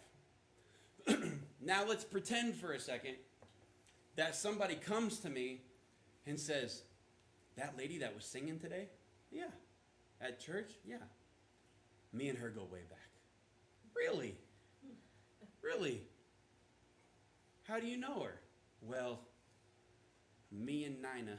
now 1.61 1.85
let's 1.87 2.03
pretend 2.03 2.55
for 2.55 2.73
a 2.73 2.79
second 2.79 3.15
that 4.15 4.35
somebody 4.35 4.75
comes 4.75 5.19
to 5.19 5.29
me 5.29 5.61
and 6.25 6.39
says, 6.39 6.83
That 7.57 7.77
lady 7.77 7.99
that 7.99 8.15
was 8.15 8.25
singing 8.25 8.59
today? 8.59 8.87
Yeah. 9.31 9.51
At 10.21 10.39
church? 10.39 10.71
Yeah. 10.85 10.97
Me 12.11 12.29
and 12.29 12.37
her 12.37 12.49
go 12.49 12.61
way 12.71 12.81
back. 12.89 13.09
Really? 13.95 14.35
Really? 15.61 16.01
How 17.63 17.79
do 17.79 17.87
you 17.87 17.97
know 17.97 18.21
her? 18.21 18.39
Well, 18.81 19.19
me 20.51 20.85
and 20.85 20.97
Nina. 21.01 21.37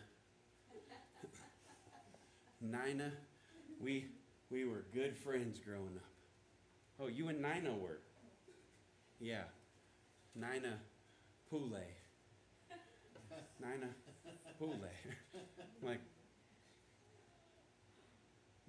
Nina, 2.60 3.12
we 3.80 4.06
we 4.50 4.64
were 4.64 4.84
good 4.92 5.16
friends 5.16 5.58
growing 5.58 5.96
up. 5.96 6.10
Oh, 7.00 7.06
you 7.06 7.28
and 7.28 7.40
Nina 7.40 7.72
were? 7.72 8.00
Yeah. 9.18 9.44
Nina 10.34 10.78
Poulet. 11.50 11.96
Nina 13.60 13.88
Poulet. 14.58 14.80
Like, 15.82 16.00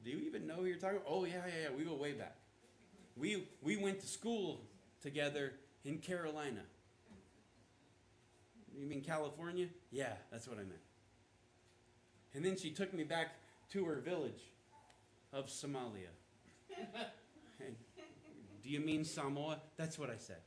do 0.06 0.12
you 0.12 0.20
even 0.20 0.48
know 0.48 0.56
who 0.56 0.66
you're 0.66 0.78
talking 0.78 0.96
about? 0.96 1.10
Oh, 1.10 1.26
yeah, 1.26 1.42
yeah, 1.46 1.64
yeah. 1.64 1.78
We 1.78 1.84
go 1.84 1.94
way 1.94 2.14
back. 2.14 2.38
We, 3.18 3.44
we 3.62 3.76
went 3.76 4.00
to 4.00 4.08
school 4.08 4.62
together 5.02 5.52
in 5.84 5.98
Carolina. 5.98 6.62
You 8.78 8.88
mean 8.88 9.02
California? 9.02 9.68
Yeah, 9.92 10.14
that's 10.32 10.48
what 10.48 10.58
I 10.58 10.62
meant. 10.62 10.82
And 12.34 12.46
then 12.46 12.58
she 12.58 12.72
took 12.72 12.94
me 12.94 13.04
back 13.04 13.36
to 13.72 13.86
her 13.86 13.96
village 13.96 14.42
of 15.34 15.48
Somalia. 15.48 16.12
And, 17.64 17.76
do 18.64 18.70
you 18.72 18.80
mean 18.80 19.06
Samoa? 19.06 19.62
That's 19.78 20.00
what 20.00 20.10
I 20.10 20.18
said. 20.18 20.38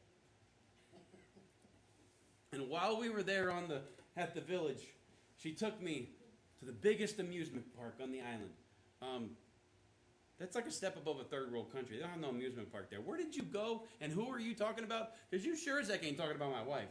And 2.53 2.69
while 2.69 2.99
we 2.99 3.09
were 3.09 3.23
there 3.23 3.53
on 3.53 3.69
the 3.69 3.83
at 4.17 4.35
the 4.35 4.41
village, 4.41 4.83
she 5.37 5.53
took 5.53 5.81
me 5.81 6.11
to 6.59 6.65
the 6.65 6.73
biggest 6.73 7.21
amusement 7.21 7.67
park 7.77 7.99
on 8.03 8.11
the 8.11 8.21
island. 8.21 8.51
Um, 9.03 9.31
that's 10.39 10.55
like 10.55 10.67
a 10.67 10.71
step 10.71 10.97
above 10.97 11.21
a 11.21 11.25
third 11.25 11.53
world 11.53 11.73
country. 11.73 11.97
They 11.97 12.03
don't 12.03 12.13
have 12.13 12.21
no 12.21 12.31
amusement 12.31 12.71
park 12.73 12.91
there. 12.91 13.01
Where 13.01 13.17
did 13.17 13.35
you 13.35 13.43
go 13.43 13.83
and 14.01 14.13
who 14.13 14.29
are 14.29 14.39
you 14.41 14.55
talking 14.55 14.85
about? 14.85 15.11
Because 15.31 15.45
you 15.45 15.57
sure 15.57 15.81
as 15.81 15.89
heck 15.89 16.05
ain't 16.05 16.19
talking 16.19 16.37
about 16.37 16.51
my 16.51 16.63
wife. 16.63 16.89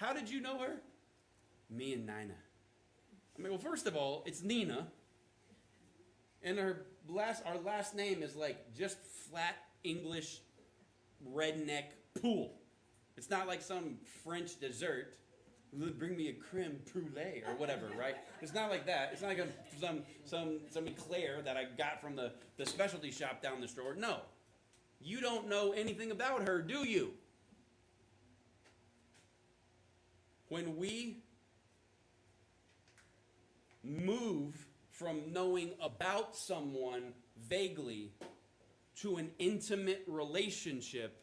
How 0.00 0.14
did 0.14 0.30
you 0.30 0.40
know 0.40 0.58
her? 0.58 0.80
Me 1.68 1.92
and 1.92 2.06
Nina. 2.06 2.34
I 3.38 3.42
mean, 3.42 3.50
well, 3.50 3.58
first 3.58 3.86
of 3.86 3.94
all, 3.94 4.22
it's 4.24 4.42
Nina. 4.42 4.86
And 6.42 6.58
her 6.58 6.86
last 7.06 7.42
our 7.44 7.58
last 7.58 7.94
name 7.94 8.22
is 8.22 8.34
like 8.34 8.74
just 8.74 8.96
flat 9.04 9.56
English 9.84 10.40
redneck 11.30 11.84
pool. 12.20 12.54
It's 13.18 13.28
not 13.28 13.46
like 13.46 13.60
some 13.60 13.98
French 14.24 14.58
dessert 14.58 15.18
bring 15.98 16.16
me 16.16 16.28
a 16.28 16.32
creme 16.32 16.80
brulee 16.90 17.42
or 17.46 17.54
whatever, 17.56 17.90
right? 17.96 18.16
It's 18.40 18.54
not 18.54 18.70
like 18.70 18.86
that. 18.86 19.10
It's 19.12 19.20
not 19.20 19.28
like 19.28 19.38
a, 19.38 19.48
some 19.78 20.02
some 20.24 20.60
some 20.70 20.88
eclair 20.88 21.42
that 21.42 21.58
I 21.58 21.64
got 21.76 22.00
from 22.00 22.16
the, 22.16 22.32
the 22.56 22.64
specialty 22.64 23.10
shop 23.10 23.42
down 23.42 23.60
the 23.60 23.68
store. 23.68 23.94
No. 23.94 24.20
You 24.98 25.20
don't 25.20 25.46
know 25.46 25.72
anything 25.72 26.10
about 26.10 26.48
her, 26.48 26.62
do 26.62 26.88
you? 26.88 27.12
When 30.50 30.76
we 30.76 31.22
move 33.84 34.66
from 34.90 35.32
knowing 35.32 35.70
about 35.80 36.36
someone 36.36 37.14
vaguely 37.48 38.12
to 38.96 39.16
an 39.16 39.30
intimate 39.38 40.02
relationship, 40.08 41.22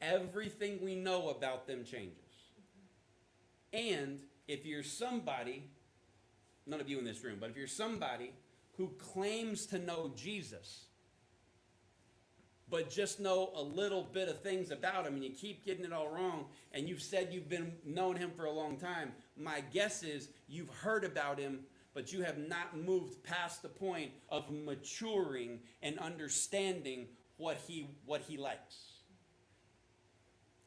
everything 0.00 0.78
we 0.80 0.94
know 0.94 1.30
about 1.30 1.66
them 1.66 1.84
changes. 1.84 2.16
And 3.72 4.20
if 4.46 4.64
you're 4.64 4.84
somebody, 4.84 5.68
none 6.66 6.80
of 6.80 6.88
you 6.88 7.00
in 7.00 7.04
this 7.04 7.24
room, 7.24 7.38
but 7.40 7.50
if 7.50 7.56
you're 7.56 7.66
somebody 7.66 8.32
who 8.76 8.92
claims 8.96 9.66
to 9.66 9.78
know 9.80 10.12
Jesus, 10.14 10.86
but 12.70 12.88
just 12.88 13.20
know 13.20 13.50
a 13.56 13.62
little 13.62 14.02
bit 14.02 14.28
of 14.28 14.40
things 14.40 14.70
about 14.70 15.06
him 15.06 15.14
and 15.14 15.24
you 15.24 15.30
keep 15.30 15.64
getting 15.64 15.84
it 15.84 15.92
all 15.92 16.08
wrong 16.08 16.46
and 16.72 16.88
you've 16.88 17.02
said 17.02 17.28
you've 17.30 17.48
been 17.48 17.72
known 17.84 18.16
him 18.16 18.30
for 18.36 18.44
a 18.44 18.50
long 18.50 18.76
time 18.76 19.12
my 19.36 19.60
guess 19.72 20.02
is 20.02 20.28
you've 20.48 20.70
heard 20.70 21.04
about 21.04 21.38
him 21.38 21.60
but 21.92 22.12
you 22.12 22.22
have 22.22 22.38
not 22.38 22.76
moved 22.76 23.22
past 23.24 23.62
the 23.62 23.68
point 23.68 24.12
of 24.28 24.50
maturing 24.50 25.58
and 25.82 25.98
understanding 25.98 27.06
what 27.36 27.56
he 27.66 27.88
what 28.06 28.20
he 28.20 28.36
likes 28.36 28.90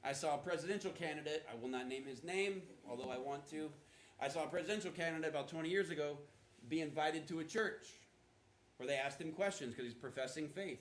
I 0.05 0.11
saw 0.11 0.35
a 0.35 0.37
presidential 0.37 0.91
candidate, 0.91 1.45
I 1.49 1.55
will 1.61 1.69
not 1.69 1.87
name 1.87 2.03
his 2.03 2.25
name, 2.25 2.61
although 2.89 3.09
I 3.09 3.17
want 3.17 3.49
to. 3.51 3.69
I 4.21 4.27
saw 4.27 4.43
a 4.43 4.47
presidential 4.47 4.91
candidate 4.91 5.29
about 5.29 5.47
20 5.47 5.69
years 5.69 5.91
ago 5.91 6.17
be 6.67 6.81
invited 6.81 7.27
to 7.29 7.39
a 7.39 7.43
church 7.43 7.87
where 8.77 8.87
they 8.87 8.95
asked 8.95 9.21
him 9.21 9.31
questions 9.31 9.71
because 9.71 9.85
he's 9.85 9.93
professing 9.93 10.49
faith. 10.49 10.79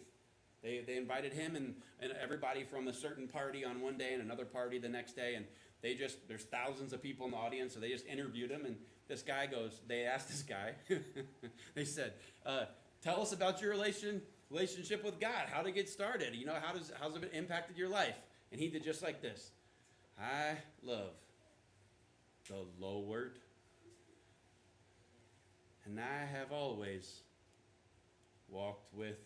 They, 0.63 0.83
they 0.87 0.97
invited 0.97 1.33
him 1.33 1.57
and, 1.57 1.75
and 2.01 2.13
everybody 2.23 2.65
from 2.65 2.89
a 2.89 2.93
certain 2.93 3.27
party 3.27 3.65
on 3.65 3.81
one 3.81 3.99
day 3.99 4.13
and 4.13 4.23
another 4.23 4.45
party 4.45 4.79
the 4.79 4.89
next 4.89 5.17
day, 5.17 5.35
and 5.35 5.45
they 5.83 5.95
just, 5.95 6.29
there's 6.29 6.45
thousands 6.45 6.93
of 6.93 7.03
people 7.03 7.27
in 7.27 7.33
the 7.33 7.39
audience, 7.39 7.75
so 7.75 7.81
they 7.81 7.89
just 7.89 8.07
interviewed 8.07 8.51
him, 8.51 8.65
and 8.65 8.77
this 9.09 9.23
guy 9.23 9.47
goes, 9.47 9.81
they 9.89 10.05
asked 10.05 10.29
this 10.29 10.43
guy, 10.43 10.75
they 11.75 11.85
said, 11.85 12.13
uh, 12.47 12.67
tell 13.03 13.21
us 13.21 13.33
about 13.33 13.61
your 13.61 13.73
relation, 13.73 14.23
relationship 14.51 15.05
with 15.05 15.19
God, 15.19 15.49
how 15.51 15.63
to 15.63 15.73
get 15.73 15.89
started, 15.89 16.35
you 16.35 16.47
know, 16.47 16.57
how 16.63 16.73
does, 16.73 16.93
how's 17.01 17.17
it 17.17 17.31
impacted 17.33 17.77
your 17.77 17.89
life? 17.89 18.15
And 18.53 18.61
he 18.61 18.69
did 18.69 18.85
just 18.85 19.03
like 19.03 19.21
this. 19.21 19.51
I 20.21 20.59
love 20.85 21.11
the 22.49 22.65
Lord, 22.79 23.39
and 25.87 25.99
I 25.99 26.27
have 26.27 26.53
always 26.53 27.23
walked 28.49 28.93
with 28.95 29.17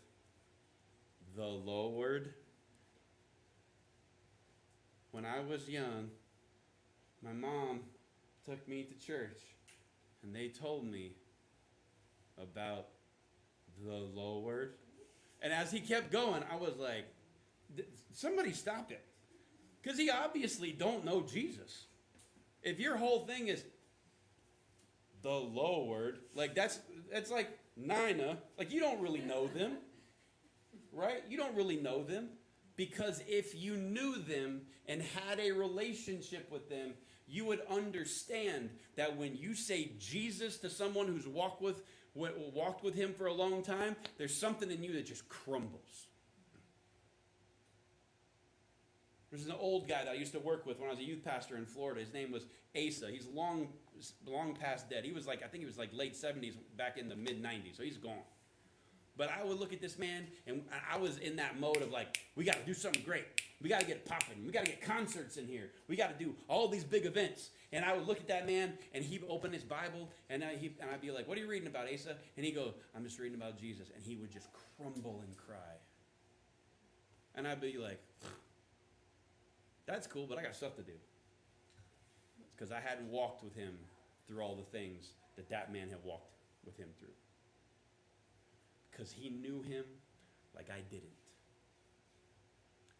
the 1.36 1.44
Lord. 1.46 2.32
When 5.10 5.24
I 5.26 5.40
was 5.40 5.68
young, 5.68 6.10
my 7.22 7.32
mom 7.32 7.80
took 8.44 8.66
me 8.66 8.84
to 8.84 9.06
church 9.06 9.40
and 10.22 10.34
they 10.34 10.48
told 10.48 10.86
me 10.86 11.12
about 12.40 12.86
the 13.84 13.94
Lord. 13.94 14.74
And 15.42 15.52
as 15.52 15.70
he 15.70 15.80
kept 15.80 16.10
going, 16.10 16.42
I 16.50 16.56
was 16.56 16.76
like, 16.78 17.06
somebody 18.12 18.52
stop 18.52 18.90
it. 18.90 19.04
Because 19.82 19.98
he 19.98 20.10
obviously 20.10 20.72
don't 20.72 21.04
know 21.04 21.22
Jesus. 21.22 21.84
If 22.62 22.80
your 22.80 22.96
whole 22.96 23.26
thing 23.26 23.48
is 23.48 23.62
the 25.22 25.30
Lord, 25.30 26.18
like 26.34 26.54
that's 26.54 26.80
that's 27.12 27.30
like 27.30 27.48
Nina, 27.76 28.38
like 28.58 28.72
you 28.72 28.80
don't 28.80 29.00
really 29.00 29.20
know 29.20 29.46
them. 29.46 29.76
Right? 30.96 31.22
You 31.28 31.36
don't 31.36 31.54
really 31.54 31.76
know 31.76 32.02
them. 32.02 32.30
Because 32.76 33.22
if 33.26 33.54
you 33.54 33.76
knew 33.76 34.16
them 34.18 34.62
and 34.86 35.00
had 35.00 35.40
a 35.40 35.52
relationship 35.52 36.50
with 36.50 36.68
them, 36.68 36.92
you 37.26 37.44
would 37.46 37.60
understand 37.70 38.70
that 38.96 39.16
when 39.16 39.34
you 39.36 39.54
say 39.54 39.92
Jesus 39.98 40.58
to 40.58 40.70
someone 40.70 41.06
who's 41.06 41.26
walked 41.26 41.62
with 41.62 41.82
walked 42.14 42.82
with 42.82 42.94
him 42.94 43.12
for 43.12 43.26
a 43.26 43.32
long 43.32 43.62
time, 43.62 43.94
there's 44.16 44.34
something 44.34 44.70
in 44.70 44.82
you 44.82 44.94
that 44.94 45.04
just 45.04 45.28
crumbles. 45.28 46.06
There's 49.30 49.44
an 49.44 49.52
old 49.58 49.86
guy 49.86 50.04
that 50.04 50.12
I 50.12 50.14
used 50.14 50.32
to 50.32 50.38
work 50.38 50.64
with 50.64 50.78
when 50.78 50.88
I 50.88 50.92
was 50.92 50.98
a 50.98 51.04
youth 51.04 51.22
pastor 51.22 51.58
in 51.58 51.66
Florida. 51.66 52.00
His 52.00 52.14
name 52.14 52.32
was 52.32 52.46
Asa. 52.74 53.10
He's 53.10 53.26
long, 53.26 53.68
long 54.26 54.54
past 54.54 54.88
dead. 54.88 55.04
He 55.04 55.12
was 55.12 55.26
like, 55.26 55.42
I 55.42 55.48
think 55.48 55.60
he 55.60 55.66
was 55.66 55.76
like 55.76 55.90
late 55.92 56.14
70s, 56.14 56.54
back 56.78 56.96
in 56.96 57.10
the 57.10 57.16
mid 57.16 57.42
90s, 57.42 57.76
so 57.76 57.82
he's 57.82 57.98
gone. 57.98 58.22
But 59.16 59.30
I 59.30 59.44
would 59.44 59.58
look 59.58 59.72
at 59.72 59.80
this 59.80 59.98
man, 59.98 60.26
and 60.46 60.62
I 60.92 60.98
was 60.98 61.18
in 61.18 61.36
that 61.36 61.58
mode 61.58 61.80
of 61.80 61.90
like, 61.90 62.18
we 62.34 62.44
got 62.44 62.56
to 62.56 62.66
do 62.66 62.74
something 62.74 63.02
great. 63.02 63.24
We 63.62 63.70
got 63.70 63.80
to 63.80 63.86
get 63.86 64.04
popping. 64.04 64.44
We 64.44 64.52
got 64.52 64.66
to 64.66 64.70
get 64.70 64.82
concerts 64.82 65.38
in 65.38 65.46
here. 65.46 65.70
We 65.88 65.96
got 65.96 66.18
to 66.18 66.24
do 66.24 66.34
all 66.48 66.68
these 66.68 66.84
big 66.84 67.06
events. 67.06 67.50
And 67.72 67.84
I 67.84 67.96
would 67.96 68.06
look 68.06 68.18
at 68.18 68.28
that 68.28 68.46
man, 68.46 68.74
and 68.92 69.02
he'd 69.02 69.24
open 69.28 69.52
his 69.52 69.62
Bible, 69.62 70.10
and, 70.28 70.44
I, 70.44 70.56
he, 70.56 70.72
and 70.80 70.90
I'd 70.90 71.00
be 71.00 71.10
like, 71.10 71.26
What 71.26 71.38
are 71.38 71.40
you 71.40 71.48
reading 71.48 71.66
about, 71.66 71.86
Asa? 71.92 72.16
And 72.36 72.44
he'd 72.44 72.54
go, 72.54 72.74
I'm 72.94 73.04
just 73.04 73.18
reading 73.18 73.36
about 73.36 73.58
Jesus. 73.58 73.88
And 73.94 74.04
he 74.04 74.16
would 74.16 74.30
just 74.30 74.48
crumble 74.76 75.22
and 75.26 75.34
cry. 75.36 75.56
And 77.34 77.48
I'd 77.48 77.60
be 77.60 77.78
like, 77.78 78.00
That's 79.86 80.06
cool, 80.06 80.26
but 80.28 80.38
I 80.38 80.42
got 80.42 80.54
stuff 80.54 80.76
to 80.76 80.82
do. 80.82 80.92
Because 82.54 82.70
I 82.70 82.80
hadn't 82.80 83.10
walked 83.10 83.42
with 83.42 83.54
him 83.54 83.78
through 84.28 84.42
all 84.42 84.56
the 84.56 84.78
things 84.78 85.08
that 85.36 85.48
that 85.48 85.72
man 85.72 85.88
had 85.88 85.98
walked 86.04 86.34
with 86.64 86.76
him 86.76 86.88
through. 86.98 87.08
Because 88.96 89.12
he 89.12 89.28
knew 89.28 89.62
him 89.62 89.84
like 90.54 90.70
I 90.70 90.80
didn't. 90.90 91.10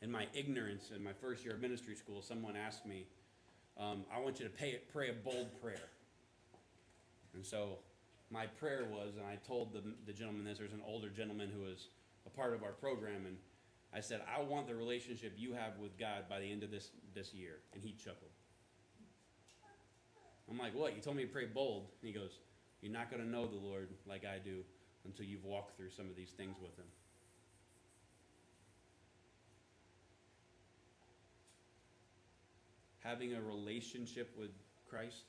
In 0.02 0.10
my 0.12 0.26
ignorance, 0.34 0.90
in 0.94 1.02
my 1.02 1.12
first 1.14 1.44
year 1.44 1.54
of 1.54 1.60
ministry 1.60 1.94
school, 1.94 2.20
someone 2.20 2.54
asked 2.54 2.84
me, 2.84 3.06
um, 3.78 4.04
I 4.14 4.20
want 4.20 4.38
you 4.38 4.44
to 4.44 4.50
pay, 4.50 4.78
pray 4.92 5.08
a 5.08 5.14
bold 5.14 5.60
prayer. 5.62 5.88
And 7.34 7.44
so 7.44 7.78
my 8.30 8.46
prayer 8.46 8.84
was, 8.90 9.14
and 9.16 9.26
I 9.26 9.36
told 9.46 9.72
the, 9.72 9.82
the 10.04 10.12
gentleman 10.12 10.44
this, 10.44 10.58
there's 10.58 10.72
an 10.72 10.82
older 10.86 11.08
gentleman 11.08 11.50
who 11.54 11.62
was 11.62 11.88
a 12.26 12.30
part 12.30 12.54
of 12.54 12.62
our 12.62 12.72
program, 12.72 13.24
and 13.26 13.36
I 13.94 14.00
said, 14.00 14.20
I 14.36 14.42
want 14.42 14.66
the 14.66 14.74
relationship 14.74 15.32
you 15.36 15.54
have 15.54 15.78
with 15.80 15.98
God 15.98 16.28
by 16.28 16.40
the 16.40 16.50
end 16.50 16.62
of 16.62 16.70
this, 16.70 16.90
this 17.14 17.32
year. 17.32 17.58
And 17.72 17.82
he 17.82 17.92
chuckled. 17.92 18.30
I'm 20.50 20.58
like, 20.58 20.74
what? 20.74 20.94
You 20.94 21.00
told 21.00 21.16
me 21.16 21.24
to 21.24 21.32
pray 21.32 21.46
bold. 21.46 21.88
And 22.02 22.06
he 22.06 22.12
goes, 22.12 22.38
You're 22.80 22.92
not 22.92 23.10
going 23.10 23.22
to 23.22 23.28
know 23.28 23.46
the 23.46 23.56
Lord 23.56 23.88
like 24.06 24.24
I 24.24 24.38
do 24.38 24.62
until 25.06 25.24
you've 25.24 25.44
walked 25.44 25.76
through 25.76 25.90
some 25.90 26.06
of 26.06 26.16
these 26.16 26.30
things 26.30 26.56
with 26.60 26.76
him. 26.76 26.86
Having 33.00 33.34
a 33.34 33.40
relationship 33.40 34.34
with 34.36 34.50
Christ 34.90 35.24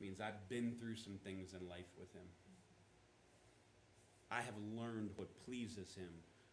means 0.00 0.20
I've 0.20 0.48
been 0.48 0.76
through 0.78 0.96
some 0.96 1.18
things 1.24 1.52
in 1.52 1.68
life 1.68 1.90
with 1.98 2.12
him. 2.12 2.26
I 4.30 4.42
have 4.42 4.54
learned 4.76 5.10
what 5.16 5.28
pleases 5.44 5.94
him 5.94 6.10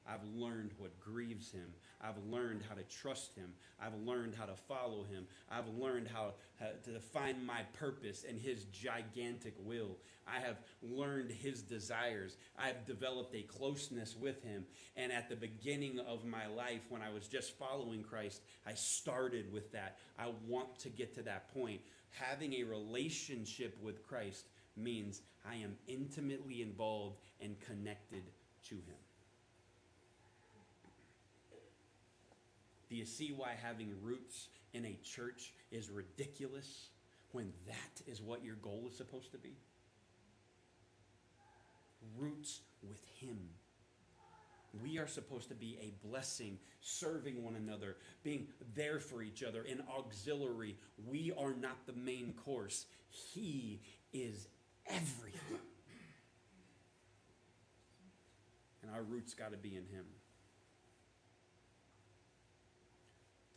I've 0.07 0.23
learned 0.35 0.71
what 0.77 0.99
grieves 0.99 1.51
him. 1.51 1.67
I've 2.01 2.17
learned 2.29 2.63
how 2.67 2.75
to 2.75 2.83
trust 2.83 3.35
him. 3.35 3.53
I've 3.79 3.95
learned 4.05 4.35
how 4.35 4.45
to 4.45 4.55
follow 4.55 5.03
him. 5.03 5.27
I've 5.49 5.67
learned 5.67 6.07
how, 6.07 6.33
how, 6.59 6.67
to 6.85 6.99
find 6.99 7.45
my 7.45 7.61
purpose 7.73 8.25
and 8.27 8.39
his 8.39 8.65
gigantic 8.65 9.55
will. 9.59 9.97
I 10.27 10.39
have 10.39 10.57
learned 10.81 11.31
his 11.31 11.61
desires. 11.61 12.37
I've 12.57 12.85
developed 12.85 13.35
a 13.35 13.43
closeness 13.43 14.15
with 14.19 14.43
him. 14.43 14.65
And 14.95 15.11
at 15.11 15.29
the 15.29 15.35
beginning 15.35 15.99
of 15.99 16.25
my 16.25 16.47
life, 16.47 16.81
when 16.89 17.01
I 17.01 17.11
was 17.11 17.27
just 17.27 17.57
following 17.57 18.03
Christ, 18.03 18.41
I 18.65 18.73
started 18.73 19.51
with 19.53 19.71
that. 19.73 19.97
I 20.17 20.31
want 20.47 20.79
to 20.79 20.89
get 20.89 21.13
to 21.15 21.23
that 21.23 21.53
point. 21.53 21.81
Having 22.09 22.53
a 22.53 22.63
relationship 22.63 23.77
with 23.81 24.05
Christ 24.05 24.45
means 24.75 25.21
I 25.47 25.55
am 25.55 25.75
intimately 25.87 26.61
involved 26.61 27.19
and 27.39 27.59
connected 27.59 28.23
to 28.69 28.75
him. 28.75 28.97
Do 32.91 32.97
you 32.97 33.05
see 33.05 33.31
why 33.31 33.53
having 33.63 33.95
roots 34.03 34.49
in 34.73 34.85
a 34.85 34.99
church 35.01 35.53
is 35.71 35.89
ridiculous 35.89 36.89
when 37.31 37.53
that 37.65 38.01
is 38.05 38.21
what 38.21 38.43
your 38.43 38.55
goal 38.55 38.83
is 38.89 38.97
supposed 38.97 39.31
to 39.31 39.37
be? 39.37 39.55
Roots 42.17 42.59
with 42.83 43.01
Him. 43.21 43.37
We 44.83 44.97
are 44.97 45.07
supposed 45.07 45.47
to 45.49 45.55
be 45.55 45.77
a 45.81 46.05
blessing, 46.05 46.57
serving 46.81 47.41
one 47.41 47.55
another, 47.55 47.95
being 48.23 48.47
there 48.75 48.99
for 48.99 49.21
each 49.21 49.41
other, 49.41 49.63
in 49.63 49.81
auxiliary. 49.97 50.75
We 51.07 51.31
are 51.37 51.53
not 51.53 51.87
the 51.87 51.93
main 51.93 52.33
course, 52.33 52.87
He 53.07 53.79
is 54.11 54.49
everything. 54.85 55.59
And 58.81 58.91
our 58.93 59.03
roots 59.03 59.33
got 59.33 59.51
to 59.51 59.57
be 59.57 59.77
in 59.77 59.85
Him. 59.85 60.03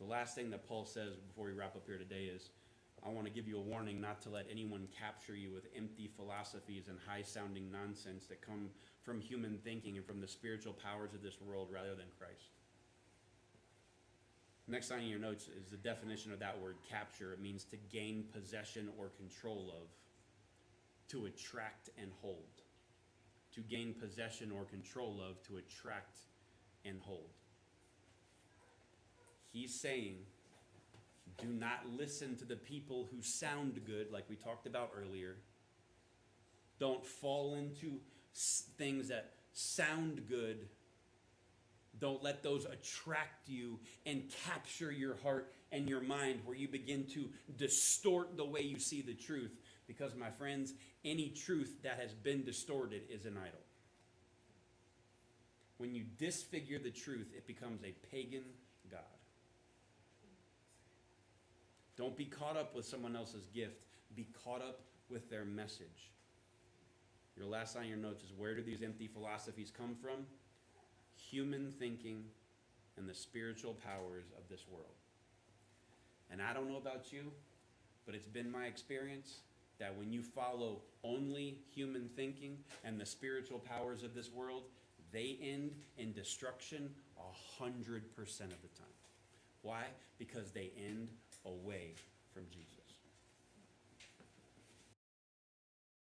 The 0.05 0.11
last 0.11 0.35
thing 0.35 0.51
that 0.51 0.67
Paul 0.67 0.85
says 0.85 1.15
before 1.15 1.45
we 1.45 1.53
wrap 1.53 1.75
up 1.75 1.87
here 1.87 1.97
today 1.97 2.25
is 2.25 2.49
I 3.03 3.09
want 3.09 3.25
to 3.25 3.33
give 3.33 3.47
you 3.47 3.57
a 3.57 3.61
warning 3.61 3.99
not 3.99 4.21
to 4.21 4.29
let 4.29 4.45
anyone 4.51 4.87
capture 4.99 5.35
you 5.35 5.51
with 5.51 5.65
empty 5.75 6.11
philosophies 6.15 6.89
and 6.89 6.99
high 7.07 7.23
sounding 7.23 7.71
nonsense 7.71 8.27
that 8.27 8.39
come 8.39 8.69
from 9.01 9.19
human 9.19 9.57
thinking 9.63 9.97
and 9.97 10.05
from 10.05 10.21
the 10.21 10.27
spiritual 10.27 10.73
powers 10.73 11.15
of 11.15 11.23
this 11.23 11.41
world 11.41 11.69
rather 11.73 11.95
than 11.95 12.05
Christ. 12.19 12.51
Next 14.67 14.91
line 14.91 15.01
in 15.01 15.07
your 15.07 15.17
notes 15.17 15.47
is 15.47 15.71
the 15.71 15.77
definition 15.77 16.31
of 16.31 16.37
that 16.37 16.61
word 16.61 16.75
capture. 16.87 17.33
It 17.33 17.41
means 17.41 17.63
to 17.65 17.77
gain 17.91 18.25
possession 18.31 18.89
or 18.99 19.09
control 19.17 19.73
of, 19.75 19.87
to 21.09 21.25
attract 21.25 21.89
and 21.99 22.11
hold. 22.21 22.61
To 23.53 23.61
gain 23.61 23.95
possession 23.99 24.51
or 24.51 24.65
control 24.65 25.19
of, 25.19 25.41
to 25.47 25.57
attract 25.57 26.19
and 26.85 26.99
hold. 27.01 27.31
He's 29.55 29.73
saying, 29.73 30.17
do 31.41 31.47
not 31.47 31.85
listen 31.97 32.35
to 32.35 32.45
the 32.45 32.57
people 32.57 33.07
who 33.09 33.21
sound 33.21 33.79
good, 33.85 34.11
like 34.11 34.25
we 34.29 34.35
talked 34.35 34.67
about 34.67 34.91
earlier. 35.01 35.37
Don't 36.77 37.05
fall 37.05 37.55
into 37.55 38.01
things 38.77 39.07
that 39.07 39.31
sound 39.53 40.27
good. 40.27 40.67
Don't 42.01 42.21
let 42.21 42.43
those 42.43 42.65
attract 42.65 43.47
you 43.47 43.79
and 44.05 44.29
capture 44.45 44.91
your 44.91 45.15
heart 45.23 45.53
and 45.71 45.87
your 45.87 46.01
mind 46.01 46.41
where 46.43 46.57
you 46.57 46.67
begin 46.67 47.05
to 47.13 47.29
distort 47.57 48.35
the 48.35 48.43
way 48.43 48.59
you 48.59 48.77
see 48.77 49.01
the 49.01 49.13
truth. 49.13 49.55
Because, 49.87 50.15
my 50.15 50.31
friends, 50.31 50.73
any 51.05 51.29
truth 51.29 51.77
that 51.83 51.97
has 52.01 52.11
been 52.11 52.43
distorted 52.43 53.03
is 53.09 53.25
an 53.25 53.37
idol. 53.37 53.61
When 55.77 55.95
you 55.95 56.03
disfigure 56.17 56.77
the 56.77 56.91
truth, 56.91 57.31
it 57.33 57.47
becomes 57.47 57.83
a 57.85 57.93
pagan 58.11 58.43
God. 58.91 59.14
Don't 61.97 62.15
be 62.17 62.25
caught 62.25 62.57
up 62.57 62.75
with 62.75 62.85
someone 62.85 63.15
else's 63.15 63.45
gift. 63.53 63.85
Be 64.15 64.27
caught 64.43 64.61
up 64.61 64.81
with 65.09 65.29
their 65.29 65.45
message. 65.45 66.11
Your 67.37 67.45
last 67.45 67.75
line 67.75 67.85
in 67.85 67.89
your 67.89 67.99
notes 67.99 68.23
is 68.23 68.31
where 68.37 68.55
do 68.55 68.61
these 68.61 68.81
empty 68.81 69.07
philosophies 69.07 69.71
come 69.75 69.95
from? 70.01 70.25
Human 71.29 71.71
thinking 71.79 72.23
and 72.97 73.09
the 73.09 73.13
spiritual 73.13 73.73
powers 73.73 74.25
of 74.37 74.47
this 74.49 74.65
world. 74.69 74.95
And 76.31 76.41
I 76.41 76.53
don't 76.53 76.69
know 76.69 76.77
about 76.77 77.11
you, 77.11 77.31
but 78.05 78.15
it's 78.15 78.27
been 78.27 78.51
my 78.51 78.65
experience 78.65 79.39
that 79.79 79.95
when 79.97 80.11
you 80.11 80.21
follow 80.21 80.81
only 81.03 81.59
human 81.73 82.09
thinking 82.15 82.57
and 82.83 82.99
the 82.99 83.05
spiritual 83.05 83.59
powers 83.59 84.03
of 84.03 84.13
this 84.13 84.31
world, 84.31 84.63
they 85.11 85.37
end 85.41 85.75
in 85.97 86.13
destruction 86.13 86.89
a 87.17 87.61
hundred 87.61 88.15
percent 88.15 88.51
of 88.51 88.61
the 88.61 88.69
time. 88.69 88.87
Why? 89.61 89.83
Because 90.17 90.51
they 90.51 90.71
end 90.77 91.09
away 91.45 91.95
from 92.33 92.43
Jesus. 92.51 92.74